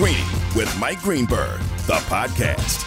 Greeny 0.00 0.24
with 0.56 0.74
Mike 0.80 1.02
Greenberg, 1.02 1.60
the 1.86 2.00
podcast. 2.08 2.86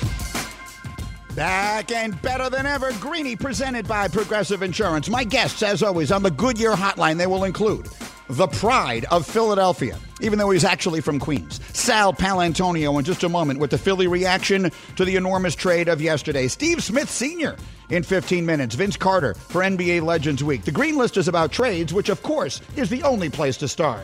Back 1.36 1.92
and 1.92 2.20
better 2.24 2.50
than 2.50 2.66
ever, 2.66 2.92
Greeny 2.94 3.36
presented 3.36 3.88
by 3.88 4.08
Progressive 4.08 4.64
Insurance. 4.64 5.08
My 5.10 5.24
guests, 5.24 5.62
as 5.62 5.84
always, 5.84 6.12
on 6.12 6.24
the 6.24 6.32
Goodyear 6.32 6.72
Hotline, 6.72 7.20
they 7.20 7.28
will 7.28 7.44
include 7.44 7.88
the 8.30 8.48
pride 8.48 9.06
of 9.12 9.28
Philadelphia, 9.28 9.96
even 10.22 10.40
though 10.40 10.50
he's 10.50 10.64
actually 10.64 11.02
from 11.02 11.20
Queens. 11.20 11.60
Sal 11.78 12.14
Paolantonio 12.14 12.98
in 12.98 13.06
just 13.06 13.22
a 13.22 13.30
moment 13.30 13.60
with 13.60 13.70
the 13.70 13.78
Philly 13.78 14.08
reaction 14.08 14.72
to 14.96 15.06
the 15.06 15.16
enormous 15.16 15.54
trade 15.54 15.90
of 15.90 16.02
yesterday. 16.02 16.48
Steve 16.48 16.82
Smith 16.82 17.12
Sr. 17.12 17.58
in 17.92 18.02
15 18.02 18.44
minutes. 18.44 18.74
Vince 18.74 18.98
Carter 18.98 19.36
for 19.36 19.62
NBA 19.62 20.02
Legends 20.02 20.44
Week. 20.44 20.64
The 20.64 20.72
Green 20.72 20.98
List 20.98 21.18
is 21.18 21.28
about 21.28 21.52
trades, 21.52 21.94
which, 21.94 22.10
of 22.10 22.24
course, 22.24 22.60
is 22.76 22.90
the 22.90 23.04
only 23.04 23.30
place 23.30 23.58
to 23.58 23.68
start. 23.68 24.04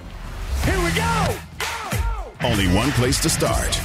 Here 0.63 0.79
we 0.83 0.91
go! 0.91 1.39
Only 2.41 2.67
one 2.73 2.91
place 2.91 3.21
to 3.23 3.29
start. 3.29 3.79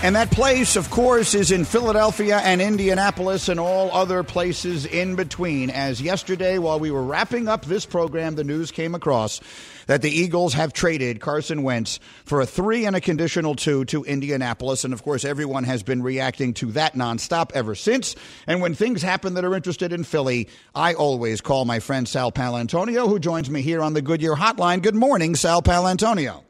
And 0.00 0.14
that 0.14 0.30
place, 0.30 0.76
of 0.76 0.90
course, 0.90 1.34
is 1.34 1.50
in 1.50 1.64
Philadelphia 1.64 2.36
and 2.36 2.62
Indianapolis 2.62 3.48
and 3.48 3.58
all 3.58 3.90
other 3.90 4.22
places 4.22 4.86
in 4.86 5.16
between. 5.16 5.70
As 5.70 6.00
yesterday, 6.00 6.58
while 6.58 6.78
we 6.78 6.92
were 6.92 7.02
wrapping 7.02 7.48
up 7.48 7.64
this 7.64 7.84
program, 7.84 8.36
the 8.36 8.44
news 8.44 8.70
came 8.70 8.94
across 8.94 9.40
that 9.88 10.02
the 10.02 10.10
Eagles 10.10 10.54
have 10.54 10.72
traded 10.72 11.20
Carson 11.20 11.64
Wentz 11.64 11.98
for 12.24 12.40
a 12.40 12.46
three 12.46 12.84
and 12.84 12.94
a 12.94 13.00
conditional 13.00 13.56
two 13.56 13.84
to 13.86 14.04
Indianapolis. 14.04 14.84
And 14.84 14.94
of 14.94 15.02
course, 15.02 15.24
everyone 15.24 15.64
has 15.64 15.82
been 15.82 16.00
reacting 16.00 16.54
to 16.54 16.66
that 16.72 16.94
nonstop 16.94 17.50
ever 17.54 17.74
since. 17.74 18.14
And 18.46 18.60
when 18.60 18.76
things 18.76 19.02
happen 19.02 19.34
that 19.34 19.44
are 19.44 19.54
interested 19.56 19.92
in 19.92 20.04
Philly, 20.04 20.48
I 20.76 20.94
always 20.94 21.40
call 21.40 21.64
my 21.64 21.80
friend 21.80 22.06
Sal 22.06 22.30
Paolantonio, 22.30 23.08
who 23.08 23.18
joins 23.18 23.50
me 23.50 23.62
here 23.62 23.82
on 23.82 23.94
the 23.94 24.02
Goodyear 24.02 24.36
Hotline. 24.36 24.80
Good 24.80 24.94
morning, 24.94 25.34
Sal 25.34 25.60
Paolantonio. 25.60 26.44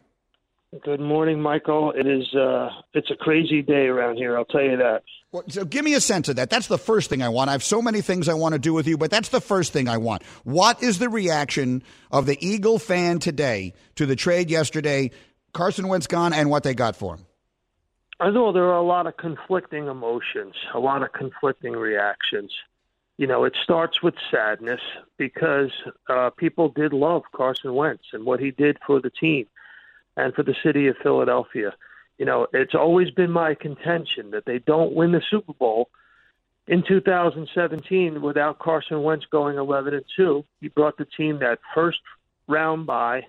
Good 0.82 1.00
morning, 1.00 1.40
Michael. 1.40 1.92
It 1.92 2.06
is 2.06 2.34
uh, 2.34 2.68
it's 2.92 3.10
a 3.10 3.16
crazy 3.16 3.62
day 3.62 3.86
around 3.86 4.16
here. 4.16 4.36
I'll 4.36 4.44
tell 4.44 4.62
you 4.62 4.76
that. 4.76 5.02
Well, 5.32 5.44
so 5.48 5.64
give 5.64 5.82
me 5.82 5.94
a 5.94 6.00
sense 6.00 6.28
of 6.28 6.36
that. 6.36 6.50
That's 6.50 6.66
the 6.66 6.76
first 6.76 7.08
thing 7.08 7.22
I 7.22 7.30
want. 7.30 7.48
I 7.48 7.52
have 7.52 7.62
so 7.62 7.80
many 7.80 8.02
things 8.02 8.28
I 8.28 8.34
want 8.34 8.52
to 8.52 8.58
do 8.58 8.74
with 8.74 8.86
you, 8.86 8.98
but 8.98 9.10
that's 9.10 9.30
the 9.30 9.40
first 9.40 9.72
thing 9.72 9.88
I 9.88 9.96
want. 9.96 10.22
What 10.44 10.82
is 10.82 10.98
the 10.98 11.08
reaction 11.08 11.82
of 12.10 12.26
the 12.26 12.36
Eagle 12.46 12.78
fan 12.78 13.18
today 13.18 13.72
to 13.94 14.04
the 14.04 14.14
trade 14.14 14.50
yesterday? 14.50 15.10
Carson 15.54 15.88
Wentz 15.88 16.06
gone, 16.06 16.34
and 16.34 16.50
what 16.50 16.64
they 16.64 16.74
got 16.74 16.96
for 16.96 17.14
him. 17.14 17.24
I 18.20 18.30
know 18.30 18.52
there 18.52 18.64
are 18.64 18.76
a 18.76 18.82
lot 18.82 19.06
of 19.06 19.16
conflicting 19.16 19.86
emotions, 19.86 20.54
a 20.74 20.78
lot 20.78 21.02
of 21.02 21.12
conflicting 21.14 21.72
reactions. 21.72 22.52
You 23.16 23.26
know, 23.26 23.44
it 23.44 23.56
starts 23.62 24.02
with 24.02 24.14
sadness 24.30 24.80
because 25.16 25.70
uh, 26.10 26.28
people 26.30 26.68
did 26.68 26.92
love 26.92 27.22
Carson 27.34 27.74
Wentz 27.74 28.04
and 28.12 28.26
what 28.26 28.38
he 28.38 28.50
did 28.50 28.76
for 28.86 29.00
the 29.00 29.10
team 29.10 29.46
and 30.18 30.34
for 30.34 30.42
the 30.42 30.54
city 30.64 30.88
of 30.88 30.96
Philadelphia. 31.02 31.72
You 32.18 32.26
know, 32.26 32.48
it's 32.52 32.74
always 32.74 33.10
been 33.12 33.30
my 33.30 33.54
contention 33.54 34.32
that 34.32 34.44
they 34.44 34.58
don't 34.58 34.92
win 34.92 35.12
the 35.12 35.22
Super 35.30 35.52
Bowl 35.52 35.88
in 36.66 36.82
2017 36.86 38.20
without 38.20 38.58
Carson 38.58 39.04
Wentz 39.04 39.24
going 39.30 39.56
11 39.56 39.94
and 39.94 40.04
2. 40.16 40.44
He 40.60 40.68
brought 40.68 40.98
the 40.98 41.06
team 41.16 41.38
that 41.38 41.60
first 41.72 42.00
round 42.48 42.86
bye, 42.86 43.26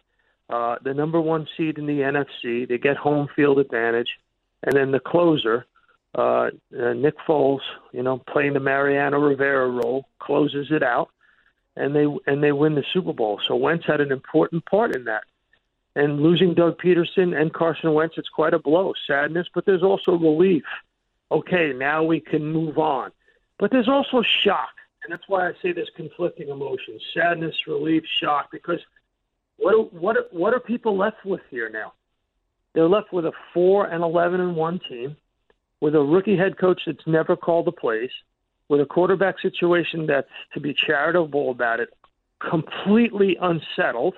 uh, 0.49 0.77
the 0.83 0.95
number 0.95 1.21
one 1.21 1.47
seed 1.55 1.77
in 1.77 1.85
the 1.85 1.99
NFC. 1.99 2.67
They 2.67 2.79
get 2.79 2.97
home 2.97 3.27
field 3.35 3.59
advantage, 3.59 4.09
and 4.63 4.75
then 4.75 4.91
the 4.91 4.99
closer, 4.99 5.67
uh, 6.17 6.49
uh, 6.77 6.93
Nick 6.93 7.15
Foles, 7.27 7.61
you 7.93 8.01
know, 8.01 8.17
playing 8.17 8.53
the 8.53 8.59
Mariano 8.59 9.19
Rivera 9.19 9.69
role, 9.69 10.05
closes 10.17 10.69
it 10.71 10.81
out, 10.81 11.09
and 11.75 11.95
they 11.95 12.07
and 12.25 12.43
they 12.43 12.51
win 12.51 12.73
the 12.73 12.83
Super 12.91 13.13
Bowl. 13.13 13.39
So 13.47 13.55
Wentz 13.55 13.85
had 13.85 14.01
an 14.01 14.11
important 14.11 14.65
part 14.65 14.95
in 14.95 15.03
that 15.03 15.25
and 15.95 16.21
losing 16.21 16.53
Doug 16.53 16.77
Pederson 16.79 17.39
and 17.39 17.53
Carson 17.53 17.93
Wentz, 17.93 18.17
it's 18.17 18.29
quite 18.29 18.53
a 18.53 18.59
blow. 18.59 18.93
Sadness, 19.07 19.47
but 19.53 19.65
there's 19.65 19.83
also 19.83 20.13
relief. 20.13 20.63
Okay, 21.31 21.73
now 21.73 22.03
we 22.03 22.19
can 22.19 22.45
move 22.45 22.77
on. 22.77 23.11
But 23.57 23.71
there's 23.71 23.89
also 23.89 24.23
shock, 24.43 24.69
and 25.03 25.11
that's 25.11 25.27
why 25.27 25.47
I 25.47 25.53
say 25.61 25.71
there's 25.71 25.91
conflicting 25.95 26.49
emotions: 26.49 27.01
sadness, 27.13 27.55
relief, 27.67 28.03
shock. 28.19 28.49
Because 28.51 28.79
what 29.57 29.93
what 29.93 30.33
what 30.33 30.53
are 30.53 30.59
people 30.59 30.95
left 30.97 31.25
with 31.25 31.41
here 31.49 31.69
now? 31.69 31.93
They're 32.73 32.87
left 32.87 33.11
with 33.11 33.25
a 33.25 33.33
four 33.53 33.85
and 33.85 34.03
eleven 34.03 34.39
and 34.39 34.55
one 34.55 34.79
team, 34.87 35.17
with 35.81 35.95
a 35.95 36.01
rookie 36.01 36.37
head 36.37 36.57
coach 36.57 36.81
that's 36.85 37.05
never 37.05 37.35
called 37.35 37.65
the 37.65 37.71
plays, 37.71 38.11
with 38.69 38.79
a 38.79 38.85
quarterback 38.85 39.39
situation 39.39 40.05
that's 40.05 40.29
to 40.53 40.59
be 40.59 40.73
charitable 40.73 41.51
about 41.51 41.79
it, 41.79 41.89
completely 42.39 43.37
unsettled 43.41 44.15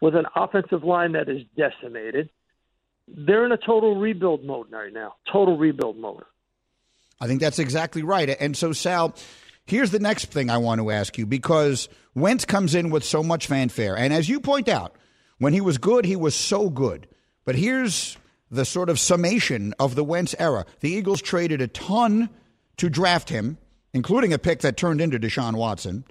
with 0.00 0.14
an 0.16 0.26
offensive 0.34 0.84
line 0.84 1.12
that 1.12 1.28
is 1.28 1.42
decimated. 1.56 2.30
They're 3.08 3.44
in 3.44 3.52
a 3.52 3.56
total 3.56 3.96
rebuild 3.96 4.44
mode 4.44 4.70
right 4.70 4.92
now. 4.92 5.16
Total 5.30 5.56
rebuild 5.56 5.96
mode. 5.96 6.22
I 7.20 7.26
think 7.26 7.40
that's 7.40 7.58
exactly 7.58 8.02
right. 8.02 8.28
And 8.40 8.56
so, 8.56 8.72
Sal, 8.72 9.14
here's 9.66 9.90
the 9.90 9.98
next 9.98 10.26
thing 10.26 10.48
I 10.48 10.58
want 10.58 10.80
to 10.80 10.90
ask 10.90 11.18
you 11.18 11.26
because 11.26 11.88
Wentz 12.14 12.44
comes 12.44 12.74
in 12.74 12.90
with 12.90 13.04
so 13.04 13.22
much 13.22 13.46
fanfare. 13.46 13.96
And 13.96 14.12
as 14.12 14.28
you 14.28 14.40
point 14.40 14.68
out, 14.68 14.96
when 15.38 15.52
he 15.52 15.60
was 15.60 15.78
good, 15.78 16.04
he 16.04 16.16
was 16.16 16.34
so 16.34 16.70
good. 16.70 17.06
But 17.44 17.56
here's 17.56 18.16
the 18.50 18.64
sort 18.64 18.88
of 18.88 18.98
summation 18.98 19.74
of 19.78 19.94
the 19.94 20.04
Wentz 20.04 20.34
era. 20.38 20.66
The 20.80 20.90
Eagles 20.90 21.22
traded 21.22 21.60
a 21.60 21.68
ton 21.68 22.30
to 22.78 22.90
draft 22.90 23.28
him, 23.28 23.58
including 23.92 24.32
a 24.32 24.38
pick 24.38 24.60
that 24.60 24.76
turned 24.76 25.00
into 25.00 25.18
Deshaun 25.18 25.56
Watson. 25.56 26.04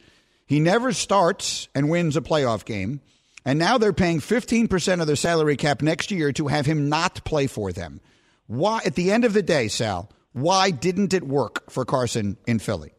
He 0.46 0.60
never 0.60 0.94
starts 0.94 1.68
and 1.76 1.90
wins 1.90 2.18
a 2.18 2.22
playoff 2.22 2.66
game. 2.66 3.02
And 3.46 3.58
now 3.58 3.78
they're 3.78 3.94
paying 3.94 4.20
15% 4.20 5.02
of 5.02 5.08
their 5.08 5.16
salary 5.16 5.56
cap 5.56 5.82
next 5.82 6.12
year 6.12 6.32
to 6.34 6.48
have 6.48 6.66
him 6.66 6.90
not 6.90 7.24
play 7.24 7.48
for 7.48 7.72
them. 7.72 8.02
Why, 8.48 8.82
at 8.86 8.96
the 8.96 9.12
end 9.12 9.26
of 9.26 9.34
the 9.34 9.44
day, 9.44 9.68
Sal, 9.68 10.12
why 10.34 10.72
didn't 10.72 11.14
it 11.14 11.24
work 11.24 11.70
for 11.70 11.86
Carson 11.86 12.38
in 12.48 12.60
Philly? 12.60 12.94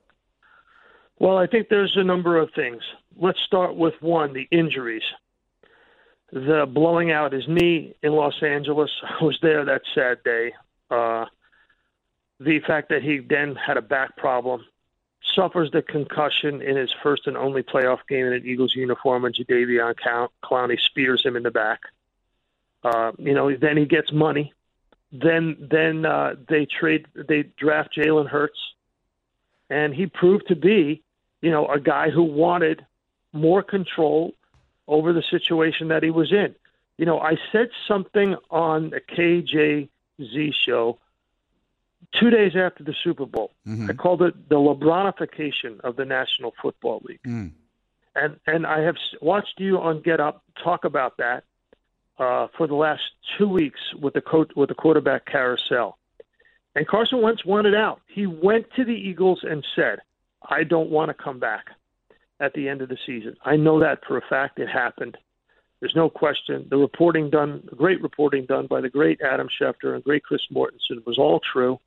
Well, 1.19 1.37
I 1.37 1.47
think 1.47 1.69
there's 1.69 1.93
a 1.97 2.05
number 2.05 2.39
of 2.39 2.51
things. 2.55 2.83
Let's 3.17 3.41
start 3.47 3.77
with 3.77 3.95
one 4.01 4.33
the 4.33 4.49
injuries. 4.51 5.03
The 6.33 6.65
blowing 6.73 7.11
out 7.11 7.33
his 7.33 7.45
knee 7.49 7.95
in 8.03 8.13
Los 8.13 8.43
Angeles, 8.43 8.91
I 9.21 9.25
was 9.25 9.39
there 9.43 9.65
that 9.65 9.83
sad 9.95 10.23
day. 10.25 10.53
Uh, 10.91 11.27
the 12.39 12.61
fact 12.67 12.89
that 12.89 13.03
he 13.03 13.21
then 13.29 13.55
had 13.55 13.77
a 13.77 13.83
back 13.83 14.17
problem 14.17 14.65
suffers 15.35 15.71
the 15.71 15.83
concussion 15.83 16.63
in 16.63 16.77
his 16.77 16.93
first 17.03 17.27
and 17.27 17.37
only 17.37 17.63
playoff 17.63 17.99
game 18.09 18.27
in 18.27 18.33
an 18.33 18.47
Eagles 18.47 18.75
uniform, 18.75 19.25
and 19.25 19.35
Jadeveon 19.35 19.95
Clowney 20.45 20.81
spears 20.81 21.25
him 21.25 21.37
in 21.37 21.43
the 21.43 21.51
back. 21.51 21.81
Uh, 22.83 23.13
you 23.19 23.35
know, 23.35 23.55
then 23.55 23.77
he 23.77 23.85
gets 23.85 24.13
money. 24.13 24.53
Then, 25.13 25.57
then 25.71 26.07
uh, 26.07 26.37
they 26.49 26.67
trade, 26.67 27.07
they 27.15 27.45
draft 27.59 27.97
Jalen 27.97 28.29
Hurts, 28.29 28.59
and 29.69 29.95
he 29.95 30.07
proved 30.07 30.49
to 30.49 30.57
be, 30.57 31.03
you 31.43 31.51
know, 31.51 31.67
a 31.67 31.81
guy 31.81 32.11
who 32.11 32.23
wanted 32.23 32.87
more 33.33 33.63
control 33.63 34.35
over 34.87 35.13
the 35.13 35.23
situation 35.31 35.89
that 35.89 36.03
he 36.03 36.11
was 36.11 36.33
in. 36.33 36.55
You 36.99 37.07
know, 37.07 37.19
I 37.19 37.37
said 37.53 37.71
something 37.89 38.37
on 38.51 38.91
the 38.91 39.01
KJZ 39.01 40.55
show 40.67 40.99
two 42.15 42.31
days 42.31 42.53
after 42.57 42.85
the 42.85 42.95
Super 43.05 43.27
Bowl. 43.27 43.53
Mm-hmm. 43.67 43.91
I 43.91 43.95
called 43.95 44.23
it 44.23 44.49
the 44.49 44.57
LeBronification 44.57 45.81
of 45.81 45.97
the 45.97 46.05
National 46.05 46.53
Football 46.61 47.03
League. 47.05 47.23
Mm. 47.27 47.53
And 48.17 48.37
and 48.47 48.67
I 48.67 48.81
have 48.81 48.97
watched 49.21 49.55
you 49.59 49.79
on 49.79 50.03
Get 50.03 50.21
Up 50.21 50.43
talk 50.63 50.85
about 50.85 51.17
that 51.19 51.45
uh, 52.19 52.49
for 52.57 52.67
the 52.67 52.75
last 52.75 53.03
two 53.39 53.49
weeks 53.49 53.81
with 54.01 54.15
the 54.15 54.21
coach 54.21 54.51
with 54.57 54.69
the 54.69 54.75
quarterback 54.75 55.27
carousel. 55.27 55.97
And 56.75 56.87
Carson 56.87 57.23
Wentz 57.23 57.45
wanted 57.45 57.75
out. 57.75 58.01
He 58.07 58.27
went 58.27 58.67
to 58.77 58.85
the 58.85 58.93
Eagles 58.95 59.41
and 59.43 59.65
said, 59.77 60.01
"I 60.49 60.65
don't 60.65 60.91
want 60.91 61.09
to 61.09 61.15
come 61.15 61.39
back 61.39 61.67
at 62.41 62.53
the 62.55 62.69
end 62.69 62.83
of 62.83 62.89
the 62.89 62.99
season." 63.07 63.37
I 63.45 63.57
know 63.57 63.79
that 63.81 64.05
for 64.07 64.17
a 64.17 64.23
fact. 64.29 64.59
It 64.59 64.69
happened. 64.69 65.17
There's 65.81 65.97
no 65.97 66.11
question. 66.11 66.67
The 66.69 66.77
reporting 66.77 67.31
done, 67.31 67.67
great 67.75 68.03
reporting 68.03 68.45
done 68.45 68.67
by 68.67 68.83
the 68.83 68.91
great 68.91 69.21
Adam 69.23 69.49
Schefter 69.49 69.95
and 69.95 70.05
great 70.05 70.23
Chris 70.23 70.43
Mortensen 70.53 71.05
was 71.07 71.17
all 71.17 71.41
true. 71.41 71.79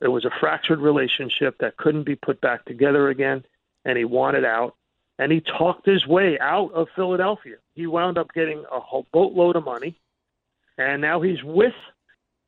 It 0.00 0.08
was 0.08 0.24
a 0.24 0.30
fractured 0.40 0.80
relationship 0.80 1.58
that 1.58 1.76
couldn't 1.76 2.04
be 2.04 2.16
put 2.16 2.40
back 2.40 2.64
together 2.64 3.08
again, 3.08 3.44
and 3.84 3.96
he 3.96 4.04
wanted 4.04 4.44
out. 4.44 4.74
And 5.18 5.32
he 5.32 5.40
talked 5.40 5.86
his 5.86 6.06
way 6.06 6.38
out 6.38 6.72
of 6.72 6.88
Philadelphia. 6.94 7.56
He 7.74 7.86
wound 7.86 8.18
up 8.18 8.34
getting 8.34 8.64
a 8.70 8.80
whole 8.80 9.06
boatload 9.12 9.56
of 9.56 9.64
money, 9.64 9.98
and 10.76 11.00
now 11.00 11.22
he's 11.22 11.42
with 11.42 11.72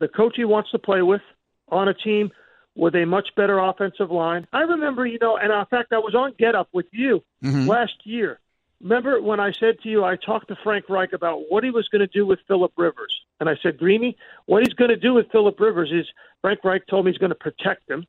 the 0.01 0.09
coach 0.09 0.35
he 0.37 0.45
wants 0.45 0.71
to 0.73 0.79
play 0.79 1.01
with 1.03 1.23
on 1.69 1.89
a 1.89 1.95
team 1.95 2.31
with 2.77 2.95
a 2.95 3.05
much 3.05 3.29
better 3.37 3.59
offensive 3.59 4.11
line. 4.11 4.47
I 4.53 4.61
remember, 4.61 5.07
you 5.07 5.19
know, 5.21 5.37
and 5.37 5.53
in 5.53 5.65
fact, 5.67 5.93
I 5.93 5.99
was 5.99 6.15
on 6.15 6.35
Get 6.39 6.55
Up 6.55 6.69
with 6.73 6.87
you 6.93 7.25
mm-hmm. 7.43 7.67
last 7.67 7.95
year. 8.05 8.39
Remember 8.81 9.21
when 9.21 9.41
I 9.41 9.53
said 9.53 9.81
to 9.83 9.89
you, 9.89 10.05
I 10.05 10.17
talked 10.17 10.49
to 10.49 10.57
Frank 10.63 10.89
Reich 10.89 11.13
about 11.13 11.51
what 11.51 11.65
he 11.65 11.71
was 11.71 11.89
going 11.89 12.01
to 12.01 12.07
do 12.07 12.25
with 12.25 12.39
Philip 12.47 12.73
Rivers. 12.77 13.13
And 13.41 13.49
I 13.49 13.57
said, 13.63 13.79
Greeny, 13.79 14.17
what 14.47 14.65
he's 14.65 14.75
going 14.75 14.91
to 14.91 14.97
do 14.97 15.15
with 15.15 15.31
Philip 15.33 15.59
Rivers 15.59 15.91
is 15.93 16.07
Frank 16.43 16.63
Reich 16.63 16.87
told 16.87 17.05
me 17.05 17.11
he's 17.11 17.19
going 17.19 17.31
to 17.31 17.35
protect 17.37 17.91
him 17.91 18.07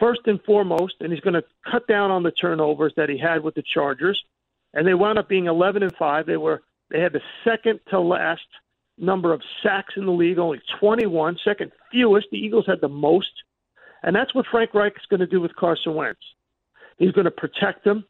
first 0.00 0.22
and 0.26 0.42
foremost, 0.44 0.94
and 1.00 1.12
he's 1.12 1.20
going 1.20 1.34
to 1.34 1.44
cut 1.70 1.86
down 1.86 2.10
on 2.10 2.22
the 2.22 2.30
turnovers 2.32 2.92
that 2.96 3.08
he 3.08 3.18
had 3.18 3.44
with 3.44 3.54
the 3.54 3.62
Chargers. 3.62 4.20
And 4.72 4.86
they 4.86 4.94
wound 4.94 5.18
up 5.18 5.28
being 5.28 5.46
11 5.46 5.82
and 5.82 5.94
five. 5.96 6.26
They 6.26 6.38
were 6.38 6.62
they 6.90 7.00
had 7.00 7.12
the 7.12 7.20
second 7.44 7.80
to 7.90 8.00
last 8.00 8.42
number 8.98 9.32
of 9.32 9.42
sacks 9.62 9.94
in 9.96 10.06
the 10.06 10.12
league, 10.12 10.38
only 10.38 10.60
21, 10.80 11.38
second 11.44 11.70
fewest. 11.92 12.26
The 12.32 12.38
Eagles 12.38 12.66
had 12.66 12.80
the 12.80 12.88
most. 12.88 13.30
And 14.02 14.16
that's 14.16 14.34
what 14.34 14.46
Frank 14.50 14.74
Reich 14.74 14.94
is 14.96 15.06
going 15.08 15.20
to 15.20 15.26
do 15.26 15.40
with 15.40 15.54
Carson 15.54 15.94
Wentz. 15.94 16.20
He's 16.98 17.12
going 17.12 17.26
to 17.26 17.30
protect 17.30 17.86
him, 17.86 18.04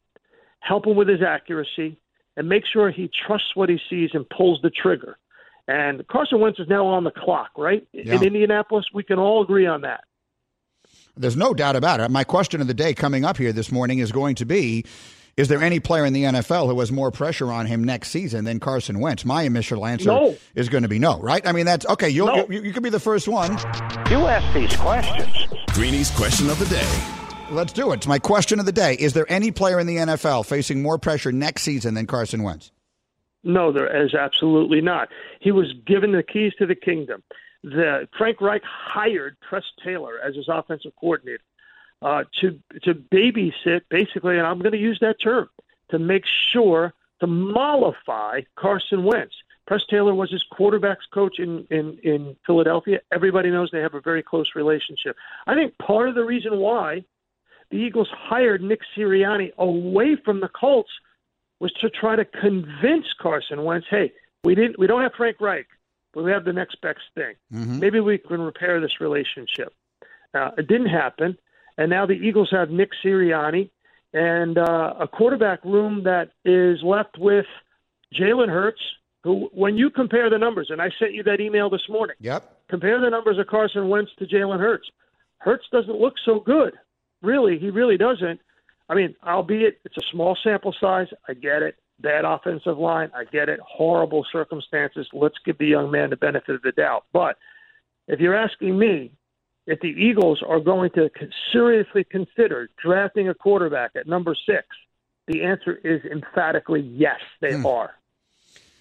help 0.60 0.86
him 0.86 0.96
with 0.96 1.08
his 1.08 1.22
accuracy, 1.22 1.98
and 2.36 2.48
make 2.48 2.64
sure 2.72 2.90
he 2.90 3.10
trusts 3.26 3.54
what 3.54 3.68
he 3.68 3.78
sees 3.90 4.10
and 4.14 4.28
pulls 4.28 4.60
the 4.62 4.70
trigger. 4.70 5.18
And 5.66 6.06
Carson 6.08 6.40
Wentz 6.40 6.58
is 6.58 6.68
now 6.68 6.86
on 6.86 7.04
the 7.04 7.10
clock, 7.10 7.50
right? 7.56 7.86
Yeah. 7.92 8.14
In 8.14 8.22
Indianapolis, 8.22 8.86
we 8.92 9.02
can 9.02 9.18
all 9.18 9.42
agree 9.42 9.66
on 9.66 9.82
that. 9.82 10.04
There's 11.16 11.36
no 11.36 11.54
doubt 11.54 11.76
about 11.76 12.00
it. 12.00 12.10
My 12.10 12.24
question 12.24 12.60
of 12.60 12.66
the 12.66 12.74
day 12.74 12.94
coming 12.94 13.24
up 13.24 13.36
here 13.36 13.52
this 13.52 13.70
morning 13.70 13.98
is 13.98 14.10
going 14.10 14.36
to 14.36 14.44
be 14.44 14.84
is 15.36 15.48
there 15.48 15.62
any 15.62 15.80
player 15.80 16.04
in 16.04 16.12
the 16.12 16.24
NFL 16.24 16.66
who 16.66 16.78
has 16.80 16.90
more 16.90 17.10
pressure 17.10 17.50
on 17.52 17.66
him 17.66 17.84
next 17.84 18.10
season 18.10 18.44
than 18.44 18.60
Carson 18.60 19.00
Wentz? 19.00 19.24
My 19.24 19.42
initial 19.42 19.86
answer 19.86 20.06
no. 20.06 20.36
is 20.54 20.68
going 20.68 20.82
to 20.82 20.88
be 20.88 20.98
no, 20.98 21.18
right? 21.20 21.46
I 21.46 21.52
mean, 21.52 21.66
that's 21.66 21.86
okay. 21.86 22.10
You'll, 22.10 22.26
no. 22.26 22.46
you, 22.50 22.62
you 22.62 22.72
could 22.72 22.82
be 22.82 22.90
the 22.90 23.00
first 23.00 23.28
one. 23.28 23.52
You 24.10 24.26
ask 24.26 24.52
these 24.54 24.76
questions. 24.76 25.30
Greeny's 25.68 26.10
question 26.10 26.50
of 26.50 26.58
the 26.58 26.66
day. 26.66 27.19
Let's 27.50 27.72
do 27.72 27.90
it. 27.90 27.96
It's 27.96 28.06
my 28.06 28.20
question 28.20 28.60
of 28.60 28.66
the 28.66 28.72
day. 28.72 28.94
Is 28.94 29.12
there 29.12 29.30
any 29.30 29.50
player 29.50 29.80
in 29.80 29.86
the 29.88 29.96
NFL 29.96 30.46
facing 30.46 30.82
more 30.82 30.98
pressure 30.98 31.32
next 31.32 31.62
season 31.62 31.94
than 31.94 32.06
Carson 32.06 32.44
Wentz? 32.44 32.70
No, 33.42 33.72
there 33.72 34.04
is 34.04 34.14
absolutely 34.14 34.80
not. 34.80 35.08
He 35.40 35.50
was 35.50 35.72
given 35.84 36.12
the 36.12 36.22
keys 36.22 36.52
to 36.58 36.66
the 36.66 36.76
kingdom. 36.76 37.22
The 37.64 38.08
Frank 38.16 38.40
Reich 38.40 38.62
hired 38.62 39.36
Press 39.40 39.64
Taylor 39.82 40.20
as 40.24 40.36
his 40.36 40.46
offensive 40.48 40.92
coordinator 41.00 41.42
uh, 42.02 42.24
to 42.40 42.58
to 42.82 42.94
babysit, 42.94 43.82
basically, 43.90 44.38
and 44.38 44.46
I'm 44.46 44.60
going 44.60 44.72
to 44.72 44.78
use 44.78 44.98
that 45.00 45.20
term 45.20 45.50
to 45.90 45.98
make 45.98 46.24
sure 46.52 46.94
to 47.20 47.26
mollify 47.26 48.42
Carson 48.56 49.04
Wentz. 49.04 49.34
Press 49.66 49.82
Taylor 49.88 50.14
was 50.14 50.30
his 50.30 50.44
quarterbacks 50.52 51.08
coach 51.12 51.38
in, 51.38 51.66
in, 51.70 51.98
in 52.02 52.36
Philadelphia. 52.46 53.00
Everybody 53.12 53.50
knows 53.50 53.70
they 53.70 53.80
have 53.80 53.94
a 53.94 54.00
very 54.00 54.22
close 54.22 54.50
relationship. 54.56 55.16
I 55.46 55.54
think 55.54 55.76
part 55.78 56.08
of 56.08 56.14
the 56.14 56.24
reason 56.24 56.58
why 56.58 57.04
the 57.70 57.76
Eagles 57.76 58.08
hired 58.12 58.62
Nick 58.62 58.80
Sirianni 58.96 59.54
away 59.56 60.16
from 60.24 60.40
the 60.40 60.48
Colts 60.48 60.90
was 61.60 61.72
to 61.74 61.90
try 61.90 62.16
to 62.16 62.24
convince 62.24 63.06
Carson 63.20 63.64
Wentz, 63.64 63.86
hey, 63.90 64.12
we 64.44 64.54
didn't 64.54 64.78
we 64.78 64.86
don't 64.86 65.02
have 65.02 65.12
Frank 65.16 65.40
Reich, 65.40 65.66
but 66.12 66.24
we 66.24 66.32
have 66.32 66.44
the 66.44 66.52
next 66.52 66.80
best 66.80 67.00
thing. 67.14 67.34
Mm-hmm. 67.52 67.78
Maybe 67.78 68.00
we 68.00 68.18
can 68.18 68.40
repair 68.40 68.80
this 68.80 69.00
relationship. 69.00 69.72
Uh, 70.34 70.50
it 70.56 70.66
didn't 70.66 70.88
happen. 70.88 71.36
And 71.76 71.90
now 71.90 72.06
the 72.06 72.14
Eagles 72.14 72.48
have 72.50 72.70
Nick 72.70 72.90
Sirianni 73.04 73.70
and 74.12 74.58
uh, 74.58 74.94
a 74.98 75.06
quarterback 75.06 75.64
room 75.64 76.02
that 76.04 76.30
is 76.44 76.82
left 76.82 77.16
with 77.18 77.46
Jalen 78.14 78.48
Hurts, 78.48 78.80
who, 79.22 79.48
when 79.52 79.76
you 79.76 79.90
compare 79.90 80.28
the 80.30 80.38
numbers, 80.38 80.68
and 80.70 80.82
I 80.82 80.90
sent 80.98 81.12
you 81.12 81.22
that 81.24 81.40
email 81.40 81.70
this 81.70 81.88
morning. 81.88 82.16
Yep. 82.20 82.64
Compare 82.68 83.00
the 83.00 83.10
numbers 83.10 83.38
of 83.38 83.46
Carson 83.46 83.88
Wentz 83.88 84.10
to 84.18 84.26
Jalen 84.26 84.58
Hurts. 84.58 84.88
Hurts 85.38 85.64
doesn't 85.70 85.98
look 85.98 86.14
so 86.24 86.40
good. 86.40 86.74
Really, 87.22 87.58
he 87.58 87.70
really 87.70 87.96
doesn't. 87.96 88.40
I 88.88 88.94
mean, 88.94 89.14
albeit 89.26 89.80
it's 89.84 89.96
a 89.96 90.06
small 90.10 90.36
sample 90.42 90.74
size. 90.80 91.06
I 91.28 91.34
get 91.34 91.62
it. 91.62 91.76
Bad 92.00 92.24
offensive 92.24 92.78
line. 92.78 93.10
I 93.14 93.24
get 93.24 93.48
it. 93.48 93.60
Horrible 93.60 94.26
circumstances. 94.32 95.06
Let's 95.12 95.36
give 95.44 95.58
the 95.58 95.66
young 95.66 95.90
man 95.90 96.10
the 96.10 96.16
benefit 96.16 96.54
of 96.54 96.62
the 96.62 96.72
doubt. 96.72 97.04
But 97.12 97.36
if 98.08 98.20
you're 98.20 98.34
asking 98.34 98.78
me, 98.78 99.12
if 99.66 99.80
the 99.80 99.88
Eagles 99.88 100.42
are 100.46 100.58
going 100.58 100.90
to 100.92 101.10
seriously 101.52 102.04
consider 102.04 102.68
drafting 102.82 103.28
a 103.28 103.34
quarterback 103.34 103.92
at 103.94 104.08
number 104.08 104.34
six, 104.46 104.66
the 105.28 105.44
answer 105.44 105.78
is 105.84 106.00
emphatically 106.10 106.80
yes, 106.80 107.20
they 107.40 107.54
hmm. 107.54 107.66
are. 107.66 107.92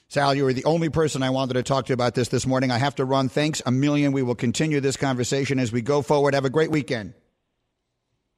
Sal, 0.07 0.33
you 0.33 0.43
were 0.43 0.53
the 0.53 0.65
only 0.65 0.89
person 0.89 1.21
I 1.21 1.29
wanted 1.29 1.53
to 1.53 1.61
talk 1.61 1.85
to 1.85 1.93
about 1.93 2.15
this 2.15 2.29
this 2.29 2.47
morning. 2.47 2.71
I 2.71 2.79
have 2.79 2.95
to 2.95 3.05
run. 3.05 3.29
Thanks 3.29 3.61
a 3.67 3.71
million. 3.71 4.11
We 4.11 4.23
will 4.23 4.33
continue 4.33 4.79
this 4.79 4.97
conversation 4.97 5.59
as 5.59 5.71
we 5.71 5.83
go 5.83 6.01
forward. 6.01 6.33
Have 6.33 6.45
a 6.45 6.49
great 6.49 6.71
weekend. 6.71 7.13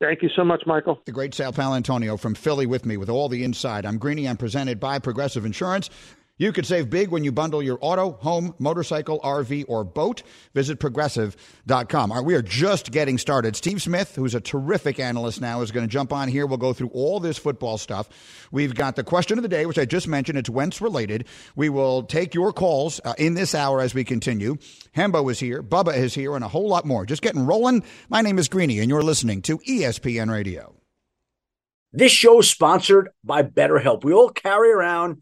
Thank 0.01 0.23
you 0.23 0.29
so 0.35 0.43
much, 0.43 0.63
Michael. 0.65 0.99
The 1.05 1.11
great 1.11 1.35
Sal 1.35 1.53
Paolantonio 1.53 2.19
from 2.19 2.33
Philly 2.33 2.65
with 2.65 2.87
me 2.87 2.97
with 2.97 3.07
all 3.07 3.29
the 3.29 3.43
inside. 3.43 3.85
I'm 3.85 3.99
Greeny. 3.99 4.27
I'm 4.27 4.35
presented 4.35 4.79
by 4.79 4.97
Progressive 4.97 5.45
Insurance. 5.45 5.91
You 6.41 6.51
could 6.51 6.65
save 6.65 6.89
big 6.89 7.09
when 7.09 7.23
you 7.23 7.31
bundle 7.31 7.61
your 7.61 7.77
auto, 7.81 8.13
home, 8.13 8.55
motorcycle, 8.57 9.19
RV, 9.19 9.65
or 9.67 9.83
boat. 9.83 10.23
Visit 10.55 10.79
progressive.com. 10.79 12.11
Right, 12.11 12.25
we 12.25 12.33
are 12.33 12.41
just 12.41 12.89
getting 12.91 13.19
started. 13.19 13.55
Steve 13.55 13.79
Smith, 13.79 14.15
who's 14.15 14.33
a 14.33 14.41
terrific 14.41 14.99
analyst 14.99 15.39
now, 15.39 15.61
is 15.61 15.69
going 15.69 15.85
to 15.85 15.91
jump 15.91 16.11
on 16.11 16.29
here. 16.29 16.47
We'll 16.47 16.57
go 16.57 16.73
through 16.73 16.89
all 16.95 17.19
this 17.19 17.37
football 17.37 17.77
stuff. 17.77 18.09
We've 18.51 18.73
got 18.73 18.95
the 18.95 19.03
question 19.03 19.37
of 19.37 19.43
the 19.43 19.49
day, 19.49 19.67
which 19.67 19.77
I 19.77 19.85
just 19.85 20.07
mentioned. 20.07 20.39
It's 20.39 20.49
Wentz 20.49 20.81
related. 20.81 21.27
We 21.55 21.69
will 21.69 22.01
take 22.01 22.33
your 22.33 22.51
calls 22.51 22.99
uh, 23.05 23.13
in 23.19 23.35
this 23.35 23.53
hour 23.53 23.79
as 23.79 23.93
we 23.93 24.03
continue. 24.03 24.57
Hembo 24.97 25.29
is 25.29 25.39
here, 25.39 25.61
Bubba 25.61 25.95
is 25.95 26.15
here, 26.15 26.33
and 26.33 26.43
a 26.43 26.47
whole 26.47 26.67
lot 26.67 26.85
more. 26.85 27.05
Just 27.05 27.21
getting 27.21 27.45
rolling. 27.45 27.83
My 28.09 28.23
name 28.23 28.39
is 28.39 28.47
Greeny, 28.47 28.79
and 28.79 28.89
you're 28.89 29.03
listening 29.03 29.43
to 29.43 29.59
ESPN 29.59 30.31
Radio. 30.31 30.73
This 31.93 32.11
show 32.11 32.39
is 32.39 32.49
sponsored 32.49 33.09
by 33.23 33.43
BetterHelp. 33.43 34.03
We 34.03 34.13
all 34.13 34.31
carry 34.31 34.71
around 34.71 35.21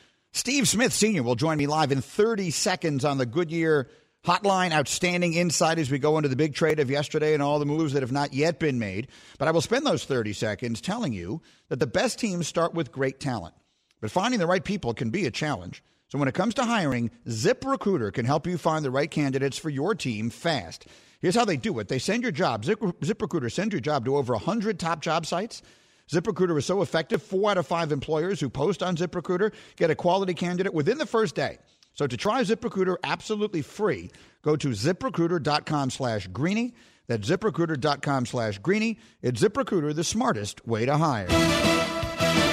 Steve 0.33 0.65
Smith 0.65 0.93
Sr. 0.93 1.23
will 1.23 1.35
join 1.35 1.57
me 1.57 1.67
live 1.67 1.91
in 1.91 2.01
30 2.01 2.51
seconds 2.51 3.03
on 3.03 3.17
the 3.17 3.25
Goodyear 3.25 3.89
hotline. 4.23 4.71
Outstanding 4.71 5.33
insight 5.33 5.77
as 5.77 5.91
we 5.91 5.99
go 5.99 6.17
into 6.17 6.29
the 6.29 6.37
big 6.37 6.55
trade 6.55 6.79
of 6.79 6.89
yesterday 6.89 7.33
and 7.33 7.43
all 7.43 7.59
the 7.59 7.65
moves 7.65 7.91
that 7.93 8.01
have 8.01 8.13
not 8.13 8.33
yet 8.33 8.57
been 8.57 8.79
made. 8.79 9.09
But 9.37 9.49
I 9.49 9.51
will 9.51 9.59
spend 9.59 9.85
those 9.85 10.05
30 10.05 10.31
seconds 10.31 10.79
telling 10.79 11.11
you 11.11 11.41
that 11.67 11.79
the 11.79 11.87
best 11.87 12.17
teams 12.17 12.47
start 12.47 12.73
with 12.73 12.93
great 12.93 13.19
talent. 13.19 13.55
But 13.99 14.09
finding 14.09 14.39
the 14.39 14.47
right 14.47 14.63
people 14.63 14.93
can 14.93 15.09
be 15.09 15.25
a 15.25 15.31
challenge. 15.31 15.83
So 16.07 16.17
when 16.17 16.29
it 16.29 16.33
comes 16.33 16.53
to 16.55 16.65
hiring, 16.65 17.11
ZipRecruiter 17.27 18.13
can 18.13 18.25
help 18.25 18.47
you 18.47 18.57
find 18.57 18.85
the 18.85 18.91
right 18.91 19.11
candidates 19.11 19.57
for 19.57 19.69
your 19.69 19.95
team 19.95 20.29
fast. 20.29 20.87
Here's 21.19 21.35
how 21.35 21.45
they 21.45 21.57
do 21.57 21.77
it. 21.79 21.89
They 21.89 21.99
send 21.99 22.23
your 22.23 22.31
job. 22.31 22.63
Zip, 22.63 22.79
ZipRecruiter 22.79 23.51
sends 23.51 23.73
your 23.73 23.81
job 23.81 24.05
to 24.05 24.15
over 24.15 24.33
100 24.33 24.79
top 24.79 25.01
job 25.01 25.25
sites 25.25 25.61
ZipRecruiter 26.11 26.57
is 26.57 26.65
so 26.65 26.81
effective, 26.81 27.23
four 27.23 27.51
out 27.51 27.57
of 27.57 27.65
five 27.65 27.91
employers 27.91 28.39
who 28.39 28.49
post 28.49 28.83
on 28.83 28.97
ZipRecruiter 28.97 29.53
get 29.77 29.89
a 29.89 29.95
quality 29.95 30.33
candidate 30.33 30.73
within 30.73 30.97
the 30.97 31.05
first 31.05 31.35
day. 31.35 31.57
So 31.93 32.05
to 32.05 32.17
try 32.17 32.41
ZipRecruiter 32.41 32.97
absolutely 33.03 33.61
free, 33.61 34.11
go 34.41 34.55
to 34.57 34.69
ziprecruiter.com 34.69 35.89
slash 35.89 36.27
greeny. 36.27 36.73
That's 37.07 37.29
ziprecruiter.com 37.29 38.25
slash 38.25 38.57
greeny. 38.59 38.99
It's 39.21 39.41
ZipRecruiter, 39.41 39.95
the 39.95 40.03
smartest 40.03 40.67
way 40.67 40.85
to 40.85 40.97
hire. 40.97 41.27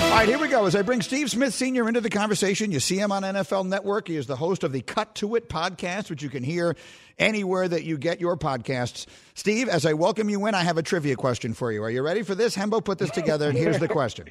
All 0.08 0.14
right, 0.24 0.28
here 0.28 0.38
we 0.38 0.48
go. 0.48 0.64
As 0.64 0.74
I 0.74 0.80
bring 0.82 1.00
Steve 1.02 1.30
Smith 1.30 1.54
Sr. 1.54 1.86
into 1.86 2.00
the 2.00 2.10
conversation, 2.10 2.72
you 2.72 2.80
see 2.80 2.96
him 2.96 3.12
on 3.12 3.22
NFL 3.22 3.68
Network. 3.68 4.08
He 4.08 4.16
is 4.16 4.26
the 4.26 4.34
host 4.34 4.64
of 4.64 4.72
the 4.72 4.80
Cut 4.80 5.14
to 5.16 5.36
It 5.36 5.48
podcast, 5.48 6.10
which 6.10 6.24
you 6.24 6.28
can 6.30 6.42
hear 6.42 6.74
anywhere 7.18 7.68
that 7.68 7.84
you 7.84 7.96
get 7.98 8.18
your 8.18 8.36
podcasts. 8.36 9.06
Steve, 9.34 9.68
as 9.68 9.86
I 9.86 9.92
welcome 9.92 10.28
you 10.28 10.44
in, 10.46 10.56
I 10.56 10.64
have 10.64 10.76
a 10.78 10.82
trivia 10.82 11.14
question 11.14 11.54
for 11.54 11.70
you. 11.70 11.84
Are 11.84 11.90
you 11.90 12.02
ready 12.02 12.22
for 12.22 12.34
this? 12.34 12.56
Hembo 12.56 12.84
put 12.84 12.98
this 12.98 13.10
together, 13.10 13.48
and 13.48 13.56
here's 13.56 13.78
the 13.78 13.86
question. 13.86 14.26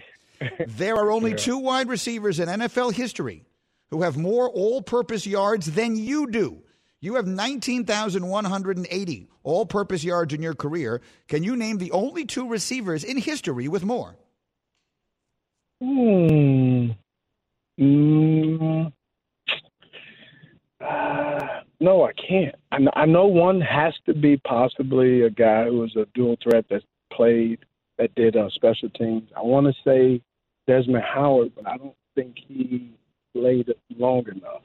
There 0.68 0.96
are 0.96 1.10
only 1.12 1.36
two 1.36 1.60
wide 1.60 1.88
receivers 1.88 2.40
in 2.40 2.50
NFL 2.50 2.94
history 2.94 3.46
who 3.92 4.02
have 4.02 4.18
more 4.18 4.50
all 4.50 4.82
purpose 4.82 5.26
yards 5.26 5.68
than 5.68 5.96
you 5.96 6.30
do. 6.30 6.64
You 7.00 7.16
have 7.16 7.28
19,180 7.28 9.28
all 9.44 9.66
purpose 9.66 10.04
yards 10.04 10.34
in 10.34 10.42
your 10.42 10.56
career. 10.56 11.02
Can 11.28 11.44
you 11.44 11.56
name 11.56 11.78
the 11.78 11.92
only 11.92 12.26
two 12.26 12.50
receivers 12.50 13.06
in 13.06 13.16
history 13.18 13.70
with 13.70 13.86
more? 13.86 14.18
Hmm. 15.82 16.92
Mm. 17.80 18.92
Uh, 20.80 21.48
no, 21.80 22.04
I 22.04 22.12
can't. 22.14 22.56
I, 22.72 22.78
I 23.02 23.06
know 23.06 23.26
one 23.28 23.62
has 23.62 23.94
to 24.06 24.14
be 24.14 24.38
possibly 24.38 25.24
a 25.24 25.30
guy 25.30 25.66
who 25.66 25.80
was 25.80 25.96
a 25.96 26.06
dual 26.14 26.38
threat 26.42 26.66
that 26.70 26.82
played, 27.14 27.60
that 27.98 28.14
did 28.16 28.36
uh, 28.36 28.50
special 28.50 28.90
teams. 28.90 29.30
I 29.36 29.42
want 29.42 29.68
to 29.68 29.74
say 29.84 30.22
Desmond 30.68 31.04
Howard, 31.04 31.54
but 31.56 31.68
I 31.68 31.78
don't 31.78 31.96
think 32.16 32.36
he 32.48 32.92
played 33.34 33.72
long 33.96 34.26
enough. 34.28 34.64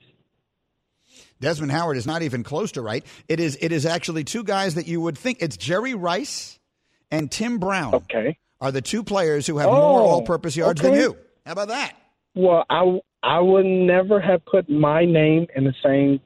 Desmond 1.40 1.72
Howard 1.72 1.96
is 1.96 2.06
not 2.06 2.22
even 2.22 2.42
close 2.42 2.72
to 2.72 2.82
right. 2.82 3.04
It 3.28 3.40
is 3.40 3.58
it 3.60 3.72
is 3.72 3.84
actually 3.84 4.24
two 4.24 4.44
guys 4.44 4.76
that 4.76 4.86
you 4.86 5.00
would 5.00 5.18
think 5.18 5.38
it's 5.40 5.56
Jerry 5.56 5.94
Rice 5.94 6.58
and 7.10 7.30
Tim 7.30 7.58
Brown 7.58 7.94
Okay. 7.94 8.38
Are 8.62 8.72
the 8.72 8.80
two 8.80 9.02
players 9.02 9.46
who 9.46 9.58
have 9.58 9.68
more 9.68 10.00
Oh, 10.00 10.06
all-purpose 10.06 10.56
yards 10.56 10.80
than 10.80 10.94
you. 10.94 11.18
How 11.44 11.52
about 11.52 11.68
that? 11.68 11.94
Well, 12.34 12.64
I 12.70 13.00
I 13.22 13.40
would 13.40 13.66
never 13.66 14.20
have 14.20 14.44
put 14.46 14.70
my 14.70 15.04
name 15.04 15.46
in 15.54 15.64
the 15.64 15.74
same 15.84 16.20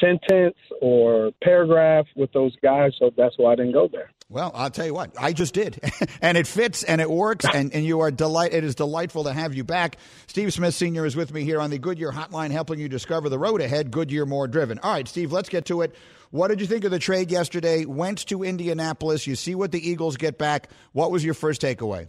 sentence 0.00 0.56
or 0.80 1.32
paragraph 1.42 2.06
with 2.16 2.32
those 2.32 2.54
guys, 2.62 2.92
so 2.98 3.10
that's 3.16 3.34
why 3.36 3.52
I 3.52 3.56
didn't 3.56 3.72
go 3.72 3.88
there. 3.90 4.10
Well, 4.28 4.52
I'll 4.54 4.70
tell 4.70 4.86
you 4.86 4.94
what, 4.94 5.10
I 5.18 5.32
just 5.32 5.54
did. 5.54 5.80
and 6.22 6.38
it 6.38 6.46
fits 6.46 6.84
and 6.84 7.00
it 7.00 7.10
works 7.10 7.44
and, 7.52 7.74
and 7.74 7.84
you 7.84 8.00
are 8.00 8.12
delight 8.12 8.54
it 8.54 8.62
is 8.62 8.76
delightful 8.76 9.24
to 9.24 9.32
have 9.32 9.54
you 9.54 9.64
back. 9.64 9.96
Steve 10.28 10.52
Smith 10.52 10.74
Sr. 10.74 11.04
is 11.04 11.16
with 11.16 11.34
me 11.34 11.42
here 11.42 11.60
on 11.60 11.70
the 11.70 11.78
Goodyear 11.78 12.12
hotline 12.12 12.52
helping 12.52 12.78
you 12.78 12.88
discover 12.88 13.28
the 13.28 13.40
road 13.40 13.60
ahead, 13.60 13.90
Goodyear 13.90 14.26
more 14.26 14.46
driven. 14.46 14.78
All 14.78 14.92
right, 14.92 15.08
Steve, 15.08 15.32
let's 15.32 15.48
get 15.48 15.64
to 15.66 15.82
it. 15.82 15.96
What 16.30 16.48
did 16.48 16.60
you 16.60 16.66
think 16.66 16.84
of 16.84 16.92
the 16.92 16.98
trade 16.98 17.30
yesterday? 17.30 17.84
Went 17.84 18.26
to 18.28 18.44
Indianapolis. 18.44 19.26
You 19.26 19.34
see 19.34 19.56
what 19.56 19.72
the 19.72 19.88
Eagles 19.88 20.16
get 20.16 20.38
back. 20.38 20.70
What 20.92 21.10
was 21.10 21.24
your 21.24 21.34
first 21.34 21.60
takeaway? 21.60 22.08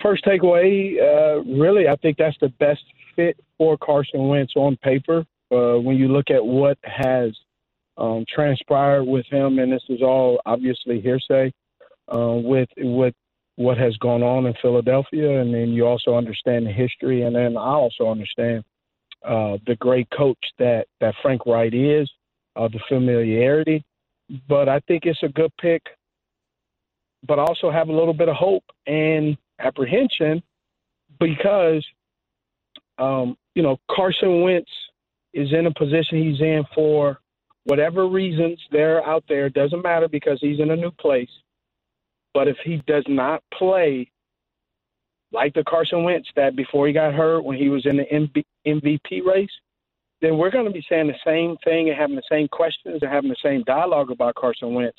First 0.00 0.24
takeaway, 0.24 0.94
uh, 1.00 1.42
really, 1.60 1.88
I 1.88 1.96
think 1.96 2.18
that's 2.18 2.36
the 2.40 2.50
best 2.60 2.82
fit 3.16 3.36
for 3.56 3.76
Carson 3.76 4.28
Wentz 4.28 4.52
on 4.54 4.76
paper. 4.76 5.24
Uh, 5.50 5.80
when 5.80 5.96
you 5.96 6.06
look 6.06 6.30
at 6.30 6.44
what 6.44 6.78
has 6.84 7.32
um, 7.96 8.24
transpired 8.32 9.04
with 9.04 9.26
him, 9.26 9.58
and 9.58 9.72
this 9.72 9.82
is 9.88 10.00
all 10.00 10.40
obviously 10.46 11.00
hearsay, 11.00 11.52
uh, 12.14 12.34
with 12.34 12.68
with 12.76 13.14
what 13.56 13.76
has 13.76 13.96
gone 13.96 14.22
on 14.22 14.46
in 14.46 14.54
Philadelphia, 14.62 15.40
and 15.40 15.52
then 15.52 15.70
you 15.70 15.84
also 15.84 16.14
understand 16.14 16.66
the 16.66 16.70
history, 16.70 17.22
and 17.22 17.34
then 17.34 17.56
I 17.56 17.72
also 17.72 18.08
understand 18.08 18.62
uh, 19.24 19.56
the 19.66 19.74
great 19.80 20.08
coach 20.16 20.38
that 20.60 20.86
that 21.00 21.14
Frank 21.22 21.44
Reich 21.44 21.72
is, 21.74 22.08
uh, 22.58 22.68
the 22.68 22.80
familiarity. 22.88 23.84
But 24.48 24.68
I 24.68 24.80
think 24.80 25.06
it's 25.06 25.22
a 25.22 25.28
good 25.28 25.52
pick, 25.58 25.82
but 27.26 27.38
I 27.38 27.42
also 27.42 27.70
have 27.70 27.88
a 27.88 27.92
little 27.92 28.12
bit 28.12 28.28
of 28.28 28.36
hope 28.36 28.64
and 28.86 29.38
apprehension 29.58 30.42
because, 31.18 31.86
um, 32.98 33.36
you 33.54 33.62
know, 33.62 33.78
Carson 33.90 34.42
Wentz 34.42 34.70
is 35.32 35.52
in 35.52 35.66
a 35.66 35.72
position 35.72 36.22
he's 36.22 36.40
in 36.40 36.64
for 36.74 37.20
whatever 37.64 38.06
reasons 38.06 38.60
they're 38.70 39.06
out 39.06 39.24
there. 39.28 39.48
Doesn't 39.48 39.82
matter 39.82 40.08
because 40.08 40.38
he's 40.40 40.60
in 40.60 40.70
a 40.70 40.76
new 40.76 40.90
place. 40.90 41.30
But 42.34 42.48
if 42.48 42.56
he 42.64 42.82
does 42.86 43.04
not 43.08 43.42
play 43.54 44.10
like 45.32 45.54
the 45.54 45.64
Carson 45.64 46.04
Wentz 46.04 46.28
that 46.36 46.56
before 46.56 46.86
he 46.86 46.92
got 46.92 47.14
hurt 47.14 47.44
when 47.44 47.56
he 47.56 47.68
was 47.68 47.86
in 47.86 47.96
the 47.96 48.30
MVP 48.66 49.24
race, 49.24 49.50
then 50.20 50.38
we're 50.38 50.50
going 50.50 50.64
to 50.64 50.72
be 50.72 50.84
saying 50.88 51.06
the 51.06 51.14
same 51.24 51.56
thing 51.64 51.88
and 51.88 51.98
having 51.98 52.16
the 52.16 52.22
same 52.30 52.48
questions 52.48 53.00
and 53.02 53.10
having 53.10 53.30
the 53.30 53.36
same 53.42 53.62
dialogue 53.64 54.10
about 54.10 54.34
Carson 54.34 54.74
Wentz, 54.74 54.98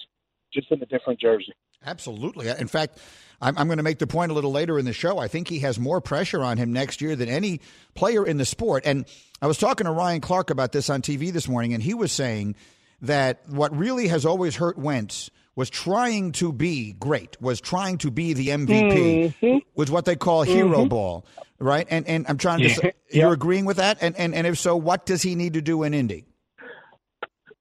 just 0.54 0.72
in 0.72 0.82
a 0.82 0.86
different 0.86 1.20
jersey. 1.20 1.54
Absolutely. 1.86 2.50
In 2.50 2.68
fact, 2.68 3.00
I'm, 3.42 3.58
I'm 3.58 3.68
going 3.68 3.78
to 3.78 3.84
make 3.84 4.00
the 4.00 4.08
point 4.08 4.32
a 4.32 4.34
little 4.34 4.52
later 4.52 4.78
in 4.78 4.86
the 4.86 4.94
show. 4.94 5.18
I 5.18 5.28
think 5.28 5.48
he 5.48 5.60
has 5.60 5.80
more 5.80 6.02
pressure 6.02 6.44
on 6.44 6.58
him 6.58 6.74
next 6.74 7.02
year 7.02 7.16
than 7.16 7.30
any 7.30 7.62
player 7.96 8.26
in 8.26 8.38
the 8.38 8.46
sport. 8.46 8.84
And 8.86 9.06
I 9.42 9.48
was 9.48 9.58
talking 9.58 9.86
to 9.86 9.92
Ryan 9.92 10.22
Clark 10.22 10.50
about 10.50 10.72
this 10.72 10.90
on 10.90 11.02
TV 11.02 11.32
this 11.32 11.48
morning, 11.48 11.74
and 11.74 11.82
he 11.82 11.94
was 11.94 12.12
saying 12.12 12.56
that 13.02 13.42
what 13.48 13.76
really 13.76 14.08
has 14.10 14.26
always 14.26 14.58
hurt 14.58 14.78
Wentz 14.78 15.30
was 15.60 15.70
trying 15.70 16.32
to 16.32 16.54
be 16.54 16.94
great, 17.02 17.36
was 17.42 17.60
trying 17.60 17.98
to 17.98 18.10
be 18.10 18.32
the 18.32 18.48
MVP, 18.48 19.34
mm-hmm. 19.42 19.58
was 19.76 19.92
what 19.92 20.06
they 20.06 20.16
call 20.16 20.44
hero 20.44 20.80
mm-hmm. 20.80 20.88
ball, 20.88 21.26
right? 21.60 21.86
And 21.90 22.08
and 22.08 22.26
I'm 22.30 22.38
trying 22.38 22.60
to. 22.60 22.70
Yeah. 22.70 22.92
You're 23.12 23.34
agreeing 23.34 23.66
with 23.66 23.76
that? 23.76 23.98
And 24.00 24.16
and 24.16 24.34
and 24.34 24.48
if 24.48 24.58
so, 24.58 24.78
what 24.78 25.06
does 25.06 25.22
he 25.22 25.36
need 25.36 25.56
to 25.56 25.62
do 25.62 25.84
in 25.84 25.94
Indy? 25.94 26.24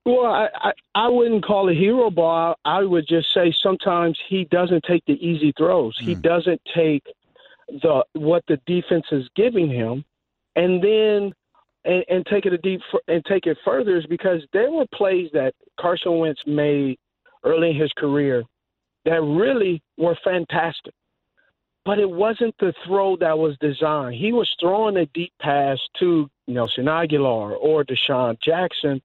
Well, 0.06 0.26
I, 0.26 0.46
I, 0.54 0.72
I 0.94 1.08
wouldn't 1.08 1.44
call 1.44 1.68
it 1.70 1.74
hero 1.76 2.08
ball. 2.08 2.54
I 2.64 2.84
would 2.84 3.04
just 3.08 3.34
say 3.34 3.52
sometimes 3.60 4.16
he 4.28 4.44
doesn't 4.44 4.84
take 4.88 5.02
the 5.06 5.14
easy 5.14 5.52
throws. 5.58 5.98
He 6.00 6.14
hmm. 6.14 6.20
doesn't 6.20 6.60
take 6.76 7.02
the 7.66 8.04
what 8.12 8.44
the 8.46 8.60
defense 8.64 9.06
is 9.10 9.28
giving 9.34 9.68
him, 9.68 10.04
and 10.54 10.80
then 10.80 11.32
and, 11.84 12.04
and 12.08 12.26
take 12.26 12.46
it 12.46 12.52
a 12.52 12.58
deep 12.58 12.80
and 13.08 13.24
take 13.24 13.46
it 13.46 13.58
further 13.64 13.96
is 13.96 14.06
because 14.06 14.40
there 14.52 14.70
were 14.70 14.86
plays 14.94 15.30
that 15.32 15.52
Carson 15.80 16.18
Wentz 16.18 16.42
made 16.46 16.96
early 17.45 17.71
in 17.71 17.76
his 17.76 17.92
career 17.97 18.45
that 19.04 19.23
really 19.23 19.83
were 19.97 20.16
fantastic. 20.25 20.95
But 21.85 21.99
it 21.99 22.11
wasn't 22.11 22.54
the 22.61 22.75
throw 22.87 23.16
that 23.16 23.38
was 23.38 23.57
designed. 23.61 24.16
He 24.16 24.33
was 24.33 24.49
throwing 24.61 24.99
a 24.99 25.07
deep 25.07 25.33
pass 25.40 25.78
to 26.00 26.28
Nelson 26.47 26.85
Agholor 26.85 27.57
or 27.59 27.85
DeSean 27.85 28.38
Jackson 28.42 29.00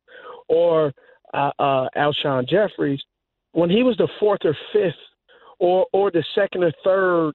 or 0.49 0.93
uh, 1.33 1.51
uh, 1.59 1.87
Alshon 1.95 2.47
Jeffries 2.47 3.01
when 3.53 3.69
he 3.69 3.83
was 3.83 3.95
the 3.97 4.09
fourth 4.19 4.41
or 4.43 4.57
fifth 4.73 4.95
or 5.59 5.87
or 5.93 6.11
the 6.11 6.23
second 6.35 6.63
or 6.63 6.73
third 6.83 7.33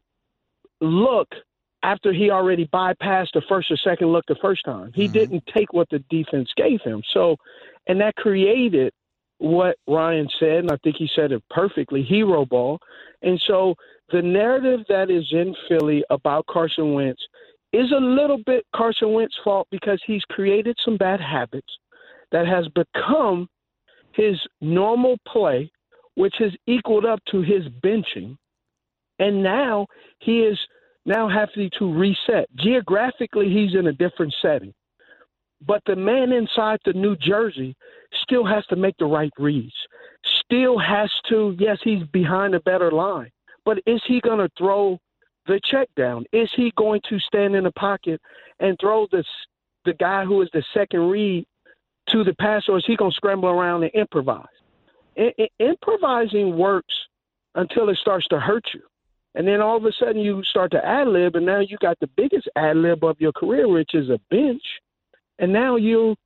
look 0.81 1.29
after 1.83 2.13
he 2.13 2.31
already 2.31 2.67
bypassed 2.67 3.33
the 3.35 3.43
first 3.49 3.71
or 3.71 3.77
second 3.77 4.09
look 4.09 4.25
the 4.27 4.37
first 4.43 4.65
time. 4.65 4.93
He 4.95 5.09
didn't 5.09 5.45
take 5.55 5.73
what 5.73 5.89
the 5.91 6.01
defense 6.11 6.51
gave 6.57 6.81
him. 6.83 7.03
So, 7.15 7.37
and 7.87 8.01
that 8.01 8.17
created 8.17 8.93
what 9.39 9.77
Ryan 9.87 10.29
said, 10.39 10.59
and 10.59 10.71
I 10.71 10.77
think 10.83 10.97
he 10.97 11.09
said 11.15 11.33
it 11.33 11.43
perfectly 11.51 12.03
hero 12.03 12.45
ball. 12.45 12.79
And 13.23 13.41
so 13.47 13.75
the 14.13 14.23
narrative 14.23 14.81
that 14.89 15.11
is 15.11 15.27
in 15.33 15.55
Philly 15.69 16.05
about 16.11 16.47
Carson 16.47 16.93
Wentz 16.95 17.23
is 17.73 17.91
a 17.93 18.01
little 18.01 18.39
bit 18.47 18.65
Carson 18.75 19.13
Wentz's 19.13 19.39
fault 19.45 19.69
because 19.71 20.01
he's 20.07 20.23
created 20.31 20.77
some 20.85 20.97
bad 20.97 21.21
habits 21.21 21.69
that 22.33 22.47
has 22.47 22.67
become 22.69 23.49
his 24.13 24.37
normal 24.61 25.17
play, 25.27 25.71
which 26.15 26.35
has 26.39 26.53
equaled 26.67 27.05
up 27.05 27.21
to 27.31 27.43
his 27.43 27.65
benching. 27.83 28.37
And 29.19 29.43
now 29.43 29.87
he 30.21 30.41
is 30.41 30.59
now 31.07 31.29
having 31.29 31.71
to 31.79 31.93
reset. 31.93 32.49
Geographically, 32.57 33.49
he's 33.49 33.75
in 33.79 33.87
a 33.87 33.93
different 33.93 34.35
setting. 34.43 34.75
But 35.67 35.83
the 35.87 35.97
man 35.97 36.33
inside 36.33 36.79
the 36.85 36.93
New 36.93 37.17
Jersey 37.17 37.75
still 38.23 38.45
has 38.45 38.65
to 38.67 38.77
make 38.77 38.97
the 38.99 39.07
right 39.07 39.33
reads. 39.39 39.75
Still 40.45 40.79
has 40.79 41.11
to, 41.29 41.57
yes, 41.59 41.79
he's 41.83 42.05
behind 42.13 42.55
a 42.55 42.61
better 42.61 42.91
line. 42.91 43.31
But 43.65 43.79
is 43.87 44.01
he 44.07 44.21
going 44.21 44.39
to 44.39 44.51
throw 44.57 44.99
the 45.47 45.61
check 45.65 45.89
down? 45.97 46.25
Is 46.33 46.51
he 46.55 46.73
going 46.77 47.01
to 47.09 47.19
stand 47.19 47.55
in 47.55 47.65
the 47.65 47.73
pocket 47.73 48.21
and 48.61 48.79
throw 48.81 49.07
this, 49.11 49.27
the 49.85 49.95
guy 49.95 50.25
who 50.25 50.43
is 50.43 50.49
the 50.53 50.63
second 50.73 51.09
read 51.09 51.47
to 52.11 52.25
the 52.25 52.35
pass, 52.35 52.65
or 52.69 52.79
is 52.79 52.85
he 52.87 52.97
going 52.97 53.11
to 53.11 53.17
scramble 53.17 53.49
around 53.49 53.83
and 53.83 53.93
improvise? 53.93 54.47
I- 55.19 55.35
I- 55.39 55.49
improvising 55.59 56.57
works 56.57 56.95
until 57.55 57.89
it 57.89 57.99
starts 57.99 58.27
to 58.29 58.39
hurt 58.39 58.65
you. 58.73 58.83
And 59.35 59.47
then 59.47 59.61
all 59.61 59.77
of 59.77 59.85
a 59.85 59.93
sudden 59.93 60.23
you 60.23 60.43
start 60.45 60.71
to 60.73 60.85
ad 60.85 61.09
lib, 61.09 61.37
and 61.37 61.45
now 61.45 61.61
you 61.61 61.77
got 61.79 61.99
the 62.01 62.07
biggest 62.17 62.49
ad 62.57 62.77
lib 62.77 63.05
of 63.05 63.21
your 63.21 63.33
career, 63.33 63.69
which 63.69 63.95
is 63.95 64.09
a 64.09 64.19
bench. 64.31 64.63
And 65.39 65.53
now 65.53 65.77
you 65.77 66.17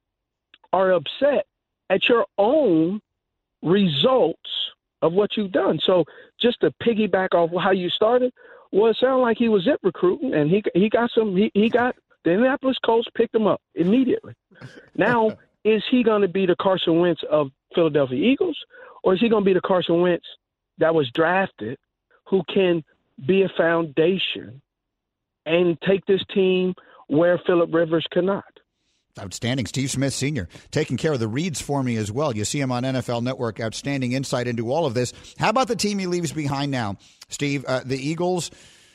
are 0.73 0.93
upset 0.93 1.47
at 1.91 2.09
your 2.09 2.27
own 2.39 3.01
results 3.63 4.51
of 5.03 5.13
what 5.13 5.37
you've 5.37 5.53
done. 5.53 5.79
So 5.85 6.05
just 6.41 6.61
to 6.61 6.73
piggyback 6.83 7.35
off 7.35 7.51
how 7.63 7.73
you 7.73 7.91
started, 7.91 8.33
well, 8.71 8.91
it 8.91 8.97
sounded 8.99 9.23
like 9.23 9.37
he 9.37 9.49
was 9.49 9.67
it 9.67 9.79
recruiting, 9.83 10.33
and 10.35 10.51
he 10.51 10.63
he 10.75 10.89
got 10.89 11.11
some. 11.15 11.37
He, 11.37 11.51
he 11.53 11.69
got 11.69 11.95
the 12.25 12.31
Indianapolis 12.31 12.79
Colts 12.85 13.09
picked 13.15 13.35
him 13.35 13.47
up 13.47 13.61
immediately. 13.75 14.35
Now, 14.97 15.33
is 15.65 15.83
he 15.91 16.03
going 16.03 16.23
to 16.23 16.29
be 16.29 16.47
the 16.47 16.57
Carson 16.57 16.99
Wentz 17.01 17.23
of 17.31 17.51
Philadelphia 17.75 18.19
Eagles, 18.19 18.57
or 19.03 19.13
is 19.15 19.21
he 19.21 19.29
going 19.29 19.45
to 19.45 19.45
be 19.45 19.53
the 19.53 19.61
Carson 19.61 20.01
Wentz 20.01 20.27
that 20.79 20.95
was 20.95 21.11
drafted, 21.11 21.79
who 22.25 22.43
can 22.53 22.83
be 23.27 23.43
a 23.43 23.49
foundation 23.57 24.63
and 25.45 25.79
take 25.83 26.05
this 26.07 26.23
team 26.33 26.75
where 27.09 27.39
Philip 27.47 27.75
Rivers 27.75 28.07
could 28.11 28.25
not. 28.25 28.45
Outstanding. 29.21 29.67
Steve 29.67 29.91
Smith 29.91 30.15
Sr. 30.15 30.49
taking 30.71 30.97
care 30.97 31.13
of 31.13 31.21
the 31.21 31.29
reads 31.29 31.61
for 31.61 31.83
me 31.83 31.97
as 31.97 32.11
well. 32.11 32.35
You 32.35 32.47
see 32.47 32.61
him 32.61 32.73
on 32.73 32.83
NFL 32.83 33.23
Network. 33.23 33.61
Outstanding 33.61 34.13
insight 34.13 34.47
into 34.49 34.73
all 34.73 34.87
of 34.87 34.95
this. 34.95 35.13
How 35.39 35.51
about 35.51 35.69
the 35.69 35.77
team 35.77 35.99
he 35.99 36.07
leaves 36.07 36.33
behind 36.33 36.71
now, 36.71 36.97
Steve? 37.29 37.67
Uh, 37.67 37.83
the 37.85 37.99
Eagles, 37.99 38.51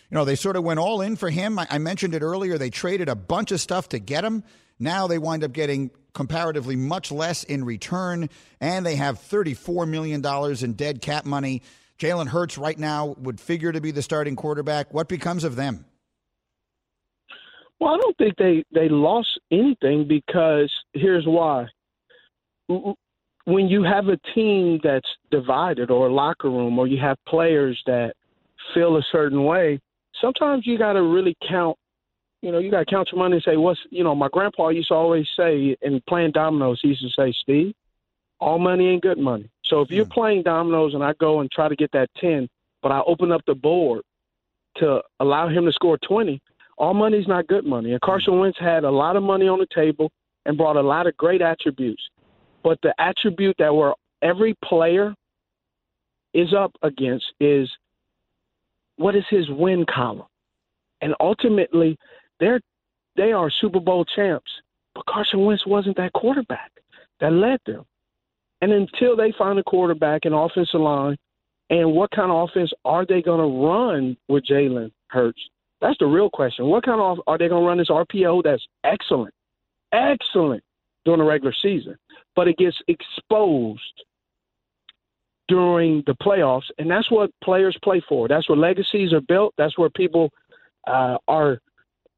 you 0.10 0.16
know, 0.16 0.26
they 0.26 0.36
sort 0.36 0.56
of 0.56 0.64
went 0.64 0.80
all 0.80 1.02
in 1.02 1.18
for 1.18 1.30
him. 1.30 1.60
I, 1.60 1.68
I 1.70 1.78
mentioned 1.78 2.16
it 2.16 2.24
earlier. 2.24 2.58
They 2.58 2.72
traded 2.72 3.10
a 3.10 3.16
bunch 3.16 3.52
of 3.52 3.62
stuff 3.62 3.90
to 3.90 4.00
get 4.00 4.24
him. 4.24 4.44
Now 4.80 5.06
they 5.06 5.20
wind 5.20 5.44
up 5.44 5.54
getting 5.54 5.92
comparatively 6.16 6.76
much 6.76 7.12
less 7.12 7.44
in 7.44 7.64
return, 7.64 8.30
and 8.60 8.84
they 8.84 8.96
have 8.96 9.20
$34 9.20 9.88
million 9.88 10.26
in 10.64 10.74
dead 10.74 11.00
cap 11.00 11.26
money. 11.26 11.62
Jalen 12.00 12.28
Hurts 12.28 12.58
right 12.58 12.78
now 12.78 13.16
would 13.20 13.40
figure 13.40 13.72
to 13.72 13.82
be 13.82 13.92
the 13.92 14.02
starting 14.02 14.36
quarterback. 14.36 14.92
What 14.96 15.08
becomes 15.08 15.44
of 15.44 15.56
them? 15.56 15.86
Well, 17.80 17.94
I 17.94 17.98
don't 17.98 18.18
think 18.18 18.36
they 18.38 18.64
they 18.74 18.90
lost 18.90 19.40
anything 19.52 20.08
because 20.08 20.72
here's 20.94 21.26
why. 21.26 21.68
When 22.68 23.68
you 23.68 23.84
have 23.84 24.08
a 24.08 24.18
team 24.36 24.80
that's 24.84 25.08
divided 25.32 25.90
or 25.90 26.08
a 26.08 26.14
locker 26.14 26.50
room 26.50 26.78
or 26.80 26.88
you 26.88 27.00
have 27.00 27.18
players 27.28 27.82
that 27.86 28.14
feel 28.74 28.98
a 28.98 29.04
certain 29.12 29.44
way, 29.46 29.80
sometimes 30.20 30.68
you 30.68 30.78
got 30.78 30.94
to 30.94 31.04
really 31.04 31.36
count 31.48 31.78
you 32.42 32.52
know, 32.52 32.60
you 32.60 32.70
got 32.70 32.80
to 32.80 32.86
count 32.86 33.10
your 33.12 33.20
money 33.20 33.36
and 33.36 33.44
say, 33.44 33.58
what's, 33.58 33.80
you 33.90 34.04
know, 34.04 34.14
my 34.14 34.28
grandpa 34.32 34.70
used 34.70 34.90
to 34.90 34.94
always 34.94 35.28
say, 35.36 35.76
in 35.82 36.02
playing 36.08 36.32
dominoes, 36.32 36.80
he 36.82 36.90
used 36.90 37.02
to 37.02 37.10
say, 37.10 37.34
Steve, 37.42 37.74
all 38.40 38.60
money 38.60 38.88
ain't 38.88 39.02
good 39.02 39.18
money. 39.18 39.50
So 39.66 39.82
if 39.82 39.90
you're 39.90 40.06
mm. 40.06 40.12
playing 40.12 40.44
dominoes 40.44 40.94
and 40.94 41.04
I 41.04 41.14
go 41.20 41.40
and 41.40 41.50
try 41.52 41.68
to 41.68 41.76
get 41.76 41.92
that 41.94 42.10
10, 42.18 42.48
but 42.82 42.92
I 42.92 43.02
open 43.08 43.32
up 43.32 43.42
the 43.48 43.56
board 43.56 44.02
to 44.78 45.02
allow 45.20 45.50
him 45.50 45.66
to 45.66 45.72
score 45.72 45.98
20, 46.08 46.40
all 46.78 46.94
money's 46.94 47.28
not 47.28 47.48
good 47.48 47.66
money. 47.66 47.92
And 47.92 48.02
Carson 48.02 48.34
mm-hmm. 48.34 48.42
Wentz 48.42 48.60
had 48.60 48.84
a 48.84 48.92
lot 48.92 49.16
of 49.16 49.24
money 49.24 49.48
on 49.48 49.60
the 49.60 49.68
table 49.74 50.12
and 50.46 50.58
brought 50.58 50.78
a 50.78 50.82
lot 50.82 51.08
of 51.08 51.18
great 51.18 51.42
attributes. 51.42 52.02
But 52.64 52.80
the 52.82 52.94
attribute 53.00 53.56
that 53.60 53.74
where 53.74 53.94
every 54.22 54.56
player 54.64 55.14
is 56.34 56.54
up 56.54 56.72
against 56.84 57.26
is 57.40 57.70
what 58.98 59.16
is 59.16 59.24
his 59.30 59.50
win 59.50 59.86
column? 59.94 60.28
And 61.02 61.14
ultimately, 61.20 61.98
they're 62.40 62.60
they 63.16 63.32
are 63.32 63.50
Super 63.50 63.80
Bowl 63.80 64.06
champs, 64.06 64.52
but 64.94 65.06
Carson 65.08 65.46
Wentz 65.46 65.66
wasn't 65.66 65.98
that 65.98 66.14
quarterback 66.14 66.72
that 67.20 67.34
led 67.34 67.60
them. 67.66 67.84
And 68.62 68.72
until 68.72 69.16
they 69.16 69.34
find 69.38 69.58
a 69.58 69.64
quarterback 69.64 70.26
and 70.26 70.36
offensive 70.36 70.82
line, 70.82 71.18
and 71.70 71.94
what 71.94 72.12
kind 72.12 72.32
of 72.32 72.50
offense 72.50 72.72
are 72.86 73.06
they 73.06 73.22
going 73.22 73.40
to 73.40 73.68
run 73.68 74.18
with 74.28 74.46
Jalen 74.46 74.92
Hurts? 75.08 75.40
That's 75.82 75.98
the 76.00 76.06
real 76.06 76.30
question. 76.30 76.66
What 76.66 76.86
kind 76.86 77.00
of 77.00 77.20
are 77.28 77.38
they 77.38 77.48
going 77.48 77.64
to 77.64 77.68
run 77.68 77.78
this 77.78 77.90
RPO 77.90 78.44
that's 78.44 78.66
excellent, 78.84 79.34
excellent 79.92 80.64
during 81.06 81.20
the 81.20 81.26
regular 81.26 81.54
season, 81.62 81.96
but 82.36 82.48
it 82.48 82.58
gets 82.58 82.78
exposed 82.88 83.82
during 85.48 86.04
the 86.06 86.16
playoffs, 86.16 86.70
and 86.78 86.90
that's 86.90 87.10
what 87.10 87.32
players 87.44 87.78
play 87.84 88.02
for. 88.08 88.28
That's 88.28 88.50
where 88.50 88.58
legacies 88.58 89.14
are 89.14 89.22
built. 89.22 89.54
That's 89.58 89.78
where 89.78 89.90
people 89.90 90.30
uh, 90.88 91.18
are, 91.28 91.60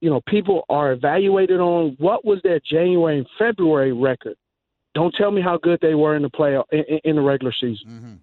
you 0.02 0.10
know, 0.10 0.22
people 0.28 0.66
are 0.70 0.94
evaluated 0.94 1.60
on 1.60 1.96
what 2.00 2.26
was 2.26 2.40
their 2.44 2.60
January 2.60 3.20
and 3.20 3.28
February 3.38 3.94
record. 3.94 4.36
Don't 4.96 5.14
tell 5.14 5.32
me 5.32 5.42
how 5.42 5.58
good 5.58 5.80
they 5.82 5.94
were 5.94 6.16
in 6.16 6.24
the 6.24 6.30
play 6.30 6.58
in, 6.72 7.00
in 7.04 7.16
the 7.16 7.22
regular 7.22 7.54
season. 7.54 7.88
Mm-hmm. 7.88 8.14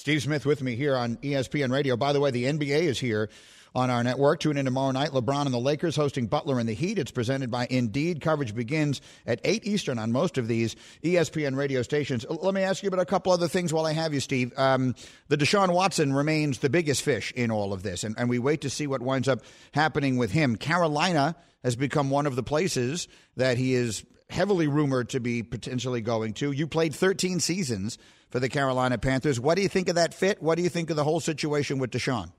Steve 0.00 0.22
Smith 0.22 0.46
with 0.46 0.62
me 0.62 0.76
here 0.76 0.96
on 0.96 1.18
ESPN 1.18 1.70
Radio. 1.70 1.94
By 1.94 2.14
the 2.14 2.20
way, 2.20 2.30
the 2.30 2.44
NBA 2.44 2.84
is 2.84 2.98
here 2.98 3.28
on 3.74 3.90
our 3.90 4.02
network. 4.02 4.40
Tune 4.40 4.56
in 4.56 4.64
tomorrow 4.64 4.92
night. 4.92 5.10
LeBron 5.10 5.44
and 5.44 5.52
the 5.52 5.58
Lakers 5.58 5.94
hosting 5.94 6.26
Butler 6.26 6.58
and 6.58 6.66
the 6.66 6.72
Heat. 6.72 6.98
It's 6.98 7.10
presented 7.10 7.50
by 7.50 7.66
Indeed. 7.68 8.22
Coverage 8.22 8.54
begins 8.54 9.02
at 9.26 9.42
8 9.44 9.66
Eastern 9.66 9.98
on 9.98 10.10
most 10.10 10.38
of 10.38 10.48
these 10.48 10.74
ESPN 11.04 11.54
radio 11.54 11.82
stations. 11.82 12.24
Let 12.30 12.54
me 12.54 12.62
ask 12.62 12.82
you 12.82 12.86
about 12.86 13.00
a 13.00 13.04
couple 13.04 13.30
other 13.30 13.46
things 13.46 13.74
while 13.74 13.84
I 13.84 13.92
have 13.92 14.14
you, 14.14 14.20
Steve. 14.20 14.54
Um, 14.56 14.94
the 15.28 15.36
Deshaun 15.36 15.70
Watson 15.70 16.14
remains 16.14 16.60
the 16.60 16.70
biggest 16.70 17.02
fish 17.02 17.30
in 17.32 17.50
all 17.50 17.74
of 17.74 17.82
this, 17.82 18.02
and, 18.02 18.18
and 18.18 18.30
we 18.30 18.38
wait 18.38 18.62
to 18.62 18.70
see 18.70 18.86
what 18.86 19.02
winds 19.02 19.28
up 19.28 19.40
happening 19.72 20.16
with 20.16 20.30
him. 20.30 20.56
Carolina 20.56 21.36
has 21.62 21.76
become 21.76 22.08
one 22.08 22.24
of 22.24 22.36
the 22.36 22.42
places 22.42 23.06
that 23.36 23.58
he 23.58 23.74
is 23.74 24.02
heavily 24.30 24.66
rumored 24.66 25.08
to 25.10 25.20
be 25.20 25.42
potentially 25.42 26.00
going 26.00 26.34
to. 26.34 26.52
You 26.52 26.66
played 26.66 26.94
13 26.94 27.40
seasons 27.40 27.98
for 28.30 28.40
the 28.40 28.48
Carolina 28.48 28.98
Panthers. 28.98 29.40
What 29.40 29.56
do 29.56 29.62
you 29.62 29.68
think 29.68 29.88
of 29.88 29.96
that 29.96 30.14
fit? 30.14 30.42
What 30.42 30.56
do 30.56 30.62
you 30.62 30.68
think 30.68 30.90
of 30.90 30.96
the 30.96 31.04
whole 31.04 31.20
situation 31.20 31.78
with 31.78 31.90
Deshaun? 31.90 32.32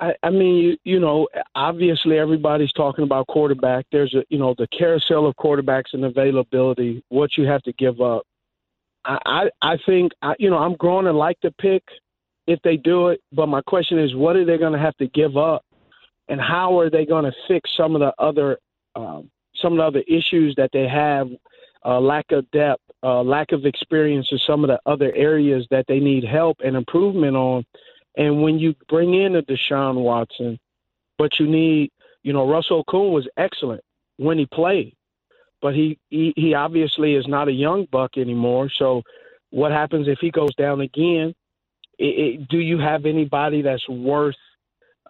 I, 0.00 0.14
I 0.22 0.30
mean, 0.30 0.56
you, 0.56 0.76
you 0.84 1.00
know, 1.00 1.28
obviously 1.54 2.18
everybody's 2.18 2.72
talking 2.72 3.04
about 3.04 3.26
quarterback. 3.28 3.86
There's 3.92 4.14
a, 4.14 4.24
you 4.28 4.38
know, 4.38 4.54
the 4.56 4.66
carousel 4.76 5.26
of 5.26 5.36
quarterbacks 5.36 5.92
and 5.92 6.04
availability, 6.04 7.04
what 7.08 7.36
you 7.36 7.46
have 7.46 7.62
to 7.62 7.72
give 7.72 8.00
up. 8.00 8.26
I, 9.04 9.50
I, 9.60 9.76
think, 9.84 10.12
I, 10.22 10.34
you 10.38 10.50
know, 10.50 10.56
I'm 10.56 10.74
growing 10.74 11.04
to 11.04 11.12
like 11.12 11.36
the 11.42 11.50
pick 11.52 11.82
if 12.46 12.58
they 12.62 12.76
do 12.76 13.08
it. 13.08 13.20
But 13.32 13.48
my 13.48 13.60
question 13.62 13.98
is, 13.98 14.14
what 14.14 14.36
are 14.36 14.44
they 14.44 14.58
going 14.58 14.72
to 14.72 14.78
have 14.78 14.96
to 14.96 15.06
give 15.08 15.36
up, 15.36 15.64
and 16.28 16.40
how 16.40 16.78
are 16.78 16.88
they 16.88 17.04
going 17.04 17.24
to 17.24 17.32
fix 17.46 17.70
some 17.76 17.94
of 17.94 18.00
the 18.00 18.14
other, 18.18 18.58
um, 18.96 19.30
some 19.64 19.72
of 19.72 19.78
the 19.78 20.00
other 20.00 20.04
issues 20.06 20.54
that 20.56 20.70
they 20.72 20.86
have, 20.86 21.28
uh, 21.84 22.00
lack 22.00 22.32
of 22.32 22.50
depth, 22.50 22.82
uh, 23.02 23.22
lack 23.22 23.52
of 23.52 23.64
experience 23.64 24.28
in 24.30 24.38
some 24.38 24.64
of 24.64 24.68
the 24.68 24.80
other 24.86 25.12
areas 25.14 25.66
that 25.70 25.86
they 25.88 26.00
need 26.00 26.24
help 26.24 26.58
and 26.64 26.76
improvement 26.76 27.36
on 27.36 27.64
and 28.16 28.42
when 28.42 28.58
you 28.58 28.74
bring 28.88 29.14
in 29.14 29.36
a 29.36 29.42
Deshaun 29.42 29.96
Watson, 29.96 30.58
but 31.18 31.38
you 31.38 31.46
need, 31.46 31.90
you 32.22 32.32
know, 32.32 32.48
Russell 32.48 32.84
Okung 32.84 33.12
was 33.12 33.28
excellent 33.36 33.82
when 34.16 34.38
he 34.38 34.46
played, 34.46 34.94
but 35.60 35.74
he, 35.74 35.98
he, 36.10 36.32
he 36.36 36.54
obviously 36.54 37.14
is 37.14 37.26
not 37.26 37.48
a 37.48 37.52
young 37.52 37.86
buck 37.90 38.16
anymore. 38.16 38.70
So 38.70 39.02
what 39.50 39.72
happens 39.72 40.08
if 40.08 40.18
he 40.20 40.30
goes 40.30 40.54
down 40.54 40.80
again? 40.80 41.34
It, 41.98 42.04
it, 42.04 42.48
do 42.48 42.58
you 42.58 42.78
have 42.78 43.06
anybody 43.06 43.62
that's 43.62 43.88
worth 43.88 44.36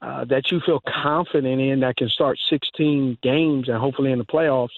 uh, 0.04 0.24
that 0.26 0.50
you 0.50 0.60
feel 0.66 0.80
confident 0.86 1.60
in 1.60 1.80
that 1.80 1.96
can 1.96 2.08
start 2.08 2.38
16 2.50 3.18
games 3.22 3.68
and 3.68 3.78
hopefully 3.78 4.12
in 4.12 4.18
the 4.18 4.24
playoffs? 4.24 4.68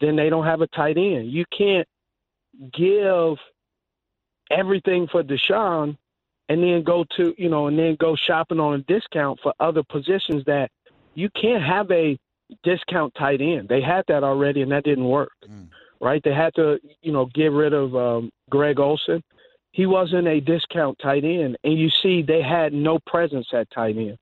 Then 0.00 0.16
they 0.16 0.28
don't 0.28 0.44
have 0.44 0.60
a 0.60 0.66
tight 0.68 0.98
end. 0.98 1.30
You 1.30 1.44
can't 1.56 1.88
give 2.72 3.38
everything 4.50 5.08
for 5.10 5.22
Deshaun 5.22 5.96
and 6.48 6.62
then 6.62 6.82
go 6.82 7.04
to 7.16 7.34
you 7.38 7.48
know 7.48 7.68
and 7.68 7.78
then 7.78 7.96
go 7.98 8.14
shopping 8.14 8.60
on 8.60 8.74
a 8.74 8.78
discount 8.78 9.38
for 9.42 9.54
other 9.58 9.82
positions 9.82 10.44
that 10.46 10.70
you 11.14 11.28
can't 11.30 11.62
have 11.62 11.90
a 11.90 12.18
discount 12.62 13.14
tight 13.14 13.40
end. 13.40 13.68
They 13.68 13.80
had 13.80 14.04
that 14.08 14.22
already, 14.22 14.62
and 14.62 14.72
that 14.72 14.84
didn't 14.84 15.08
work. 15.08 15.32
Mm. 15.48 15.68
Right? 16.00 16.22
They 16.22 16.34
had 16.34 16.54
to 16.56 16.78
you 17.00 17.12
know 17.12 17.26
get 17.34 17.52
rid 17.52 17.72
of 17.72 17.94
um, 17.96 18.30
Greg 18.50 18.78
Olsen. 18.80 19.22
He 19.72 19.86
wasn't 19.86 20.28
a 20.28 20.40
discount 20.40 20.98
tight 21.02 21.24
end, 21.24 21.56
and 21.64 21.78
you 21.78 21.88
see 21.88 22.22
they 22.22 22.42
had 22.42 22.74
no 22.74 22.98
presence 23.06 23.48
at 23.54 23.70
tight 23.70 23.96
end. 23.96 24.18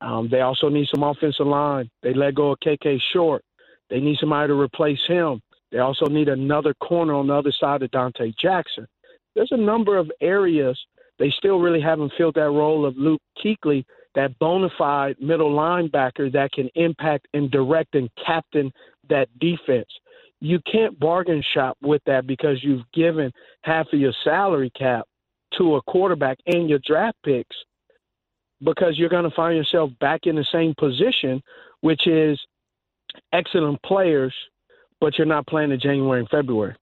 Um, 0.00 0.28
they 0.30 0.40
also 0.40 0.68
need 0.68 0.88
some 0.88 1.02
offensive 1.02 1.46
line. 1.46 1.90
They 2.02 2.14
let 2.14 2.34
go 2.34 2.52
of 2.52 2.60
KK 2.60 3.00
Short. 3.12 3.42
They 3.90 4.00
need 4.00 4.18
somebody 4.18 4.48
to 4.48 4.58
replace 4.58 5.00
him. 5.06 5.42
They 5.72 5.78
also 5.78 6.06
need 6.06 6.28
another 6.28 6.74
corner 6.74 7.14
on 7.14 7.26
the 7.26 7.34
other 7.34 7.52
side 7.52 7.82
of 7.82 7.90
Donte 7.90 8.34
Jackson. 8.36 8.86
There's 9.34 9.52
a 9.52 9.56
number 9.56 9.96
of 9.96 10.10
areas 10.20 10.78
they 11.18 11.30
still 11.30 11.58
really 11.58 11.80
haven't 11.80 12.12
filled 12.16 12.34
that 12.36 12.50
role 12.50 12.86
of 12.86 12.96
Luke 12.96 13.20
Kuechly, 13.44 13.84
that 14.14 14.36
bona 14.38 14.70
fide 14.76 15.16
middle 15.20 15.50
linebacker 15.50 16.32
that 16.32 16.50
can 16.52 16.68
impact 16.74 17.28
and 17.34 17.50
direct 17.50 17.94
and 17.94 18.08
captain 18.24 18.72
that 19.08 19.28
defense. 19.38 19.88
You 20.40 20.58
can't 20.70 20.98
bargain 20.98 21.44
shop 21.52 21.76
with 21.82 22.02
that 22.06 22.26
because 22.26 22.64
you've 22.64 22.90
given 22.94 23.30
half 23.62 23.86
of 23.92 24.00
your 24.00 24.14
salary 24.24 24.70
cap 24.70 25.06
to 25.58 25.76
a 25.76 25.82
quarterback 25.82 26.38
and 26.46 26.68
your 26.68 26.80
draft 26.84 27.18
picks 27.22 27.56
because 28.62 28.98
you're 28.98 29.08
going 29.08 29.28
to 29.28 29.36
find 29.36 29.56
yourself 29.56 29.90
back 30.00 30.26
in 30.26 30.36
the 30.36 30.46
same 30.52 30.74
position, 30.78 31.42
which 31.80 32.06
is 32.06 32.38
excellent 33.32 33.82
players, 33.82 34.34
but 35.00 35.16
you're 35.16 35.26
not 35.26 35.46
playing 35.46 35.72
in 35.72 35.80
January 35.80 36.20
and 36.20 36.28
February. 36.28 36.76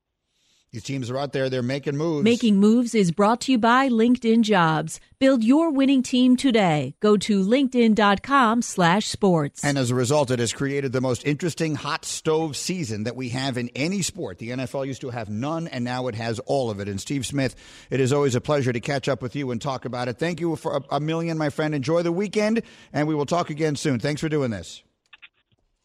These 0.70 0.82
teams 0.82 1.10
are 1.10 1.16
out 1.16 1.32
there, 1.32 1.48
they're 1.48 1.62
making 1.62 1.96
moves. 1.96 2.24
Making 2.24 2.56
Moves 2.56 2.94
is 2.94 3.10
brought 3.10 3.40
to 3.42 3.52
you 3.52 3.58
by 3.58 3.88
LinkedIn 3.88 4.42
Jobs. 4.42 5.00
Build 5.18 5.42
your 5.42 5.70
winning 5.70 6.02
team 6.02 6.36
today. 6.36 6.94
Go 7.00 7.16
to 7.16 7.42
linkedin.com 7.42 8.60
slash 8.60 9.06
sports. 9.06 9.64
And 9.64 9.78
as 9.78 9.90
a 9.90 9.94
result, 9.94 10.30
it 10.30 10.38
has 10.40 10.52
created 10.52 10.92
the 10.92 11.00
most 11.00 11.26
interesting 11.26 11.74
hot 11.74 12.04
stove 12.04 12.54
season 12.54 13.04
that 13.04 13.16
we 13.16 13.30
have 13.30 13.56
in 13.56 13.70
any 13.74 14.02
sport. 14.02 14.38
The 14.38 14.50
NFL 14.50 14.86
used 14.86 15.00
to 15.00 15.10
have 15.10 15.30
none, 15.30 15.68
and 15.68 15.84
now 15.84 16.06
it 16.08 16.14
has 16.14 16.38
all 16.40 16.70
of 16.70 16.80
it. 16.80 16.88
And 16.88 17.00
Steve 17.00 17.24
Smith, 17.24 17.56
it 17.88 17.98
is 17.98 18.12
always 18.12 18.34
a 18.34 18.40
pleasure 18.40 18.72
to 18.72 18.80
catch 18.80 19.08
up 19.08 19.22
with 19.22 19.34
you 19.34 19.50
and 19.50 19.62
talk 19.62 19.86
about 19.86 20.08
it. 20.08 20.18
Thank 20.18 20.38
you 20.38 20.54
for 20.56 20.76
a, 20.76 20.96
a 20.96 21.00
million, 21.00 21.38
my 21.38 21.48
friend. 21.48 21.74
Enjoy 21.74 22.02
the 22.02 22.12
weekend, 22.12 22.60
and 22.92 23.08
we 23.08 23.14
will 23.14 23.26
talk 23.26 23.48
again 23.48 23.74
soon. 23.74 24.00
Thanks 24.00 24.20
for 24.20 24.28
doing 24.28 24.50
this. 24.50 24.82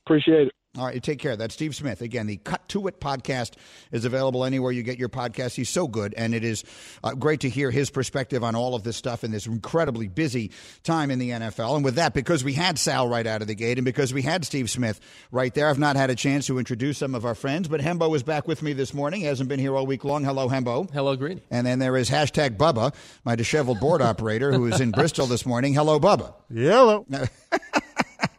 Appreciate 0.06 0.48
it. 0.48 0.54
All 0.76 0.86
right, 0.86 1.04
take 1.04 1.20
care. 1.20 1.36
That's 1.36 1.54
Steve 1.54 1.76
Smith. 1.76 2.02
Again, 2.02 2.26
the 2.26 2.38
Cut 2.38 2.68
to 2.70 2.88
It 2.88 3.00
podcast 3.00 3.58
is 3.92 4.06
available 4.06 4.44
anywhere 4.44 4.72
you 4.72 4.82
get 4.82 4.98
your 4.98 5.08
podcast. 5.08 5.54
He's 5.54 5.70
so 5.70 5.88
good, 5.88 6.16
and 6.18 6.34
it 6.34 6.44
is 6.44 6.64
uh, 7.04 7.14
great 7.14 7.42
to 7.42 7.50
hear 7.50 7.70
his 7.70 7.92
perspective 7.92 8.44
on 8.44 8.56
all 8.56 8.74
of 8.74 8.82
this 8.82 8.98
stuff 8.98 9.24
in 9.24 9.30
this 9.30 9.46
incredibly 9.46 10.08
busy 10.08 10.50
time 10.82 11.12
in 11.12 11.20
the 11.20 11.30
NFL. 11.30 11.76
And 11.76 11.86
with 11.86 11.94
that, 11.96 12.16
because 12.16 12.44
we 12.44 12.54
had 12.54 12.80
Sal 12.80 13.08
right 13.08 13.28
out 13.28 13.44
of 13.44 13.48
the 13.48 13.54
gate, 13.54 13.78
and 13.78 13.86
because 13.86 14.16
we 14.16 14.24
had 14.24 14.46
Steve 14.46 14.68
Smith 14.68 15.00
right 15.32 15.54
there, 15.54 15.70
I've 15.70 15.78
not 15.78 15.96
had 15.96 16.10
a 16.10 16.16
chance 16.16 16.48
to 16.48 16.58
introduce 16.58 16.98
some 16.98 17.14
of 17.14 17.24
our 17.24 17.36
friends, 17.36 17.68
but 17.68 17.80
Hembo 17.80 18.16
is 18.16 18.24
back 18.24 18.48
with 18.48 18.64
me 18.64 18.74
this 18.74 18.96
morning. 18.96 19.20
He 19.20 19.28
hasn't 19.28 19.50
been 19.50 19.60
here 19.60 19.76
all 19.76 19.86
week 19.86 20.04
long. 20.04 20.24
Hello, 20.24 20.50
Hembo. 20.50 20.92
Hello, 20.92 21.16
Green. 21.16 21.40
And 21.52 21.68
then 21.68 21.78
there 21.78 21.96
is 21.98 22.10
hashtag 22.10 22.58
Bubba, 22.58 22.96
my 23.24 23.36
disheveled 23.36 23.80
board 23.80 24.02
operator, 24.12 24.52
who 24.52 24.66
is 24.66 24.82
in 24.82 24.90
Bristol 24.90 25.28
this 25.28 25.46
morning. 25.46 25.76
Hello, 25.76 26.00
Bubba. 26.00 26.34
Yellow. 26.50 27.06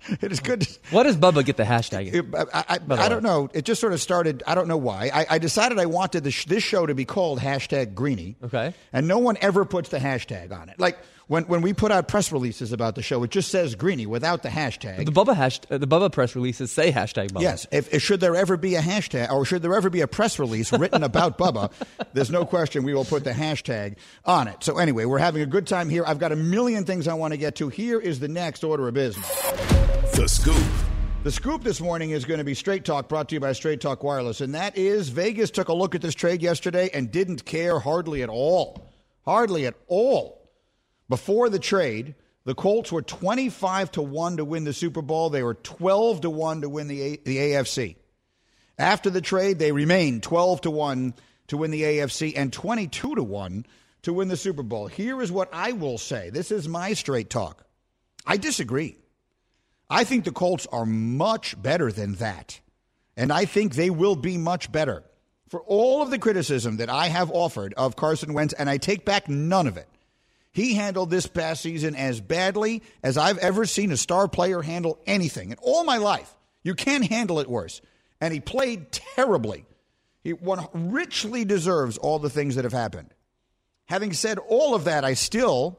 It 0.20 0.32
is 0.32 0.40
good. 0.40 0.62
To, 0.62 0.78
What 0.90 1.04
does 1.04 1.16
Bubba 1.16 1.44
get 1.44 1.56
the 1.56 1.64
hashtag? 1.64 2.12
in? 2.12 2.34
I, 2.34 2.64
I, 2.68 3.04
I 3.04 3.08
don't 3.08 3.22
know. 3.22 3.48
It 3.52 3.64
just 3.64 3.80
sort 3.80 3.92
of 3.92 4.00
started. 4.00 4.42
I 4.46 4.54
don't 4.54 4.68
know 4.68 4.76
why. 4.76 5.10
I, 5.12 5.26
I 5.30 5.38
decided 5.38 5.78
I 5.78 5.86
wanted 5.86 6.24
this, 6.24 6.44
this 6.44 6.62
show 6.62 6.86
to 6.86 6.94
be 6.94 7.04
called 7.04 7.40
hashtag 7.40 7.94
Greeny. 7.94 8.36
Okay. 8.44 8.74
And 8.92 9.08
no 9.08 9.18
one 9.18 9.36
ever 9.40 9.64
puts 9.64 9.88
the 9.88 9.98
hashtag 9.98 10.52
on 10.52 10.68
it. 10.68 10.78
Like 10.78 10.98
when, 11.26 11.44
when 11.44 11.62
we 11.62 11.72
put 11.72 11.90
out 11.90 12.06
press 12.08 12.32
releases 12.32 12.72
about 12.72 12.94
the 12.96 13.02
show, 13.02 13.22
it 13.22 13.30
just 13.30 13.50
says 13.50 13.74
Greeny 13.74 14.06
without 14.06 14.42
the 14.42 14.50
hashtag. 14.50 15.04
The 15.04 15.12
Bubba 15.12 15.34
hash, 15.34 15.60
uh, 15.70 15.78
the 15.78 15.86
Bubba 15.86 16.12
press 16.12 16.34
releases 16.36 16.70
say 16.70 16.92
hashtag 16.92 17.30
Bubba. 17.32 17.42
Yes. 17.42 17.66
If, 17.72 17.92
if 17.94 18.02
should 18.02 18.20
there 18.20 18.36
ever 18.36 18.56
be 18.56 18.74
a 18.74 18.82
hashtag, 18.82 19.30
or 19.30 19.44
should 19.44 19.62
there 19.62 19.74
ever 19.74 19.88
be 19.90 20.02
a 20.02 20.06
press 20.06 20.38
release 20.38 20.72
written 20.72 21.02
about 21.02 21.38
Bubba, 21.44 21.72
there's 22.12 22.30
no 22.30 22.44
question 22.44 22.84
we 22.84 22.94
will 22.94 23.04
put 23.06 23.24
the 23.24 23.32
hashtag 23.32 23.96
on 24.24 24.48
it. 24.48 24.62
So 24.64 24.78
anyway, 24.78 25.06
we're 25.06 25.18
having 25.18 25.42
a 25.42 25.46
good 25.46 25.66
time 25.66 25.88
here. 25.88 26.04
I've 26.06 26.18
got 26.18 26.32
a 26.32 26.36
million 26.36 26.84
things 26.84 27.08
I 27.08 27.14
want 27.14 27.32
to 27.32 27.38
get 27.38 27.56
to. 27.56 27.68
Here 27.70 27.98
is 27.98 28.20
the 28.20 28.28
next 28.28 28.62
order 28.64 28.86
of 28.86 28.94
business. 28.94 29.93
The 30.16 30.28
Scoop. 30.28 30.64
The 31.24 31.32
scoop 31.32 31.64
this 31.64 31.80
morning 31.80 32.10
is 32.10 32.24
going 32.24 32.38
to 32.38 32.44
be 32.44 32.54
Straight 32.54 32.84
Talk, 32.84 33.08
brought 33.08 33.28
to 33.30 33.34
you 33.34 33.40
by 33.40 33.52
Straight 33.52 33.80
Talk 33.80 34.04
Wireless, 34.04 34.40
and 34.40 34.54
that 34.54 34.78
is 34.78 35.08
Vegas 35.08 35.50
took 35.50 35.68
a 35.68 35.74
look 35.74 35.96
at 35.96 36.02
this 36.02 36.14
trade 36.14 36.40
yesterday 36.40 36.88
and 36.94 37.10
didn't 37.10 37.44
care 37.44 37.80
hardly 37.80 38.22
at 38.22 38.28
all. 38.28 38.88
Hardly 39.24 39.66
at 39.66 39.74
all. 39.88 40.48
Before 41.08 41.50
the 41.50 41.58
trade, 41.58 42.14
the 42.44 42.54
Colts 42.54 42.92
were 42.92 43.02
25 43.02 43.90
to 43.90 44.02
1 44.02 44.36
to 44.36 44.44
win 44.44 44.62
the 44.62 44.72
Super 44.72 45.02
Bowl. 45.02 45.30
They 45.30 45.42
were 45.42 45.54
12 45.54 46.20
to 46.20 46.30
1 46.30 46.60
to 46.60 46.68
win 46.68 46.86
the, 46.86 47.02
A- 47.02 47.20
the 47.24 47.36
AFC. 47.36 47.96
After 48.78 49.10
the 49.10 49.20
trade, 49.20 49.58
they 49.58 49.72
remained 49.72 50.22
12 50.22 50.60
to 50.60 50.70
1 50.70 51.14
to 51.48 51.56
win 51.56 51.72
the 51.72 51.82
AFC 51.82 52.34
and 52.36 52.52
22 52.52 53.16
to 53.16 53.22
1 53.24 53.66
to 54.02 54.12
win 54.12 54.28
the 54.28 54.36
Super 54.36 54.62
Bowl. 54.62 54.86
Here 54.86 55.20
is 55.20 55.32
what 55.32 55.48
I 55.52 55.72
will 55.72 55.98
say. 55.98 56.30
This 56.30 56.52
is 56.52 56.68
my 56.68 56.92
straight 56.92 57.30
talk. 57.30 57.66
I 58.24 58.36
disagree. 58.36 58.96
I 59.94 60.02
think 60.02 60.24
the 60.24 60.32
Colts 60.32 60.66
are 60.72 60.84
much 60.84 61.60
better 61.62 61.92
than 61.92 62.14
that. 62.14 62.60
And 63.16 63.32
I 63.32 63.44
think 63.44 63.74
they 63.74 63.90
will 63.90 64.16
be 64.16 64.36
much 64.36 64.72
better. 64.72 65.04
For 65.48 65.60
all 65.60 66.02
of 66.02 66.10
the 66.10 66.18
criticism 66.18 66.78
that 66.78 66.90
I 66.90 67.06
have 67.06 67.30
offered 67.30 67.74
of 67.74 67.94
Carson 67.94 68.32
Wentz, 68.32 68.54
and 68.54 68.68
I 68.68 68.78
take 68.78 69.04
back 69.04 69.28
none 69.28 69.68
of 69.68 69.76
it, 69.76 69.88
he 70.50 70.74
handled 70.74 71.10
this 71.10 71.28
past 71.28 71.62
season 71.62 71.94
as 71.94 72.20
badly 72.20 72.82
as 73.04 73.16
I've 73.16 73.38
ever 73.38 73.66
seen 73.66 73.92
a 73.92 73.96
star 73.96 74.26
player 74.26 74.62
handle 74.62 74.98
anything 75.06 75.50
in 75.50 75.58
all 75.62 75.84
my 75.84 75.98
life. 75.98 76.34
You 76.64 76.74
can't 76.74 77.06
handle 77.06 77.38
it 77.38 77.48
worse. 77.48 77.80
And 78.20 78.34
he 78.34 78.40
played 78.40 78.90
terribly. 78.90 79.64
He 80.24 80.32
one 80.32 80.66
richly 80.72 81.44
deserves 81.44 81.98
all 81.98 82.18
the 82.18 82.30
things 82.30 82.56
that 82.56 82.64
have 82.64 82.72
happened. 82.72 83.14
Having 83.86 84.14
said 84.14 84.38
all 84.38 84.74
of 84.74 84.84
that, 84.84 85.04
I 85.04 85.14
still 85.14 85.78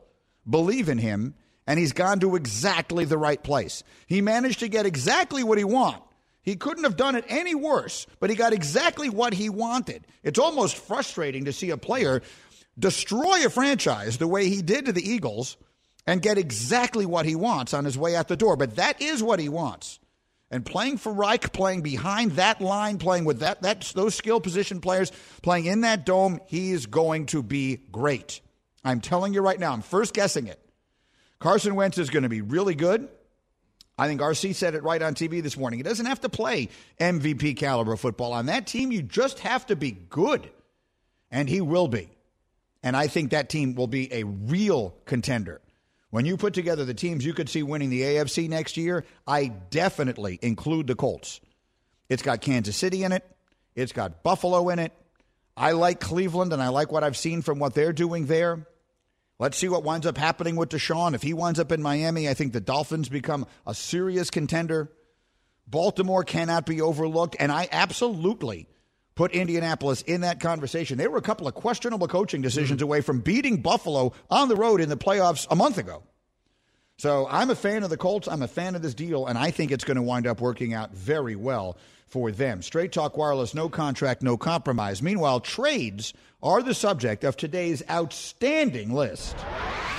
believe 0.49 0.88
in 0.88 0.99
him, 0.99 1.36
and 1.67 1.80
he's 1.80 1.93
gone 1.93 2.19
to 2.19 2.36
exactly 2.36 3.06
the 3.06 3.17
right 3.17 3.41
place. 3.41 3.84
He 4.08 4.21
managed 4.21 4.60
to 4.60 4.67
get 4.67 4.86
exactly 4.86 5.43
what 5.43 5.58
he 5.58 5.63
wanted. 5.63 6.01
He 6.41 6.56
couldn't 6.56 6.84
have 6.84 6.95
done 6.95 7.15
it 7.15 7.25
any 7.28 7.56
worse, 7.56 8.06
but 8.19 8.30
he 8.30 8.36
got 8.36 8.54
exactly 8.54 9.10
what 9.10 9.34
he 9.34 9.49
wanted. 9.49 10.06
It's 10.23 10.38
almost 10.38 10.78
frustrating 10.78 11.45
to 11.45 11.54
see 11.54 11.71
a 11.71 11.78
player 11.78 12.21
destroy 12.78 13.45
a 13.45 13.49
franchise 13.49 14.17
the 14.17 14.28
way 14.28 14.49
he 14.49 14.62
did 14.62 14.86
to 14.86 14.91
the 14.91 15.08
Eagles 15.08 15.58
and 16.06 16.21
get 16.21 16.38
exactly 16.38 17.06
what 17.06 17.25
he 17.25 17.36
wants 17.36 17.73
on 17.73 17.84
his 17.84 17.97
way 17.97 18.15
out 18.15 18.28
the 18.28 18.38
door. 18.38 18.56
But 18.56 18.75
that 18.75 19.01
is 19.01 19.23
what 19.23 19.39
he 19.39 19.49
wants. 19.49 19.99
And 20.51 20.63
playing 20.63 20.97
for 20.97 21.12
Reich, 21.12 21.51
playing 21.51 21.82
behind 21.82 22.34
that 22.34 22.62
line, 22.62 22.99
playing 22.99 23.25
with 23.25 23.39
that, 23.39 23.62
those 23.95 24.13
skill 24.13 24.39
position 24.39 24.80
players, 24.80 25.12
playing 25.41 25.65
in 25.65 25.82
that 25.82 26.06
dome, 26.06 26.39
he 26.45 26.71
is 26.71 26.86
going 26.86 27.25
to 27.28 27.41
be 27.41 27.78
great. 27.91 28.41
I'm 28.84 29.01
telling 29.01 29.34
you 29.34 29.41
right 29.41 29.60
now, 29.60 29.73
I'm 29.73 29.82
first 29.82 30.13
guessing 30.13 30.45
it. 30.45 30.60
Carson 31.39 31.76
Wentz 31.76 31.98
is 31.98 32.10
going 32.10 32.24
to 32.24 32.30
be 32.30 32.41
really 32.41 32.76
good. 32.76 33.08
I 33.98 34.08
think 34.08 34.19
RC 34.19 34.56
said 34.56 34.76
it 34.76 34.84
right 34.84 35.02
on 35.02 35.15
TV 35.15 35.41
this 35.41 35.58
morning. 35.58 35.80
He 35.80 35.84
doesn't 35.84 36.06
have 36.06 36.21
to 36.21 36.30
play 36.30 36.69
MVP 37.00 37.56
caliber 37.56 37.95
football. 37.95 38.34
On 38.34 38.48
that 38.48 38.67
team, 38.67 38.91
you 38.91 39.02
just 39.02 39.39
have 39.39 39.65
to 39.67 39.76
be 39.76 39.91
good. 39.91 40.50
And 41.32 41.48
he 41.48 41.62
will 41.62 41.88
be. 41.88 42.10
And 42.84 42.95
I 42.95 43.08
think 43.08 43.32
that 43.32 43.50
team 43.50 43.76
will 43.76 43.88
be 43.88 44.13
a 44.13 44.24
real 44.24 44.95
contender. 45.06 45.62
When 46.10 46.26
you 46.26 46.38
put 46.38 46.54
together 46.54 46.86
the 46.86 46.93
teams 46.93 47.26
you 47.26 47.34
could 47.34 47.50
see 47.50 47.63
winning 47.63 47.89
the 47.89 48.02
AFC 48.02 48.48
next 48.48 48.78
year, 48.78 49.06
I 49.26 49.48
definitely 49.48 50.39
include 50.41 50.88
the 50.88 50.95
Colts. 50.95 51.41
It's 52.10 52.21
got 52.21 52.41
Kansas 52.41 52.78
City 52.78 53.04
in 53.04 53.12
it, 53.12 53.26
it's 53.76 53.91
got 53.91 54.24
Buffalo 54.24 54.69
in 54.69 54.80
it. 54.80 54.93
I 55.58 55.71
like 55.71 56.00
Cleveland, 56.00 56.54
and 56.54 56.62
I 56.62 56.67
like 56.67 56.91
what 56.91 57.04
I've 57.04 57.17
seen 57.17 57.41
from 57.41 57.60
what 57.60 57.74
they're 57.74 57.93
doing 57.93 58.28
there. 58.28 58.67
Let's 59.38 59.58
see 59.58 59.67
what 59.67 59.84
winds 59.84 60.06
up 60.06 60.17
happening 60.17 60.56
with 60.56 60.69
Deshaun. 60.69 61.13
If 61.13 61.21
he 61.21 61.34
winds 61.34 61.60
up 61.60 61.71
in 61.71 61.82
Miami, 61.82 62.30
I 62.30 62.34
think 62.34 62.54
the 62.54 62.62
Dolphins 62.62 63.10
become 63.10 63.45
a 63.67 63.74
serious 63.74 64.30
contender. 64.30 64.91
Baltimore 65.67 66.24
cannot 66.24 66.65
be 66.65 66.82
overlooked, 66.82 67.36
and 67.39 67.52
I 67.52 67.67
absolutely 67.71 68.69
put 69.15 69.32
Indianapolis 69.32 70.02
in 70.04 70.21
that 70.21 70.39
conversation. 70.39 70.98
They 70.98 71.08
were 71.08 71.17
a 71.17 71.24
couple 71.24 71.48
of 71.48 71.54
questionable 71.54 72.08
coaching 72.08 72.41
decisions 72.41 72.78
mm-hmm. 72.78 72.84
away 72.86 73.02
from 73.02 73.21
beating 73.21 73.62
Buffalo 73.62 74.13
on 74.30 74.48
the 74.48 74.56
road 74.56 74.80
in 74.80 74.89
the 74.89 74.98
playoffs 74.98 75.48
a 75.50 75.56
month 75.56 75.78
ago. 75.78 76.04
So 76.97 77.27
I'm 77.29 77.49
a 77.49 77.55
fan 77.55 77.84
of 77.84 77.89
the 77.89 77.97
Colts. 77.97 78.27
I'm 78.27 78.41
a 78.41 78.47
fan 78.47 78.75
of 78.75 78.81
this 78.81 78.93
deal, 78.93 79.27
and 79.27 79.38
I 79.38 79.51
think 79.51 79.71
it's 79.71 79.84
going 79.84 79.97
to 79.97 80.01
wind 80.01 80.27
up 80.27 80.39
working 80.39 80.73
out 80.73 80.91
very 80.93 81.36
well 81.36 81.77
for 82.08 82.31
them. 82.31 82.62
Straight 82.62 82.93
Talk 82.93 83.17
Wireless, 83.17 83.53
no 83.53 83.67
contract, 83.67 84.21
no 84.21 84.38
compromise. 84.38 85.01
Meanwhile, 85.01 85.41
trades 85.41 86.13
are 86.41 86.62
the 86.62 86.73
subject 86.73 87.25
of 87.25 87.36
today's 87.36 87.84
outstanding 87.89 88.93
list. 88.93 89.36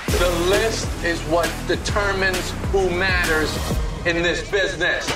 The 0.07 0.31
list 0.49 0.89
is 1.05 1.21
what 1.25 1.53
determines 1.69 2.51
who 2.71 2.89
matters 2.89 3.55
in 4.07 4.23
this 4.23 4.49
business. 4.51 5.07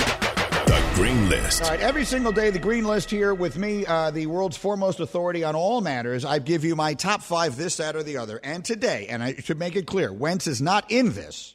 The 0.66 0.92
Green 0.94 1.30
List. 1.30 1.62
All 1.62 1.70
right, 1.70 1.80
every 1.80 2.04
single 2.04 2.32
day, 2.32 2.50
the 2.50 2.58
Green 2.58 2.84
List 2.84 3.08
here 3.10 3.32
with 3.32 3.56
me, 3.56 3.86
uh, 3.86 4.10
the 4.10 4.26
world's 4.26 4.58
foremost 4.58 5.00
authority 5.00 5.44
on 5.44 5.54
all 5.54 5.80
matters. 5.80 6.26
I 6.26 6.40
give 6.40 6.64
you 6.64 6.76
my 6.76 6.92
top 6.92 7.22
five, 7.22 7.56
this, 7.56 7.78
that, 7.78 7.96
or 7.96 8.02
the 8.02 8.18
other. 8.18 8.38
And 8.44 8.62
today, 8.64 9.06
and 9.08 9.22
I 9.22 9.36
should 9.36 9.58
make 9.58 9.76
it 9.76 9.86
clear, 9.86 10.12
Wentz 10.12 10.46
is 10.46 10.60
not 10.60 10.90
in 10.90 11.14
this. 11.14 11.54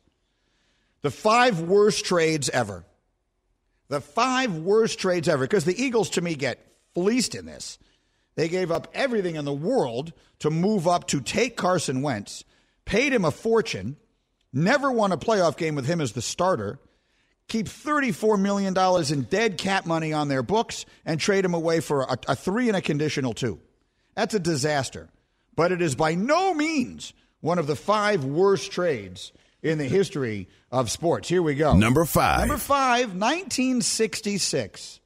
The 1.06 1.12
five 1.12 1.62
worst 1.62 2.04
trades 2.04 2.50
ever. 2.50 2.84
The 3.90 4.02
five 4.02 4.56
worst 4.56 4.98
trades 4.98 5.30
ever. 5.30 5.44
Because 5.44 5.64
the 5.64 5.80
Eagles, 5.80 6.10
to 6.10 6.22
me, 6.22 6.34
get 6.34 6.66
fleeced 6.96 7.36
in 7.36 7.46
this. 7.46 7.78
They 8.34 8.50
gave 8.50 8.72
up 8.72 8.88
everything 8.92 9.36
in 9.36 9.46
the 9.46 9.54
world 9.54 10.14
to 10.40 10.50
move 10.50 10.88
up 10.88 11.08
to 11.10 11.22
take 11.22 11.58
Carson 11.58 12.02
Wentz, 12.02 12.44
paid 12.86 13.14
him 13.14 13.24
a 13.24 13.30
fortune, 13.30 13.98
never 14.52 14.92
won 14.92 15.12
a 15.12 15.18
playoff 15.18 15.58
game 15.58 15.76
with 15.76 15.86
him 15.86 16.02
as 16.02 16.14
the 16.14 16.24
starter, 16.24 16.80
keep 17.48 17.68
$34 17.68 18.42
million 18.42 18.76
in 19.14 19.30
dead 19.30 19.60
cap 19.60 19.86
money 19.86 20.12
on 20.12 20.28
their 20.28 20.42
books, 20.42 20.88
and 21.06 21.20
trade 21.20 21.46
him 21.46 21.54
away 21.54 21.82
for 21.82 22.02
a, 22.02 22.18
a 22.30 22.36
three 22.36 22.68
and 22.68 22.78
a 22.78 22.82
conditional 22.82 23.34
two. 23.34 23.60
That's 24.16 24.34
a 24.34 24.40
disaster. 24.40 25.10
But 25.56 25.72
it 25.72 25.84
is 25.84 25.94
by 25.94 26.16
no 26.16 26.56
means 26.56 27.14
one 27.42 27.60
of 27.60 27.68
the 27.68 27.76
five 27.76 28.26
worst 28.26 28.72
trades 28.72 29.32
in 29.66 29.80
the 29.80 29.86
history 29.86 30.48
of 30.72 30.92
sports. 30.92 31.28
Here 31.28 31.42
we 31.42 31.56
go. 31.56 31.76
Number 31.76 32.06
five. 32.06 32.42
Number 32.42 32.58
five, 32.58 33.08
1966. 33.08 35.00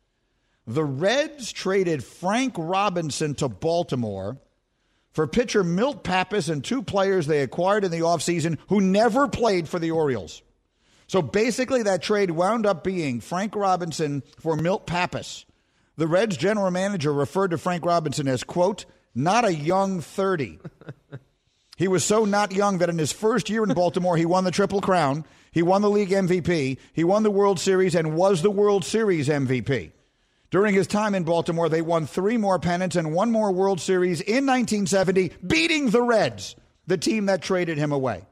The 0.67 0.83
Reds 0.83 1.51
traded 1.53 2.03
Frank 2.03 2.55
Robinson 2.57 3.35
to 3.35 3.47
Baltimore 3.47 4.37
for 5.11 5.25
pitcher 5.27 5.63
Milt 5.63 6.03
Pappas 6.03 6.49
and 6.49 6.63
two 6.63 6.83
players 6.83 7.25
they 7.25 7.41
acquired 7.41 7.85
in 7.85 7.91
the 7.91 8.01
offseason 8.01 8.57
who 8.67 8.81
never 8.81 9.29
played 9.29 9.69
for 9.69 9.79
the 9.79 9.91
Orioles. 9.91 10.43
So 11.07 11.21
basically, 11.21 11.83
that 11.83 12.03
trade 12.03 12.29
wound 12.29 12.65
up 12.65 12.83
being 12.83 13.21
Frank 13.21 13.55
Robinson 13.55 14.21
for 14.39 14.57
Milt 14.57 14.85
Pappas. 14.85 15.45
The 15.95 16.05
Reds 16.05 16.37
general 16.37 16.69
manager 16.69 17.13
referred 17.13 17.51
to 17.51 17.57
Frank 17.57 17.85
Robinson 17.85 18.27
as, 18.27 18.43
quote, 18.43 18.85
not 19.15 19.45
a 19.45 19.53
young 19.53 20.01
30. 20.01 20.59
He 21.79 21.87
was 21.87 22.03
so 22.03 22.25
not 22.25 22.51
young 22.51 22.79
that 22.79 22.89
in 22.89 22.97
his 22.97 23.13
first 23.13 23.49
year 23.49 23.63
in 23.63 23.73
Baltimore, 23.73 24.17
he 24.17 24.25
won 24.25 24.43
the 24.43 24.51
Triple 24.51 24.81
Crown, 24.81 25.23
he 25.53 25.61
won 25.61 25.81
the 25.81 25.89
league 25.89 26.09
MVP, 26.09 26.77
he 26.91 27.03
won 27.05 27.23
the 27.23 27.31
World 27.31 27.57
Series, 27.57 27.95
and 27.95 28.17
was 28.17 28.41
the 28.41 28.51
World 28.51 28.83
Series 28.83 29.29
MVP. 29.29 29.93
During 30.51 30.75
his 30.75 30.87
time 30.87 31.15
in 31.15 31.23
Baltimore, 31.23 31.69
they 31.69 31.81
won 31.81 32.05
three 32.05 32.35
more 32.35 32.59
pennants 32.59 32.97
and 32.97 33.13
one 33.13 33.31
more 33.31 33.53
World 33.53 33.79
Series 33.79 34.19
in 34.19 34.45
1970, 34.45 35.31
beating 35.47 35.89
the 35.89 36.01
Reds, 36.01 36.57
the 36.85 36.97
team 36.97 37.27
that 37.27 37.41
traded 37.41 37.77
him 37.77 37.93
away. 37.93 38.23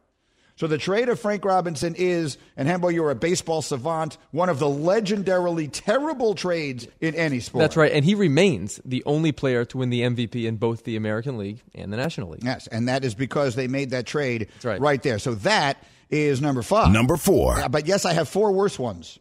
So 0.58 0.66
the 0.66 0.80
trade 0.80 1.08
of 1.08 1.20
Frank 1.20 1.46
Robinson 1.46 1.94
is, 1.96 2.40
and 2.58 2.68
Hembo, 2.68 2.92
you're 2.92 3.12
a 3.12 3.16
baseball 3.16 3.62
savant, 3.62 4.18
one 4.32 4.50
of 4.50 4.58
the 4.58 4.66
legendarily 4.66 5.70
terrible 5.72 6.34
trades 6.34 6.88
in 7.00 7.14
any 7.14 7.42
sport. 7.42 7.62
That's 7.62 7.78
right. 7.78 7.92
And 7.92 8.04
he 8.04 8.16
remains 8.16 8.82
the 8.84 9.04
only 9.06 9.32
player 9.32 9.66
to 9.66 9.78
win 9.78 9.92
the 9.92 10.02
MVP 10.02 10.46
in 10.46 10.58
both 10.58 10.84
the 10.84 10.96
American 10.96 11.38
League 11.38 11.62
and 11.76 11.94
the 11.94 11.98
National 11.98 12.32
League. 12.32 12.44
Yes, 12.44 12.66
and 12.66 12.90
that 12.90 13.06
is 13.06 13.14
because 13.14 13.54
they 13.54 13.68
made 13.68 13.92
that 13.92 14.08
trade 14.08 14.48
right. 14.64 14.82
right 14.82 15.02
there. 15.04 15.20
So 15.20 15.36
that 15.36 15.78
is 16.10 16.42
number 16.42 16.64
five. 16.64 16.92
Number 16.92 17.18
four. 17.18 17.60
Yeah, 17.60 17.68
but 17.68 17.86
yes, 17.86 18.04
I 18.04 18.14
have 18.14 18.28
four 18.28 18.52
worse 18.52 18.80
ones. 18.80 19.20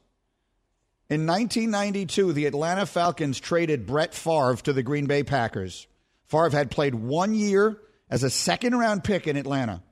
In 1.11 1.27
1992, 1.27 2.33
the 2.33 2.47
Atlanta 2.47 2.87
Falcons 2.87 3.39
traded 3.39 3.87
Brett 3.87 4.15
Favre 4.15 4.57
to 4.65 4.73
the 4.73 4.83
Green 4.83 5.05
Bay 5.05 5.23
Packers. 5.23 5.87
Favre 6.29 6.49
had 6.49 6.71
played 6.71 6.95
one 6.95 7.35
year 7.35 7.77
as 8.09 8.23
a 8.23 8.31
second 8.31 8.75
round 8.75 9.05
pick 9.05 9.27
in 9.27 9.37
Atlanta. 9.37 9.83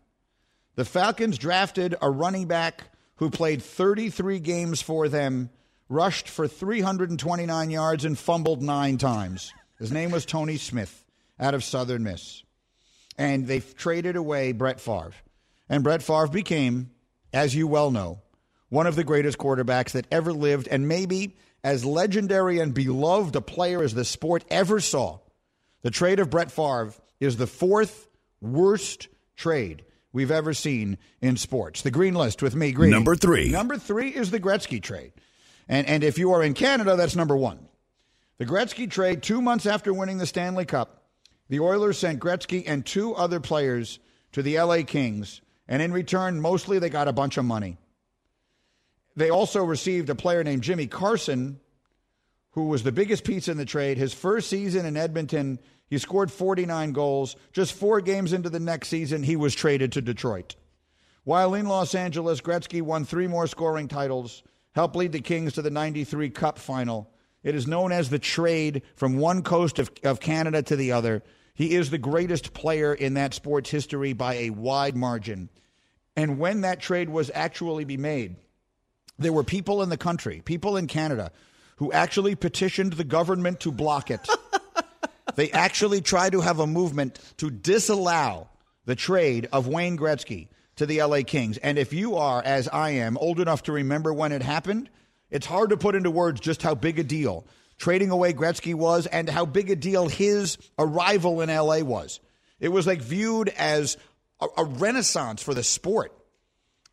The 0.76 0.84
Falcons 0.84 1.38
drafted 1.38 1.94
a 2.02 2.10
running 2.10 2.46
back 2.46 2.84
who 3.16 3.30
played 3.30 3.62
33 3.62 4.40
games 4.40 4.82
for 4.82 5.08
them, 5.08 5.50
rushed 5.88 6.28
for 6.28 6.48
329 6.48 7.70
yards, 7.70 8.04
and 8.04 8.18
fumbled 8.18 8.60
nine 8.60 8.98
times. 8.98 9.52
His 9.78 9.92
name 9.92 10.10
was 10.10 10.26
Tony 10.26 10.56
Smith 10.56 11.04
out 11.38 11.54
of 11.54 11.62
Southern 11.62 12.02
Miss. 12.02 12.42
And 13.16 13.46
they 13.46 13.60
traded 13.60 14.16
away 14.16 14.50
Brett 14.50 14.80
Favre. 14.80 15.12
And 15.68 15.84
Brett 15.84 16.02
Favre 16.02 16.26
became, 16.26 16.90
as 17.32 17.54
you 17.54 17.68
well 17.68 17.92
know, 17.92 18.20
one 18.68 18.88
of 18.88 18.96
the 18.96 19.04
greatest 19.04 19.38
quarterbacks 19.38 19.92
that 19.92 20.08
ever 20.10 20.32
lived, 20.32 20.66
and 20.66 20.88
maybe 20.88 21.36
as 21.62 21.84
legendary 21.84 22.58
and 22.58 22.74
beloved 22.74 23.36
a 23.36 23.40
player 23.40 23.80
as 23.82 23.94
the 23.94 24.04
sport 24.04 24.44
ever 24.50 24.80
saw. 24.80 25.20
The 25.82 25.92
trade 25.92 26.18
of 26.18 26.30
Brett 26.30 26.50
Favre 26.50 26.94
is 27.20 27.36
the 27.36 27.46
fourth 27.46 28.08
worst 28.40 29.06
trade 29.36 29.84
we've 30.14 30.30
ever 30.30 30.54
seen 30.54 30.96
in 31.20 31.36
sports. 31.36 31.82
The 31.82 31.90
green 31.90 32.14
list 32.14 32.40
with 32.40 32.54
me, 32.54 32.72
green. 32.72 32.90
Number 32.90 33.14
three. 33.14 33.50
Number 33.50 33.76
three 33.76 34.08
is 34.08 34.30
the 34.30 34.40
Gretzky 34.40 34.82
trade. 34.82 35.12
And, 35.68 35.86
and 35.86 36.02
if 36.02 36.16
you 36.16 36.32
are 36.32 36.42
in 36.42 36.54
Canada, 36.54 36.96
that's 36.96 37.16
number 37.16 37.36
one. 37.36 37.68
The 38.38 38.46
Gretzky 38.46 38.90
trade, 38.90 39.22
two 39.22 39.42
months 39.42 39.66
after 39.66 39.92
winning 39.92 40.18
the 40.18 40.26
Stanley 40.26 40.64
Cup, 40.64 41.02
the 41.48 41.60
Oilers 41.60 41.98
sent 41.98 42.20
Gretzky 42.20 42.64
and 42.66 42.86
two 42.86 43.14
other 43.14 43.40
players 43.40 43.98
to 44.32 44.42
the 44.42 44.58
LA 44.58 44.82
Kings, 44.86 45.42
and 45.68 45.82
in 45.82 45.92
return, 45.92 46.40
mostly 46.40 46.78
they 46.78 46.88
got 46.88 47.08
a 47.08 47.12
bunch 47.12 47.36
of 47.36 47.44
money. 47.44 47.76
They 49.16 49.30
also 49.30 49.62
received 49.62 50.10
a 50.10 50.14
player 50.14 50.42
named 50.42 50.62
Jimmy 50.62 50.86
Carson, 50.86 51.60
who 52.52 52.66
was 52.68 52.82
the 52.82 52.92
biggest 52.92 53.24
piece 53.24 53.46
in 53.46 53.56
the 53.56 53.64
trade. 53.64 53.98
His 53.98 54.12
first 54.12 54.48
season 54.48 54.86
in 54.86 54.96
Edmonton, 54.96 55.60
he 55.88 55.98
scored 55.98 56.30
49 56.30 56.92
goals. 56.92 57.36
Just 57.52 57.72
four 57.72 58.00
games 58.00 58.32
into 58.32 58.50
the 58.50 58.60
next 58.60 58.88
season, 58.88 59.22
he 59.22 59.36
was 59.36 59.54
traded 59.54 59.92
to 59.92 60.02
Detroit. 60.02 60.56
While 61.24 61.54
in 61.54 61.66
Los 61.66 61.94
Angeles, 61.94 62.40
Gretzky 62.40 62.82
won 62.82 63.04
three 63.04 63.26
more 63.26 63.46
scoring 63.46 63.88
titles, 63.88 64.42
helped 64.74 64.96
lead 64.96 65.12
the 65.12 65.20
Kings 65.20 65.54
to 65.54 65.62
the 65.62 65.70
93 65.70 66.30
Cup 66.30 66.58
final. 66.58 67.10
It 67.42 67.54
is 67.54 67.66
known 67.66 67.92
as 67.92 68.10
the 68.10 68.18
trade 68.18 68.82
from 68.96 69.18
one 69.18 69.42
coast 69.42 69.78
of, 69.78 69.90
of 70.02 70.20
Canada 70.20 70.62
to 70.62 70.76
the 70.76 70.92
other. 70.92 71.22
He 71.54 71.74
is 71.74 71.90
the 71.90 71.98
greatest 71.98 72.52
player 72.52 72.92
in 72.92 73.14
that 73.14 73.34
sport's 73.34 73.70
history 73.70 74.12
by 74.12 74.34
a 74.34 74.50
wide 74.50 74.96
margin. 74.96 75.48
And 76.16 76.38
when 76.38 76.62
that 76.62 76.80
trade 76.80 77.08
was 77.08 77.30
actually 77.34 77.84
be 77.84 77.96
made, 77.96 78.36
there 79.18 79.32
were 79.32 79.44
people 79.44 79.82
in 79.82 79.88
the 79.88 79.96
country, 79.96 80.42
people 80.44 80.76
in 80.76 80.86
Canada, 80.86 81.30
who 81.76 81.92
actually 81.92 82.34
petitioned 82.34 82.94
the 82.94 83.04
government 83.04 83.60
to 83.60 83.72
block 83.72 84.10
it. 84.10 84.26
they 85.36 85.50
actually 85.50 86.00
tried 86.00 86.32
to 86.32 86.40
have 86.40 86.60
a 86.60 86.66
movement 86.66 87.18
to 87.38 87.50
disallow 87.50 88.48
the 88.84 88.94
trade 88.94 89.48
of 89.52 89.66
Wayne 89.66 89.96
Gretzky 89.96 90.48
to 90.76 90.86
the 90.86 91.02
LA 91.02 91.22
Kings. 91.26 91.56
And 91.58 91.78
if 91.78 91.92
you 91.92 92.16
are, 92.16 92.42
as 92.42 92.68
I 92.68 92.90
am, 92.90 93.16
old 93.18 93.40
enough 93.40 93.64
to 93.64 93.72
remember 93.72 94.12
when 94.12 94.32
it 94.32 94.42
happened, 94.42 94.90
it's 95.30 95.46
hard 95.46 95.70
to 95.70 95.76
put 95.76 95.94
into 95.94 96.10
words 96.10 96.40
just 96.40 96.62
how 96.62 96.74
big 96.74 96.98
a 96.98 97.04
deal 97.04 97.46
trading 97.78 98.10
away 98.10 98.32
Gretzky 98.32 98.74
was 98.74 99.06
and 99.06 99.28
how 99.28 99.44
big 99.44 99.70
a 99.70 99.76
deal 99.76 100.08
his 100.08 100.58
arrival 100.78 101.40
in 101.40 101.48
LA 101.48 101.80
was. 101.80 102.20
It 102.60 102.68
was 102.68 102.86
like 102.86 103.02
viewed 103.02 103.48
as 103.48 103.96
a, 104.40 104.46
a 104.58 104.64
renaissance 104.64 105.42
for 105.42 105.54
the 105.54 105.64
sport. 105.64 106.12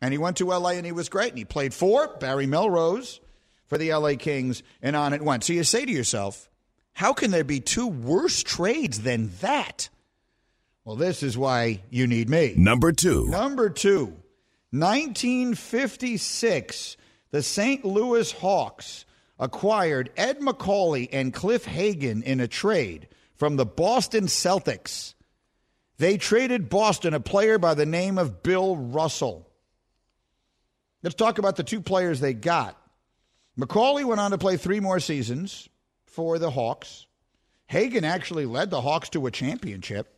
And 0.00 0.12
he 0.12 0.18
went 0.18 0.38
to 0.38 0.46
LA 0.46 0.70
and 0.70 0.86
he 0.86 0.92
was 0.92 1.08
great. 1.08 1.30
And 1.30 1.38
he 1.38 1.44
played 1.44 1.72
for 1.72 2.08
Barry 2.18 2.46
Melrose 2.46 3.20
for 3.66 3.78
the 3.78 3.94
LA 3.94 4.14
Kings, 4.18 4.62
and 4.82 4.94
on 4.94 5.14
it 5.14 5.22
went. 5.22 5.44
So 5.44 5.54
you 5.54 5.64
say 5.64 5.86
to 5.86 5.90
yourself, 5.90 6.50
how 6.92 7.12
can 7.12 7.30
there 7.30 7.44
be 7.44 7.60
two 7.60 7.86
worse 7.86 8.42
trades 8.42 9.00
than 9.00 9.30
that? 9.40 9.88
Well, 10.84 10.96
this 10.96 11.22
is 11.22 11.38
why 11.38 11.82
you 11.90 12.06
need 12.06 12.28
me. 12.28 12.54
Number 12.56 12.92
two. 12.92 13.26
Number 13.28 13.70
two, 13.70 14.16
1956, 14.70 16.96
the 17.30 17.42
St. 17.42 17.84
Louis 17.84 18.32
Hawks 18.32 19.04
acquired 19.38 20.10
Ed 20.16 20.40
Macauley 20.40 21.08
and 21.12 21.32
Cliff 21.32 21.64
Hagan 21.64 22.22
in 22.22 22.40
a 22.40 22.48
trade 22.48 23.08
from 23.34 23.56
the 23.56 23.66
Boston 23.66 24.26
Celtics. 24.26 25.14
They 25.98 26.16
traded 26.16 26.68
Boston 26.68 27.14
a 27.14 27.20
player 27.20 27.58
by 27.58 27.74
the 27.74 27.86
name 27.86 28.18
of 28.18 28.42
Bill 28.42 28.76
Russell. 28.76 29.48
Let's 31.02 31.14
talk 31.14 31.38
about 31.38 31.56
the 31.56 31.64
two 31.64 31.80
players 31.80 32.20
they 32.20 32.34
got. 32.34 32.76
Macauley 33.58 34.04
went 34.04 34.20
on 34.20 34.32
to 34.32 34.38
play 34.38 34.56
three 34.56 34.80
more 34.80 35.00
seasons 35.00 35.68
for 36.12 36.38
the 36.38 36.50
Hawks. 36.50 37.06
Hagan 37.66 38.04
actually 38.04 38.46
led 38.46 38.70
the 38.70 38.80
Hawks 38.80 39.08
to 39.10 39.26
a 39.26 39.30
championship. 39.30 40.14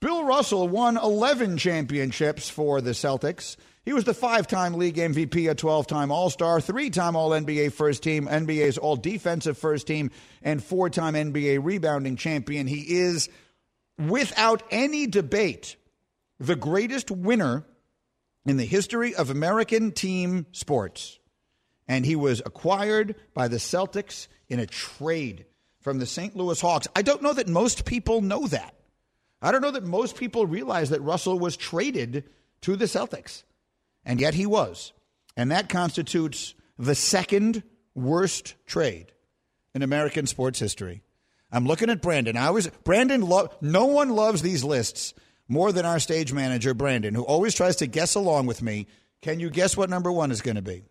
Bill 0.00 0.24
Russell 0.24 0.68
won 0.68 0.96
11 0.96 1.58
championships 1.58 2.48
for 2.48 2.80
the 2.80 2.90
Celtics. 2.90 3.56
He 3.84 3.92
was 3.92 4.04
the 4.04 4.14
five 4.14 4.46
time 4.46 4.74
league 4.74 4.96
MVP, 4.96 5.50
a 5.50 5.54
12 5.54 5.86
time 5.86 6.12
All 6.12 6.30
Star, 6.30 6.60
three 6.60 6.90
time 6.90 7.16
All 7.16 7.30
NBA 7.30 7.72
first 7.72 8.02
team, 8.02 8.26
NBA's 8.26 8.78
All 8.78 8.96
Defensive 8.96 9.58
first 9.58 9.86
team, 9.86 10.10
and 10.42 10.62
four 10.62 10.88
time 10.88 11.14
NBA 11.14 11.64
rebounding 11.64 12.16
champion. 12.16 12.66
He 12.66 12.80
is, 12.98 13.28
without 13.98 14.62
any 14.70 15.06
debate, 15.06 15.76
the 16.38 16.56
greatest 16.56 17.10
winner 17.10 17.64
in 18.44 18.56
the 18.56 18.64
history 18.64 19.14
of 19.14 19.30
American 19.30 19.92
team 19.92 20.46
sports. 20.52 21.18
And 21.88 22.06
he 22.06 22.16
was 22.16 22.40
acquired 22.44 23.16
by 23.34 23.48
the 23.48 23.56
Celtics 23.56 24.28
in 24.48 24.60
a 24.60 24.66
trade 24.66 25.46
from 25.80 25.98
the 25.98 26.06
St. 26.06 26.36
Louis 26.36 26.60
Hawks. 26.60 26.88
I 26.94 27.02
don't 27.02 27.22
know 27.22 27.32
that 27.32 27.48
most 27.48 27.84
people 27.84 28.20
know 28.20 28.46
that. 28.46 28.74
I 29.40 29.50
don't 29.50 29.62
know 29.62 29.72
that 29.72 29.84
most 29.84 30.16
people 30.16 30.46
realize 30.46 30.90
that 30.90 31.02
Russell 31.02 31.38
was 31.38 31.56
traded 31.56 32.24
to 32.62 32.76
the 32.76 32.84
Celtics. 32.84 33.42
And 34.04 34.20
yet 34.20 34.34
he 34.34 34.46
was. 34.46 34.92
And 35.36 35.50
that 35.50 35.68
constitutes 35.68 36.54
the 36.78 36.94
second 36.94 37.62
worst 37.94 38.54
trade 38.66 39.12
in 39.74 39.82
American 39.82 40.26
sports 40.26 40.58
history. 40.58 41.02
I'm 41.50 41.66
looking 41.66 41.90
at 41.90 42.00
Brandon. 42.00 42.36
I 42.36 42.50
was 42.50 42.68
Brandon 42.84 43.22
lo- 43.22 43.50
no 43.60 43.86
one 43.86 44.10
loves 44.10 44.42
these 44.42 44.64
lists 44.64 45.12
more 45.48 45.72
than 45.72 45.84
our 45.84 45.98
stage 45.98 46.32
manager 46.32 46.72
Brandon, 46.72 47.14
who 47.14 47.22
always 47.22 47.54
tries 47.54 47.76
to 47.76 47.86
guess 47.86 48.14
along 48.14 48.46
with 48.46 48.62
me. 48.62 48.86
Can 49.20 49.38
you 49.38 49.50
guess 49.50 49.76
what 49.76 49.90
number 49.90 50.10
1 50.10 50.30
is 50.30 50.40
going 50.40 50.56
to 50.56 50.62
be? 50.62 50.84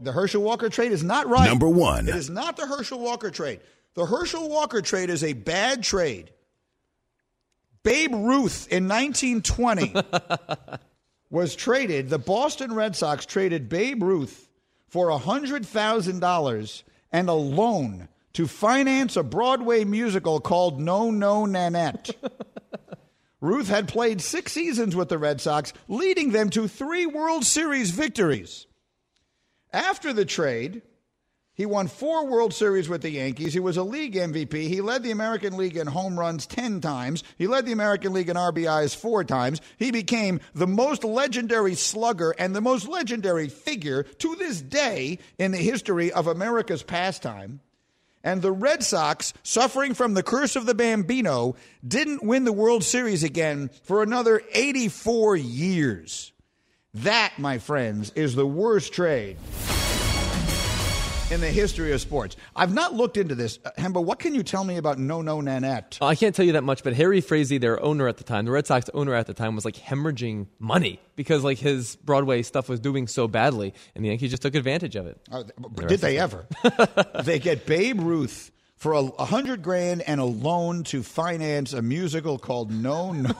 The 0.00 0.12
Herschel 0.12 0.42
Walker 0.42 0.68
trade 0.68 0.92
is 0.92 1.02
not 1.02 1.28
right. 1.28 1.48
Number 1.48 1.68
1. 1.68 2.08
It 2.08 2.14
is 2.14 2.30
not 2.30 2.56
the 2.56 2.66
Herschel 2.66 3.00
Walker 3.00 3.30
trade. 3.30 3.60
The 3.94 4.06
Herschel 4.06 4.48
Walker 4.48 4.80
trade 4.80 5.10
is 5.10 5.24
a 5.24 5.32
bad 5.32 5.82
trade. 5.82 6.30
Babe 7.82 8.12
Ruth 8.12 8.68
in 8.70 8.86
1920 8.88 9.94
was 11.30 11.56
traded. 11.56 12.08
The 12.08 12.18
Boston 12.18 12.74
Red 12.74 12.96
Sox 12.96 13.26
traded 13.26 13.68
Babe 13.68 14.02
Ruth 14.02 14.48
for 14.88 15.08
$100,000 15.08 16.82
and 17.12 17.28
a 17.28 17.32
loan 17.32 18.08
to 18.34 18.46
finance 18.46 19.16
a 19.16 19.22
Broadway 19.24 19.84
musical 19.84 20.38
called 20.38 20.80
No 20.80 21.10
No 21.10 21.44
Nanette. 21.44 22.10
Ruth 23.40 23.68
had 23.68 23.88
played 23.88 24.20
six 24.20 24.52
seasons 24.52 24.94
with 24.94 25.08
the 25.08 25.18
Red 25.18 25.40
Sox, 25.40 25.72
leading 25.88 26.30
them 26.30 26.50
to 26.50 26.68
three 26.68 27.06
World 27.06 27.44
Series 27.44 27.90
victories. 27.90 28.67
After 29.72 30.12
the 30.12 30.24
trade, 30.24 30.82
he 31.58 31.66
won 31.66 31.88
four 31.88 32.24
World 32.24 32.54
Series 32.54 32.88
with 32.88 33.02
the 33.02 33.10
Yankees. 33.10 33.52
He 33.52 33.58
was 33.58 33.76
a 33.76 33.82
league 33.82 34.14
MVP. 34.14 34.68
He 34.68 34.80
led 34.80 35.02
the 35.02 35.10
American 35.10 35.56
League 35.56 35.76
in 35.76 35.88
home 35.88 36.16
runs 36.16 36.46
10 36.46 36.80
times. 36.80 37.24
He 37.36 37.48
led 37.48 37.66
the 37.66 37.72
American 37.72 38.12
League 38.12 38.28
in 38.28 38.36
RBIs 38.36 38.94
four 38.94 39.24
times. 39.24 39.60
He 39.76 39.90
became 39.90 40.38
the 40.54 40.68
most 40.68 41.02
legendary 41.02 41.74
slugger 41.74 42.30
and 42.38 42.54
the 42.54 42.60
most 42.60 42.86
legendary 42.86 43.48
figure 43.48 44.04
to 44.04 44.36
this 44.36 44.62
day 44.62 45.18
in 45.36 45.50
the 45.50 45.58
history 45.58 46.12
of 46.12 46.28
America's 46.28 46.84
pastime. 46.84 47.58
And 48.22 48.40
the 48.40 48.52
Red 48.52 48.84
Sox, 48.84 49.34
suffering 49.42 49.94
from 49.94 50.14
the 50.14 50.22
curse 50.22 50.54
of 50.54 50.64
the 50.64 50.74
Bambino, 50.76 51.56
didn't 51.84 52.22
win 52.22 52.44
the 52.44 52.52
World 52.52 52.84
Series 52.84 53.24
again 53.24 53.70
for 53.82 54.04
another 54.04 54.42
84 54.52 55.36
years. 55.36 56.32
That, 57.02 57.34
my 57.38 57.58
friends, 57.58 58.10
is 58.16 58.34
the 58.34 58.46
worst 58.46 58.92
trade 58.92 59.36
in 61.30 61.40
the 61.40 61.48
history 61.48 61.92
of 61.92 62.00
sports. 62.00 62.36
I've 62.56 62.72
not 62.72 62.94
looked 62.94 63.16
into 63.16 63.34
this. 63.34 63.58
Uh, 63.64 63.70
Hembo, 63.78 64.02
what 64.02 64.18
can 64.18 64.34
you 64.34 64.42
tell 64.42 64.64
me 64.64 64.78
about 64.78 64.98
No 64.98 65.22
No 65.22 65.40
Nanette? 65.40 65.98
Uh, 66.00 66.06
I 66.06 66.14
can't 66.14 66.34
tell 66.34 66.44
you 66.44 66.52
that 66.52 66.64
much, 66.64 66.82
but 66.82 66.94
Harry 66.94 67.20
Frazee, 67.20 67.58
their 67.58 67.80
owner 67.82 68.08
at 68.08 68.16
the 68.16 68.24
time, 68.24 68.46
the 68.46 68.50
Red 68.50 68.66
Sox 68.66 68.88
owner 68.94 69.14
at 69.14 69.26
the 69.26 69.34
time, 69.34 69.54
was 69.54 69.64
like 69.64 69.76
hemorrhaging 69.76 70.46
money 70.58 71.00
because 71.14 71.44
like 71.44 71.58
his 71.58 71.96
Broadway 71.96 72.42
stuff 72.42 72.68
was 72.68 72.80
doing 72.80 73.06
so 73.06 73.28
badly, 73.28 73.74
and 73.94 74.04
the 74.04 74.08
Yankees 74.08 74.30
just 74.30 74.42
took 74.42 74.54
advantage 74.54 74.96
of 74.96 75.06
it. 75.06 75.20
Uh, 75.30 75.44
did 75.86 76.00
they 76.00 76.18
ever? 76.18 76.46
they 77.24 77.38
get 77.38 77.66
Babe 77.66 78.00
Ruth 78.00 78.50
for 78.78 78.92
a, 78.92 79.00
a 79.00 79.24
hundred 79.24 79.62
grand 79.62 80.02
and 80.02 80.20
a 80.20 80.24
loan 80.24 80.84
to 80.84 81.02
finance 81.02 81.72
a 81.72 81.82
musical 81.82 82.38
called 82.38 82.70
No 82.70 83.12
No 83.12 83.34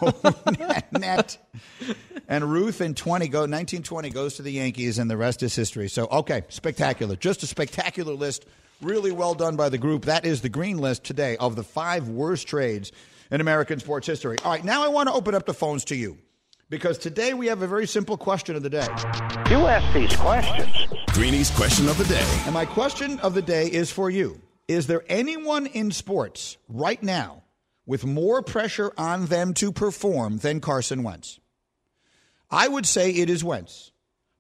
Net. 0.92 1.38
And 2.28 2.50
Ruth 2.50 2.80
in 2.80 2.94
twenty 2.94 3.28
go 3.28 3.46
nineteen 3.46 3.82
twenty 3.82 4.10
goes 4.10 4.34
to 4.34 4.42
the 4.42 4.52
Yankees, 4.52 4.98
and 4.98 5.10
the 5.10 5.16
rest 5.16 5.42
is 5.42 5.54
history. 5.54 5.88
So 5.88 6.06
okay, 6.06 6.42
spectacular, 6.48 7.16
just 7.16 7.42
a 7.42 7.46
spectacular 7.46 8.12
list. 8.12 8.44
Really 8.80 9.10
well 9.10 9.34
done 9.34 9.56
by 9.56 9.70
the 9.70 9.78
group. 9.78 10.04
That 10.04 10.24
is 10.24 10.40
the 10.40 10.48
green 10.48 10.78
list 10.78 11.02
today 11.02 11.36
of 11.38 11.56
the 11.56 11.64
five 11.64 12.08
worst 12.08 12.46
trades 12.46 12.92
in 13.30 13.40
American 13.40 13.80
sports 13.80 14.06
history. 14.06 14.36
All 14.44 14.52
right, 14.52 14.64
now 14.64 14.84
I 14.84 14.88
want 14.88 15.08
to 15.08 15.14
open 15.14 15.34
up 15.34 15.46
the 15.46 15.54
phones 15.54 15.84
to 15.86 15.96
you 15.96 16.16
because 16.70 16.96
today 16.96 17.34
we 17.34 17.46
have 17.46 17.62
a 17.62 17.66
very 17.66 17.86
simple 17.86 18.16
question 18.16 18.54
of 18.54 18.62
the 18.62 18.70
day. 18.70 18.86
You 19.50 19.66
ask 19.66 19.92
these 19.94 20.14
questions. 20.16 20.70
Greeny's 21.08 21.50
question 21.50 21.88
of 21.88 21.98
the 21.98 22.04
day. 22.04 22.42
And 22.44 22.54
my 22.54 22.64
question 22.66 23.18
of 23.20 23.34
the 23.34 23.42
day 23.42 23.66
is 23.66 23.90
for 23.90 24.10
you. 24.10 24.40
Is 24.68 24.86
there 24.86 25.02
anyone 25.08 25.66
in 25.66 25.90
sports 25.90 26.58
right 26.68 27.02
now 27.02 27.42
with 27.86 28.04
more 28.04 28.42
pressure 28.42 28.92
on 28.98 29.26
them 29.26 29.54
to 29.54 29.72
perform 29.72 30.36
than 30.36 30.60
Carson 30.60 31.02
Wentz? 31.02 31.40
I 32.50 32.68
would 32.68 32.84
say 32.84 33.10
it 33.10 33.30
is 33.30 33.42
Wentz, 33.42 33.92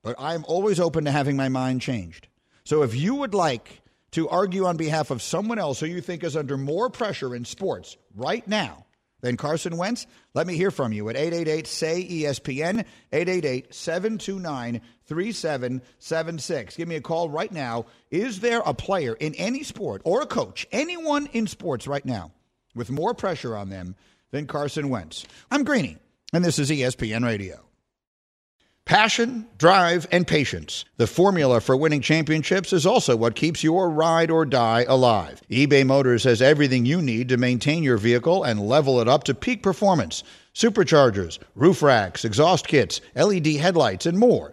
but 0.02 0.16
I'm 0.18 0.44
always 0.44 0.78
open 0.78 1.06
to 1.06 1.10
having 1.10 1.36
my 1.36 1.48
mind 1.48 1.80
changed. 1.80 2.28
So 2.64 2.82
if 2.82 2.94
you 2.94 3.14
would 3.16 3.32
like 3.32 3.80
to 4.10 4.28
argue 4.28 4.66
on 4.66 4.76
behalf 4.76 5.10
of 5.10 5.22
someone 5.22 5.58
else 5.58 5.80
who 5.80 5.86
you 5.86 6.02
think 6.02 6.22
is 6.22 6.36
under 6.36 6.58
more 6.58 6.90
pressure 6.90 7.34
in 7.34 7.46
sports 7.46 7.96
right 8.14 8.46
now 8.46 8.84
than 9.22 9.38
Carson 9.38 9.78
Wentz, 9.78 10.06
let 10.34 10.46
me 10.46 10.56
hear 10.56 10.70
from 10.70 10.92
you 10.92 11.08
at 11.08 11.16
888 11.16 11.66
say 11.66 12.06
ESPN 12.06 12.84
888 13.12 13.74
729 13.74 14.82
3776. 15.08 16.76
Give 16.76 16.86
me 16.86 16.96
a 16.96 17.00
call 17.00 17.30
right 17.30 17.50
now. 17.50 17.86
Is 18.10 18.40
there 18.40 18.60
a 18.64 18.74
player 18.74 19.14
in 19.14 19.34
any 19.34 19.62
sport 19.62 20.02
or 20.04 20.20
a 20.20 20.26
coach, 20.26 20.66
anyone 20.70 21.26
in 21.32 21.46
sports 21.46 21.86
right 21.86 22.04
now 22.04 22.30
with 22.74 22.90
more 22.90 23.14
pressure 23.14 23.56
on 23.56 23.70
them 23.70 23.96
than 24.30 24.46
Carson 24.46 24.90
Wentz? 24.90 25.26
I'm 25.50 25.64
Greeny, 25.64 25.96
and 26.32 26.44
this 26.44 26.58
is 26.58 26.70
ESPN 26.70 27.24
Radio. 27.24 27.64
Passion, 28.88 29.46
drive, 29.58 30.06
and 30.10 30.26
patience. 30.26 30.86
The 30.96 31.06
formula 31.06 31.60
for 31.60 31.76
winning 31.76 32.00
championships 32.00 32.72
is 32.72 32.86
also 32.86 33.16
what 33.16 33.34
keeps 33.34 33.62
your 33.62 33.90
ride 33.90 34.30
or 34.30 34.46
die 34.46 34.86
alive. 34.88 35.42
eBay 35.50 35.84
Motors 35.84 36.24
has 36.24 36.40
everything 36.40 36.86
you 36.86 37.02
need 37.02 37.28
to 37.28 37.36
maintain 37.36 37.82
your 37.82 37.98
vehicle 37.98 38.44
and 38.44 38.66
level 38.66 38.98
it 39.02 39.06
up 39.06 39.24
to 39.24 39.34
peak 39.34 39.62
performance 39.62 40.24
superchargers, 40.54 41.38
roof 41.54 41.82
racks, 41.82 42.24
exhaust 42.24 42.66
kits, 42.66 43.02
LED 43.14 43.46
headlights, 43.56 44.06
and 44.06 44.18
more. 44.18 44.52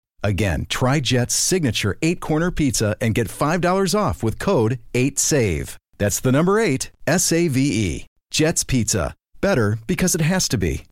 Again, 0.23 0.65
try 0.69 0.99
Jet's 0.99 1.33
signature 1.33 1.97
eight 2.01 2.19
corner 2.19 2.51
pizza 2.51 2.95
and 3.01 3.15
get 3.15 3.27
$5 3.27 3.95
off 3.99 4.23
with 4.23 4.39
code 4.39 4.79
8SAVE. 4.93 5.75
That's 5.97 6.19
the 6.19 6.31
number 6.31 6.59
eight, 6.59 6.91
S 7.05 7.31
A 7.31 7.47
V 7.47 7.59
E. 7.61 8.05
Jet's 8.31 8.63
Pizza. 8.63 9.13
Better 9.39 9.77
because 9.87 10.15
it 10.15 10.21
has 10.21 10.47
to 10.49 10.57
be. 10.57 10.85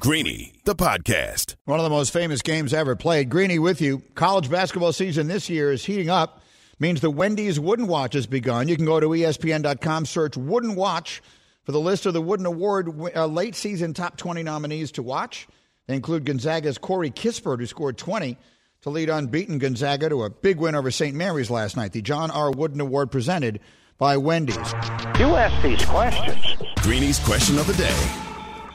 Greeny, 0.00 0.52
the 0.64 0.76
podcast. 0.76 1.56
One 1.64 1.80
of 1.80 1.84
the 1.84 1.90
most 1.90 2.12
famous 2.12 2.40
games 2.40 2.72
ever 2.72 2.94
played. 2.94 3.30
Greeny 3.30 3.58
with 3.58 3.80
you. 3.80 4.02
College 4.14 4.48
basketball 4.48 4.92
season 4.92 5.26
this 5.26 5.50
year 5.50 5.72
is 5.72 5.84
heating 5.84 6.08
up. 6.08 6.40
Means 6.78 7.00
the 7.00 7.10
Wendy's 7.10 7.58
Wooden 7.58 7.88
Watch 7.88 8.14
has 8.14 8.26
begun. 8.26 8.68
You 8.68 8.76
can 8.76 8.84
go 8.84 9.00
to 9.00 9.08
ESPN.com, 9.08 10.06
search 10.06 10.36
Wooden 10.36 10.76
Watch 10.76 11.20
for 11.68 11.72
the 11.72 11.80
list 11.80 12.06
of 12.06 12.14
the 12.14 12.22
Wooden 12.22 12.46
Award 12.46 12.88
uh, 13.14 13.26
late 13.26 13.54
season 13.54 13.92
top 13.92 14.16
20 14.16 14.42
nominees 14.42 14.92
to 14.92 15.02
watch. 15.02 15.46
They 15.86 15.96
include 15.96 16.24
Gonzaga's 16.24 16.78
Corey 16.78 17.10
Kispert, 17.10 17.58
who 17.60 17.66
scored 17.66 17.98
20 17.98 18.38
to 18.80 18.88
lead 18.88 19.10
unbeaten 19.10 19.58
Gonzaga 19.58 20.08
to 20.08 20.22
a 20.22 20.30
big 20.30 20.56
win 20.56 20.74
over 20.74 20.90
St. 20.90 21.14
Mary's 21.14 21.50
last 21.50 21.76
night. 21.76 21.92
The 21.92 22.00
John 22.00 22.30
R. 22.30 22.50
Wooden 22.50 22.80
Award 22.80 23.10
presented 23.10 23.60
by 23.98 24.16
Wendy's. 24.16 24.56
You 24.56 25.36
ask 25.36 25.62
these 25.62 25.84
questions. 25.84 26.42
Greeny's 26.76 27.18
question 27.18 27.58
of 27.58 27.66
the 27.66 27.74
day. 27.74 28.12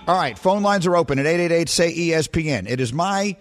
All 0.07 0.15
right, 0.15 0.37
phone 0.37 0.61
lines 0.61 0.85
are 0.85 0.95
open 0.95 1.17
at 1.17 1.25
888 1.25 1.69
say 1.69 1.91
ESPN. 1.91 2.69
It 2.69 2.79
is 2.79 2.93
my 2.93 3.37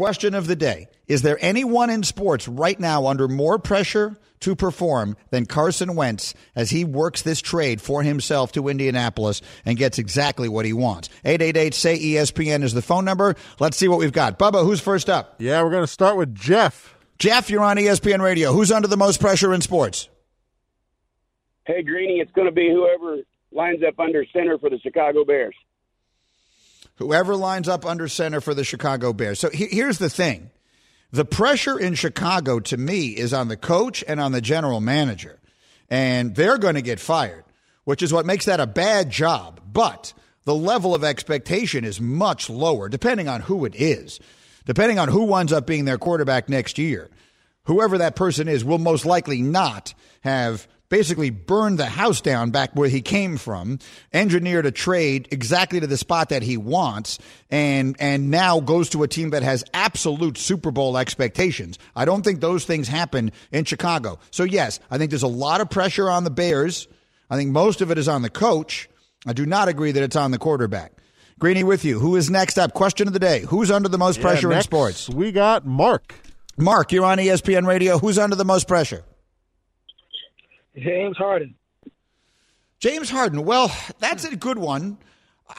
question 0.00 0.34
of 0.34 0.46
the 0.46 0.56
day. 0.56 0.88
Is 1.08 1.20
there 1.20 1.36
anyone 1.42 1.90
in 1.90 2.02
sports 2.02 2.48
right 2.48 2.80
now 2.80 3.06
under 3.06 3.28
more 3.28 3.58
pressure 3.58 4.16
to 4.40 4.56
perform 4.56 5.14
than 5.28 5.44
Carson 5.44 5.94
Wentz 5.94 6.32
as 6.56 6.70
he 6.70 6.86
works 6.86 7.20
this 7.20 7.42
trade 7.42 7.82
for 7.82 8.02
himself 8.02 8.50
to 8.52 8.68
Indianapolis 8.68 9.42
and 9.66 9.76
gets 9.76 9.98
exactly 9.98 10.48
what 10.48 10.64
he 10.64 10.72
wants? 10.72 11.10
888 11.26 11.74
say 11.74 11.98
ESPN 11.98 12.62
is 12.62 12.72
the 12.72 12.80
phone 12.80 13.04
number. 13.04 13.36
Let's 13.58 13.76
see 13.76 13.88
what 13.88 13.98
we've 13.98 14.10
got. 14.10 14.38
Bubba, 14.38 14.64
who's 14.64 14.80
first 14.80 15.10
up? 15.10 15.34
Yeah, 15.38 15.62
we're 15.62 15.70
going 15.70 15.82
to 15.82 15.86
start 15.86 16.16
with 16.16 16.34
Jeff. 16.34 16.96
Jeff, 17.18 17.50
you're 17.50 17.62
on 17.62 17.76
ESPN 17.76 18.22
Radio. 18.22 18.54
Who's 18.54 18.72
under 18.72 18.88
the 18.88 18.96
most 18.96 19.20
pressure 19.20 19.52
in 19.52 19.60
sports? 19.60 20.08
Hey, 21.66 21.82
Greeny, 21.82 22.20
it's 22.20 22.32
going 22.32 22.48
to 22.48 22.54
be 22.54 22.70
whoever 22.70 23.18
lines 23.52 23.82
up 23.86 24.00
under 24.00 24.24
center 24.32 24.56
for 24.56 24.70
the 24.70 24.78
Chicago 24.78 25.26
Bears. 25.26 25.54
Whoever 27.00 27.34
lines 27.34 27.66
up 27.66 27.86
under 27.86 28.08
center 28.08 28.42
for 28.42 28.52
the 28.52 28.62
Chicago 28.62 29.14
Bears. 29.14 29.40
So 29.40 29.48
he- 29.48 29.68
here's 29.68 29.96
the 29.96 30.10
thing 30.10 30.50
the 31.10 31.24
pressure 31.24 31.78
in 31.78 31.94
Chicago 31.94 32.60
to 32.60 32.76
me 32.76 33.08
is 33.08 33.32
on 33.32 33.48
the 33.48 33.56
coach 33.56 34.04
and 34.06 34.20
on 34.20 34.32
the 34.32 34.42
general 34.42 34.80
manager. 34.80 35.40
And 35.88 36.36
they're 36.36 36.58
going 36.58 36.74
to 36.74 36.82
get 36.82 37.00
fired, 37.00 37.44
which 37.84 38.02
is 38.02 38.12
what 38.12 38.26
makes 38.26 38.44
that 38.44 38.60
a 38.60 38.66
bad 38.66 39.08
job. 39.10 39.62
But 39.72 40.12
the 40.44 40.54
level 40.54 40.94
of 40.94 41.02
expectation 41.02 41.86
is 41.86 42.02
much 42.02 42.50
lower, 42.50 42.90
depending 42.90 43.28
on 43.28 43.40
who 43.40 43.64
it 43.64 43.74
is, 43.74 44.20
depending 44.66 44.98
on 44.98 45.08
who 45.08 45.24
winds 45.24 45.54
up 45.54 45.66
being 45.66 45.86
their 45.86 45.98
quarterback 45.98 46.50
next 46.50 46.76
year. 46.76 47.08
Whoever 47.64 47.96
that 47.96 48.14
person 48.14 48.46
is 48.46 48.62
will 48.62 48.78
most 48.78 49.06
likely 49.06 49.40
not 49.40 49.94
have 50.20 50.68
basically 50.90 51.30
burned 51.30 51.78
the 51.78 51.86
house 51.86 52.20
down 52.20 52.50
back 52.50 52.70
where 52.74 52.90
he 52.90 53.00
came 53.00 53.38
from, 53.38 53.78
engineered 54.12 54.66
a 54.66 54.70
trade 54.70 55.28
exactly 55.30 55.80
to 55.80 55.86
the 55.86 55.96
spot 55.96 56.28
that 56.28 56.42
he 56.42 56.58
wants, 56.58 57.18
and 57.50 57.96
and 57.98 58.30
now 58.30 58.60
goes 58.60 58.90
to 58.90 59.02
a 59.02 59.08
team 59.08 59.30
that 59.30 59.42
has 59.42 59.64
absolute 59.72 60.36
Super 60.36 60.70
Bowl 60.70 60.98
expectations. 60.98 61.78
I 61.96 62.04
don't 62.04 62.22
think 62.22 62.40
those 62.40 62.66
things 62.66 62.88
happen 62.88 63.32
in 63.50 63.64
Chicago. 63.64 64.18
So 64.30 64.44
yes, 64.44 64.78
I 64.90 64.98
think 64.98 65.10
there's 65.10 65.22
a 65.22 65.28
lot 65.28 65.62
of 65.62 65.70
pressure 65.70 66.10
on 66.10 66.24
the 66.24 66.30
Bears. 66.30 66.86
I 67.30 67.36
think 67.36 67.50
most 67.50 67.80
of 67.80 67.90
it 67.90 67.96
is 67.96 68.08
on 68.08 68.20
the 68.22 68.30
coach. 68.30 68.90
I 69.26 69.32
do 69.32 69.46
not 69.46 69.68
agree 69.68 69.92
that 69.92 70.02
it's 70.02 70.16
on 70.16 70.32
the 70.32 70.38
quarterback. 70.38 70.92
Greeny 71.38 71.64
with 71.64 71.84
you. 71.86 71.98
Who 71.98 72.16
is 72.16 72.28
next 72.28 72.58
up? 72.58 72.74
Question 72.74 73.06
of 73.06 73.14
the 73.14 73.18
day. 73.18 73.40
Who's 73.40 73.70
under 73.70 73.88
the 73.88 73.96
most 73.96 74.16
Yeah, 74.18 74.22
pressure 74.24 74.52
in 74.52 74.60
sports? 74.62 75.08
We 75.08 75.32
got 75.32 75.64
Mark. 75.64 76.14
Mark, 76.58 76.92
you're 76.92 77.04
on 77.04 77.16
ESPN 77.18 77.66
Radio. 77.66 77.98
Who's 77.98 78.18
under 78.18 78.36
the 78.36 78.44
most 78.44 78.68
pressure? 78.68 79.04
James 80.80 81.16
Harden. 81.16 81.54
James 82.78 83.10
Harden. 83.10 83.44
Well, 83.44 83.74
that's 83.98 84.24
a 84.24 84.36
good 84.36 84.58
one. 84.58 84.98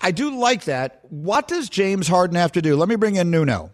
I 0.02 0.12
do 0.12 0.38
like 0.38 0.66
that. 0.66 1.02
What 1.10 1.48
does 1.48 1.70
James 1.70 2.08
Harden 2.08 2.36
have 2.36 2.54
to 2.54 2.62
do? 2.62 2.76
Let 2.76 2.90
me 2.90 2.96
bring 2.96 3.16
in 3.16 3.30
Nuno. 3.30 3.72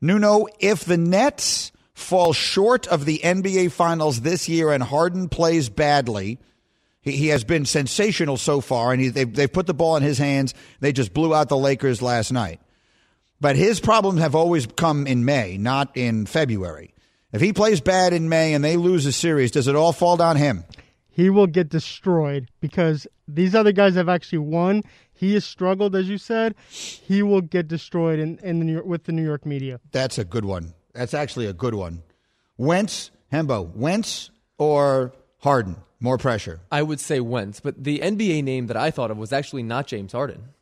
Nuno, 0.00 0.46
if 0.58 0.84
the 0.84 0.96
Nets 0.96 1.72
fall 1.94 2.32
short 2.32 2.86
of 2.88 3.04
the 3.04 3.20
NBA 3.22 3.72
Finals 3.72 4.20
this 4.20 4.48
year 4.48 4.72
and 4.72 4.82
Harden 4.82 5.28
plays 5.28 5.68
badly, 5.68 6.38
he, 7.02 7.12
he 7.12 7.28
has 7.28 7.44
been 7.44 7.64
sensational 7.64 8.36
so 8.36 8.60
far, 8.60 8.92
and 8.92 9.00
he, 9.00 9.08
they've, 9.08 9.32
they've 9.32 9.52
put 9.52 9.66
the 9.66 9.74
ball 9.74 9.96
in 9.96 10.02
his 10.02 10.18
hands. 10.18 10.54
They 10.80 10.92
just 10.92 11.14
blew 11.14 11.34
out 11.34 11.48
the 11.48 11.56
Lakers 11.56 12.02
last 12.02 12.32
night. 12.32 12.60
But 13.40 13.56
his 13.56 13.80
problems 13.80 14.20
have 14.20 14.34
always 14.34 14.66
come 14.66 15.06
in 15.06 15.24
May, 15.24 15.56
not 15.56 15.96
in 15.96 16.26
February. 16.26 16.94
If 17.32 17.40
he 17.40 17.52
plays 17.52 17.80
bad 17.80 18.12
in 18.12 18.28
May 18.28 18.54
and 18.54 18.64
they 18.64 18.76
lose 18.76 19.06
a 19.06 19.12
series, 19.12 19.50
does 19.50 19.68
it 19.68 19.76
all 19.76 19.92
fall 19.92 20.16
down 20.16 20.36
him? 20.36 20.64
He 21.20 21.28
will 21.28 21.46
get 21.46 21.68
destroyed 21.68 22.48
because 22.60 23.06
these 23.28 23.54
other 23.54 23.72
guys 23.72 23.94
have 23.94 24.08
actually 24.08 24.38
won. 24.38 24.82
He 25.12 25.34
has 25.34 25.44
struggled, 25.44 25.94
as 25.94 26.08
you 26.08 26.16
said. 26.16 26.54
He 26.70 27.22
will 27.22 27.42
get 27.42 27.68
destroyed 27.68 28.18
in, 28.18 28.38
in 28.42 28.58
the 28.58 28.64
New 28.64 28.72
York, 28.72 28.86
with 28.86 29.04
the 29.04 29.12
New 29.12 29.22
York 29.22 29.44
media. 29.44 29.80
That's 29.92 30.16
a 30.16 30.24
good 30.24 30.46
one. 30.46 30.72
That's 30.94 31.12
actually 31.12 31.44
a 31.44 31.52
good 31.52 31.74
one. 31.74 32.02
Wentz, 32.56 33.10
Hembo, 33.30 33.70
Wentz 33.76 34.30
or 34.56 35.12
Harden? 35.40 35.76
More 36.00 36.16
pressure. 36.16 36.60
I 36.72 36.80
would 36.80 37.00
say 37.00 37.20
Wentz, 37.20 37.60
but 37.60 37.84
the 37.84 37.98
NBA 37.98 38.42
name 38.42 38.68
that 38.68 38.78
I 38.78 38.90
thought 38.90 39.10
of 39.10 39.18
was 39.18 39.30
actually 39.30 39.62
not 39.62 39.86
James 39.86 40.12
Harden. 40.12 40.54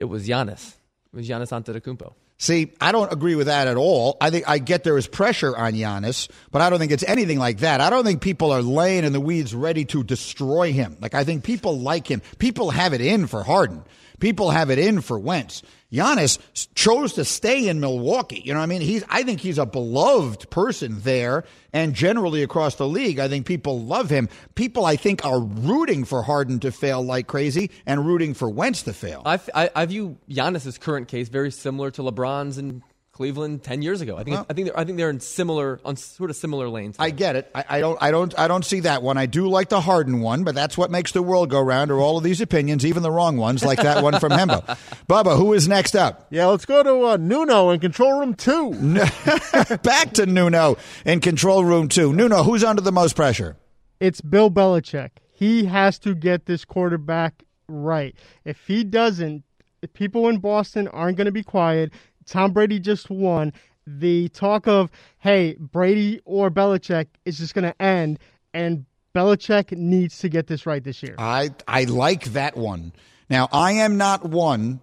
It 0.00 0.06
was 0.06 0.26
Giannis. 0.26 0.74
It 1.12 1.18
was 1.18 1.28
Giannis 1.28 1.52
Antetokounmpo. 1.52 2.14
See, 2.40 2.72
I 2.80 2.90
don't 2.90 3.12
agree 3.12 3.34
with 3.34 3.48
that 3.48 3.68
at 3.68 3.76
all. 3.76 4.16
I 4.18 4.30
think 4.30 4.48
I 4.48 4.56
get 4.56 4.82
there 4.82 4.96
is 4.96 5.06
pressure 5.06 5.54
on 5.54 5.74
Giannis, 5.74 6.30
but 6.50 6.62
I 6.62 6.70
don't 6.70 6.78
think 6.78 6.90
it's 6.90 7.04
anything 7.06 7.38
like 7.38 7.58
that. 7.58 7.82
I 7.82 7.90
don't 7.90 8.02
think 8.02 8.22
people 8.22 8.50
are 8.50 8.62
laying 8.62 9.04
in 9.04 9.12
the 9.12 9.20
weeds 9.20 9.54
ready 9.54 9.84
to 9.84 10.02
destroy 10.02 10.72
him. 10.72 10.96
Like 11.02 11.12
I 11.12 11.24
think 11.24 11.44
people 11.44 11.78
like 11.78 12.10
him. 12.10 12.22
People 12.38 12.70
have 12.70 12.94
it 12.94 13.02
in 13.02 13.26
for 13.26 13.42
Harden. 13.42 13.84
People 14.20 14.50
have 14.50 14.70
it 14.70 14.78
in 14.78 15.00
for 15.00 15.18
Wentz. 15.18 15.62
Giannis 15.92 16.38
chose 16.74 17.14
to 17.14 17.24
stay 17.24 17.66
in 17.68 17.80
Milwaukee. 17.80 18.40
You 18.44 18.52
know 18.52 18.60
what 18.60 18.64
I 18.64 18.66
mean? 18.66 18.80
He's 18.80 19.02
I 19.08 19.24
think 19.24 19.40
he's 19.40 19.58
a 19.58 19.66
beloved 19.66 20.48
person 20.50 21.00
there 21.00 21.44
and 21.72 21.94
generally 21.94 22.42
across 22.42 22.76
the 22.76 22.86
league. 22.86 23.18
I 23.18 23.28
think 23.28 23.46
people 23.46 23.80
love 23.80 24.08
him. 24.08 24.28
People 24.54 24.84
I 24.84 24.94
think 24.96 25.24
are 25.24 25.40
rooting 25.40 26.04
for 26.04 26.22
Harden 26.22 26.60
to 26.60 26.70
fail 26.70 27.02
like 27.02 27.26
crazy 27.26 27.70
and 27.86 28.06
rooting 28.06 28.34
for 28.34 28.48
Wentz 28.48 28.82
to 28.84 28.92
fail. 28.92 29.22
I, 29.26 29.40
I, 29.52 29.70
I 29.74 29.86
view 29.86 30.16
Giannis's 30.28 30.78
current 30.78 31.08
case 31.08 31.28
very 31.28 31.50
similar 31.50 31.90
to 31.92 32.02
LeBron's 32.02 32.56
and 32.56 32.82
Cleveland 33.12 33.62
ten 33.62 33.82
years 33.82 34.00
ago. 34.00 34.16
I 34.16 34.22
think 34.24 34.36
Well- 34.36 34.46
I 34.48 34.52
think 34.54 34.68
they're, 34.68 34.78
I 34.78 34.84
think 34.84 34.96
they're 34.96 35.10
in 35.10 35.20
similar 35.20 35.80
on 35.84 35.96
sort 35.96 36.30
of 36.30 36.36
similar 36.36 36.68
lanes. 36.68 36.96
I 36.98 37.10
get 37.10 37.36
it. 37.36 37.50
I, 37.54 37.64
I 37.68 37.80
don't. 37.80 37.98
I 38.00 38.10
don't. 38.10 38.38
I 38.38 38.48
don't 38.48 38.64
see 38.64 38.80
that 38.80 39.02
one. 39.02 39.18
I 39.18 39.26
do 39.26 39.48
like 39.48 39.68
the 39.68 39.80
Harden 39.80 40.20
one, 40.20 40.44
but 40.44 40.54
that's 40.54 40.78
what 40.78 40.90
makes 40.90 41.12
the 41.12 41.22
world 41.22 41.50
go 41.50 41.60
round. 41.60 41.90
Are 41.90 41.98
all 41.98 42.16
of 42.18 42.24
these 42.24 42.40
opinions, 42.40 42.86
even 42.86 43.02
the 43.02 43.10
wrong 43.10 43.36
ones, 43.36 43.64
like 43.64 43.82
that 43.82 44.02
one 44.02 44.18
from 44.20 44.32
Hembo. 44.32 44.64
Bubba, 45.08 45.36
who 45.36 45.52
is 45.52 45.68
next 45.68 45.94
up? 45.96 46.28
Yeah, 46.30 46.46
let's 46.46 46.64
go 46.64 46.82
to 46.82 47.06
uh, 47.08 47.16
Nuno 47.18 47.70
in 47.70 47.80
control 47.80 48.18
room 48.20 48.34
two. 48.34 48.70
Back 49.82 50.12
to 50.14 50.26
Nuno 50.26 50.76
in 51.04 51.20
control 51.20 51.64
room 51.64 51.88
two. 51.88 52.12
Nuno, 52.12 52.42
who's 52.42 52.64
under 52.64 52.82
the 52.82 52.92
most 52.92 53.16
pressure? 53.16 53.56
It's 53.98 54.20
Bill 54.20 54.50
Belichick. 54.50 55.10
He 55.32 55.64
has 55.66 55.98
to 56.00 56.14
get 56.14 56.46
this 56.46 56.64
quarterback 56.64 57.42
right. 57.68 58.14
If 58.44 58.66
he 58.66 58.84
doesn't, 58.84 59.42
if 59.82 59.92
people 59.92 60.28
in 60.28 60.38
Boston 60.38 60.86
aren't 60.88 61.16
going 61.16 61.26
to 61.26 61.32
be 61.32 61.42
quiet. 61.42 61.92
Tom 62.30 62.52
Brady 62.52 62.78
just 62.78 63.10
won. 63.10 63.52
The 63.86 64.28
talk 64.28 64.68
of, 64.68 64.90
hey, 65.18 65.56
Brady 65.58 66.20
or 66.24 66.50
Belichick 66.50 67.06
is 67.24 67.38
just 67.38 67.54
going 67.54 67.64
to 67.64 67.82
end, 67.82 68.18
and 68.54 68.86
Belichick 69.14 69.72
needs 69.72 70.18
to 70.20 70.28
get 70.28 70.46
this 70.46 70.64
right 70.64 70.82
this 70.82 71.02
year. 71.02 71.16
I 71.18 71.50
I 71.66 71.84
like 71.84 72.24
that 72.32 72.56
one. 72.56 72.92
Now, 73.28 73.48
I 73.52 73.72
am 73.72 73.96
not 73.96 74.24
one 74.24 74.80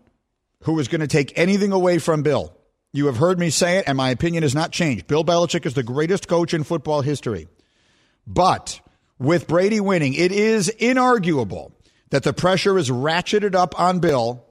who 0.64 0.80
is 0.80 0.88
going 0.88 1.02
to 1.02 1.08
take 1.08 1.38
anything 1.38 1.72
away 1.72 2.00
from 2.00 2.24
Bill. 2.24 2.54
You 2.94 3.06
have 3.06 3.18
heard 3.18 3.40
me 3.40 3.50
say 3.50 3.78
it, 3.78 3.86
and 3.88 3.98
my 3.98 4.10
opinion 4.10 4.44
has 4.44 4.56
not 4.56 4.72
changed. 4.72 5.08
Bill 5.08 5.24
Belichick 5.24 5.66
is 5.66 5.74
the 5.74 5.84
greatest 5.84 6.28
coach 6.28 6.54
in 6.54 6.64
football 6.64 7.02
history. 7.02 7.48
But 8.26 8.82
with 9.20 9.48
Brady 9.48 9.80
winning, 9.80 10.14
it 10.14 10.32
is 10.32 10.72
inarguable 10.80 11.72
that 12.10 12.24
the 12.24 12.34
pressure 12.34 12.78
is 12.78 12.90
ratcheted 12.90 13.56
up 13.56 13.80
on 13.80 14.00
Bill, 14.00 14.44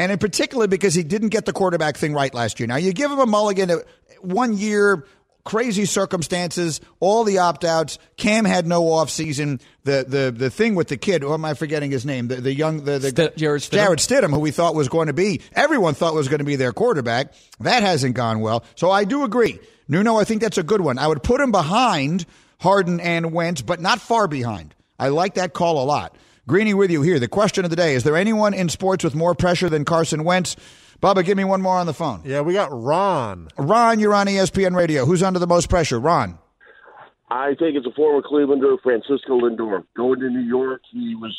and 0.00 0.10
in 0.10 0.18
particular 0.18 0.66
because 0.66 0.94
he 0.94 1.02
didn't 1.02 1.28
get 1.28 1.44
the 1.44 1.52
quarterback 1.52 1.98
thing 1.98 2.14
right 2.14 2.32
last 2.32 2.58
year. 2.58 2.66
Now, 2.66 2.76
you 2.76 2.94
give 2.94 3.10
him 3.10 3.18
a 3.18 3.26
mulligan, 3.26 3.70
uh, 3.70 3.76
one 4.22 4.56
year, 4.56 5.04
crazy 5.44 5.84
circumstances, 5.84 6.80
all 7.00 7.22
the 7.22 7.36
opt 7.36 7.66
outs. 7.66 7.98
Cam 8.16 8.46
had 8.46 8.66
no 8.66 8.82
offseason. 8.82 9.60
The, 9.84 10.06
the, 10.08 10.34
the 10.34 10.48
thing 10.48 10.74
with 10.74 10.88
the 10.88 10.96
kid, 10.96 11.22
or 11.22 11.34
am 11.34 11.44
I 11.44 11.52
forgetting 11.52 11.90
his 11.90 12.06
name? 12.06 12.28
The, 12.28 12.36
the 12.36 12.54
young, 12.54 12.84
the, 12.84 12.98
the 12.98 13.10
St- 13.10 13.36
Jarrett 13.36 13.62
Stidham. 13.62 13.72
Jarrett 13.72 13.98
Stidham, 13.98 14.30
who 14.30 14.38
we 14.38 14.52
thought 14.52 14.74
was 14.74 14.88
going 14.88 15.08
to 15.08 15.12
be, 15.12 15.42
everyone 15.52 15.92
thought 15.92 16.14
was 16.14 16.28
going 16.28 16.38
to 16.38 16.44
be 16.46 16.56
their 16.56 16.72
quarterback. 16.72 17.34
That 17.60 17.82
hasn't 17.82 18.14
gone 18.14 18.40
well. 18.40 18.64
So 18.76 18.90
I 18.90 19.04
do 19.04 19.24
agree. 19.24 19.60
Nuno, 19.86 20.16
I 20.16 20.24
think 20.24 20.40
that's 20.40 20.58
a 20.58 20.62
good 20.62 20.80
one. 20.80 20.96
I 20.96 21.08
would 21.08 21.22
put 21.22 21.42
him 21.42 21.52
behind 21.52 22.24
Harden 22.58 23.00
and 23.00 23.32
Wentz, 23.32 23.60
but 23.60 23.82
not 23.82 24.00
far 24.00 24.28
behind. 24.28 24.74
I 24.98 25.08
like 25.08 25.34
that 25.34 25.52
call 25.52 25.82
a 25.82 25.84
lot. 25.84 26.16
Greeny 26.50 26.74
with 26.74 26.90
you 26.90 27.00
here. 27.02 27.20
The 27.20 27.28
question 27.28 27.62
of 27.64 27.70
the 27.70 27.76
day 27.76 27.94
Is 27.94 28.02
there 28.02 28.16
anyone 28.16 28.54
in 28.54 28.68
sports 28.68 29.04
with 29.04 29.14
more 29.14 29.36
pressure 29.36 29.68
than 29.68 29.84
Carson 29.84 30.24
Wentz? 30.24 30.56
Bubba, 31.00 31.24
give 31.24 31.36
me 31.36 31.44
one 31.44 31.62
more 31.62 31.76
on 31.76 31.86
the 31.86 31.94
phone. 31.94 32.22
Yeah, 32.24 32.40
we 32.40 32.54
got 32.54 32.70
Ron. 32.72 33.46
Ron, 33.56 34.00
you're 34.00 34.12
on 34.12 34.26
ESPN 34.26 34.74
Radio. 34.74 35.06
Who's 35.06 35.22
under 35.22 35.38
the 35.38 35.46
most 35.46 35.68
pressure? 35.68 36.00
Ron. 36.00 36.40
I 37.30 37.54
think 37.54 37.76
it's 37.76 37.86
a 37.86 37.92
former 37.92 38.20
Clevelander, 38.20 38.82
Francisco 38.82 39.38
Lindor. 39.38 39.84
Going 39.96 40.18
to 40.18 40.28
New 40.28 40.40
York, 40.40 40.82
he 40.90 41.14
was 41.14 41.38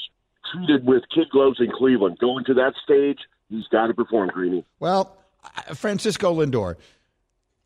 treated 0.50 0.88
with 0.88 1.04
kid 1.14 1.30
gloves 1.30 1.60
in 1.60 1.70
Cleveland. 1.78 2.18
Going 2.20 2.46
to 2.46 2.54
that 2.54 2.74
stage, 2.82 3.20
he's 3.50 3.68
got 3.68 3.88
to 3.88 3.94
perform, 3.94 4.30
Greeny. 4.30 4.64
Well, 4.80 5.18
uh, 5.44 5.74
Francisco 5.74 6.34
Lindor, 6.34 6.78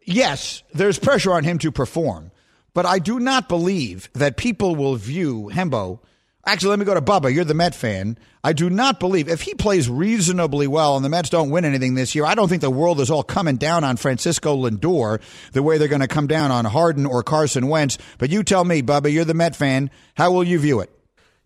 yes, 0.01 0.63
there's 0.73 0.97
pressure 0.97 1.31
on 1.31 1.43
him 1.43 1.59
to 1.59 1.71
perform, 1.71 2.31
but 2.73 2.87
I 2.87 2.97
do 2.97 3.19
not 3.19 3.47
believe 3.47 4.09
that 4.13 4.35
people 4.35 4.75
will 4.75 4.95
view 4.95 5.51
Hembo. 5.53 5.99
Actually, 6.47 6.69
let 6.69 6.79
me 6.79 6.85
go 6.85 6.93
to 6.93 7.01
Bubba. 7.01 7.33
You're 7.33 7.43
the 7.43 7.55
Met 7.55 7.73
fan. 7.73 8.19
I 8.43 8.53
do 8.53 8.69
not 8.69 8.99
believe 8.99 9.27
if 9.27 9.41
he 9.41 9.55
plays 9.55 9.89
reasonably 9.89 10.67
well 10.67 10.95
and 10.95 11.03
the 11.03 11.09
Mets 11.09 11.29
don't 11.29 11.49
win 11.49 11.65
anything 11.65 11.95
this 11.95 12.13
year, 12.13 12.23
I 12.23 12.35
don't 12.35 12.47
think 12.47 12.61
the 12.61 12.69
world 12.69 13.01
is 13.01 13.09
all 13.09 13.23
coming 13.23 13.55
down 13.55 13.83
on 13.83 13.97
Francisco 13.97 14.55
Lindor 14.55 15.19
the 15.53 15.63
way 15.63 15.79
they're 15.79 15.87
going 15.87 16.01
to 16.01 16.07
come 16.07 16.27
down 16.27 16.51
on 16.51 16.65
Harden 16.65 17.07
or 17.07 17.23
Carson 17.23 17.67
Wentz. 17.67 17.97
But 18.19 18.29
you 18.29 18.43
tell 18.43 18.63
me, 18.63 18.83
Bubba, 18.83 19.11
you're 19.11 19.25
the 19.25 19.33
Met 19.33 19.55
fan. 19.55 19.89
How 20.13 20.31
will 20.31 20.43
you 20.43 20.59
view 20.59 20.81
it? 20.81 20.91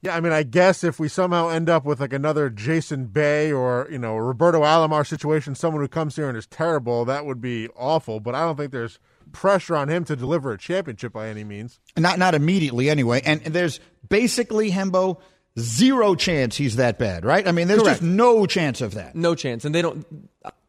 Yeah, 0.02 0.16
I 0.16 0.20
mean, 0.20 0.34
I 0.34 0.44
guess 0.44 0.84
if 0.84 1.00
we 1.00 1.08
somehow 1.08 1.48
end 1.48 1.70
up 1.70 1.86
with 1.86 2.02
like 2.02 2.14
another 2.14 2.50
Jason 2.50 3.06
Bay 3.06 3.52
or 3.52 3.88
you 3.90 4.00
know 4.00 4.18
Roberto 4.18 4.62
Alomar 4.62 5.08
situation, 5.08 5.56
someone 5.56 5.82
who 5.82 5.88
comes 5.90 6.18
here 6.18 6.28
and 6.28 6.38
is 6.38 6.48
terrible, 6.48 7.06
that 7.06 7.26
would 7.26 7.42
be 7.42 7.70
awful. 7.76 8.20
But 8.20 8.36
I 8.36 8.42
don't 8.42 8.58
think 8.58 8.72
there's 8.72 9.00
pressure 9.32 9.76
on 9.76 9.90
him 9.90 10.04
to 10.06 10.16
deliver 10.16 10.52
a 10.52 10.58
championship 10.58 11.14
by 11.14 11.30
any 11.30 11.44
means. 11.44 11.80
Not 11.98 12.20
not 12.20 12.36
immediately 12.36 12.90
anyway. 12.90 13.22
And 13.24 13.42
there's 13.42 13.80
basically 14.08 14.72
Hembo 14.72 15.20
zero 15.58 16.16
chance 16.16 16.56
he's 16.56 16.78
that 16.78 17.00
bad, 17.00 17.26
right? 17.26 17.48
I 17.48 17.52
mean, 17.52 17.68
there's 17.68 17.82
Correct. 17.82 18.00
just 18.00 18.04
no 18.04 18.46
chance 18.46 18.82
of 18.82 18.94
that. 18.96 19.16
No 19.16 19.36
chance, 19.36 19.66
and 19.66 19.74
they 19.74 19.82
don't. 19.82 20.06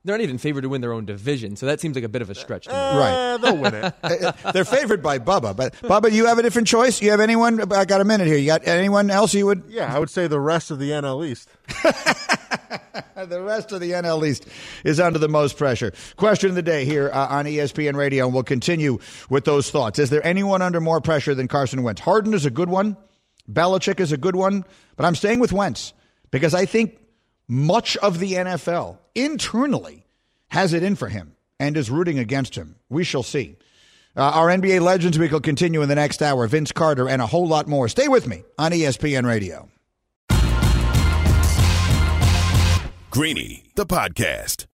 They're 0.02 0.16
not 0.16 0.22
even 0.22 0.38
favored 0.38 0.62
to 0.62 0.70
win 0.70 0.80
their 0.80 0.94
own 0.94 1.04
division, 1.04 1.56
so 1.56 1.66
that 1.66 1.78
seems 1.78 1.94
like 1.94 2.04
a 2.04 2.08
bit 2.08 2.22
of 2.22 2.30
a 2.30 2.34
stretch 2.34 2.64
to 2.64 2.70
me. 2.70 2.76
Uh, 2.76 2.98
right. 2.98 3.36
they'll 3.36 3.56
win 3.58 3.74
it. 3.74 4.34
They're 4.54 4.64
favored 4.64 5.02
by 5.02 5.18
Bubba, 5.18 5.54
but 5.54 5.74
Bubba, 5.74 6.10
you 6.10 6.24
have 6.24 6.38
a 6.38 6.42
different 6.42 6.68
choice. 6.68 7.02
You 7.02 7.10
have 7.10 7.20
anyone? 7.20 7.70
I 7.70 7.84
got 7.84 8.00
a 8.00 8.04
minute 8.04 8.26
here. 8.26 8.38
You 8.38 8.46
got 8.46 8.66
anyone 8.66 9.10
else 9.10 9.34
you 9.34 9.44
would? 9.44 9.64
Yeah, 9.68 9.94
I 9.94 9.98
would 9.98 10.08
say 10.08 10.26
the 10.26 10.40
rest 10.40 10.70
of 10.70 10.78
the 10.78 10.90
NL 10.90 11.26
East. 11.26 11.50
The 13.16 13.40
rest 13.42 13.72
of 13.72 13.80
the 13.80 13.90
NL 13.90 14.26
East 14.26 14.46
is 14.82 14.98
under 14.98 15.18
the 15.18 15.28
most 15.28 15.58
pressure. 15.58 15.92
Question 16.16 16.50
of 16.50 16.54
the 16.54 16.62
day 16.62 16.84
here 16.86 17.10
uh, 17.12 17.26
on 17.28 17.44
ESPN 17.44 17.94
Radio, 17.94 18.24
and 18.24 18.32
we'll 18.34 18.42
continue 18.42 18.98
with 19.28 19.44
those 19.44 19.70
thoughts. 19.70 19.98
Is 19.98 20.08
there 20.10 20.24
anyone 20.26 20.62
under 20.62 20.80
more 20.80 21.00
pressure 21.00 21.34
than 21.34 21.46
Carson 21.46 21.82
Wentz? 21.82 22.00
Harden 22.00 22.32
is 22.32 22.46
a 22.46 22.50
good 22.50 22.70
one. 22.70 22.96
Belichick 23.50 24.00
is 24.00 24.12
a 24.12 24.16
good 24.16 24.36
one, 24.36 24.64
but 24.96 25.04
I'm 25.04 25.14
staying 25.14 25.40
with 25.40 25.52
Wentz 25.52 25.92
because 26.30 26.54
I 26.54 26.64
think 26.64 26.98
much 27.46 27.96
of 27.98 28.20
the 28.20 28.34
NFL 28.34 28.98
internally 29.14 30.06
has 30.48 30.72
it 30.72 30.82
in 30.82 30.96
for 30.96 31.08
him 31.08 31.34
and 31.58 31.76
is 31.76 31.90
rooting 31.90 32.18
against 32.18 32.54
him. 32.54 32.76
We 32.88 33.04
shall 33.04 33.22
see. 33.22 33.56
Uh, 34.16 34.22
our 34.22 34.48
NBA 34.48 34.80
Legends 34.80 35.18
Week 35.18 35.30
will 35.30 35.40
continue 35.40 35.82
in 35.82 35.88
the 35.88 35.94
next 35.94 36.22
hour. 36.22 36.46
Vince 36.46 36.72
Carter 36.72 37.08
and 37.08 37.20
a 37.20 37.26
whole 37.26 37.46
lot 37.46 37.68
more. 37.68 37.88
Stay 37.88 38.08
with 38.08 38.26
me 38.26 38.44
on 38.58 38.72
ESPN 38.72 39.26
Radio. 39.26 39.68
Greeny, 43.10 43.64
the 43.74 43.84
podcast. 43.84 44.66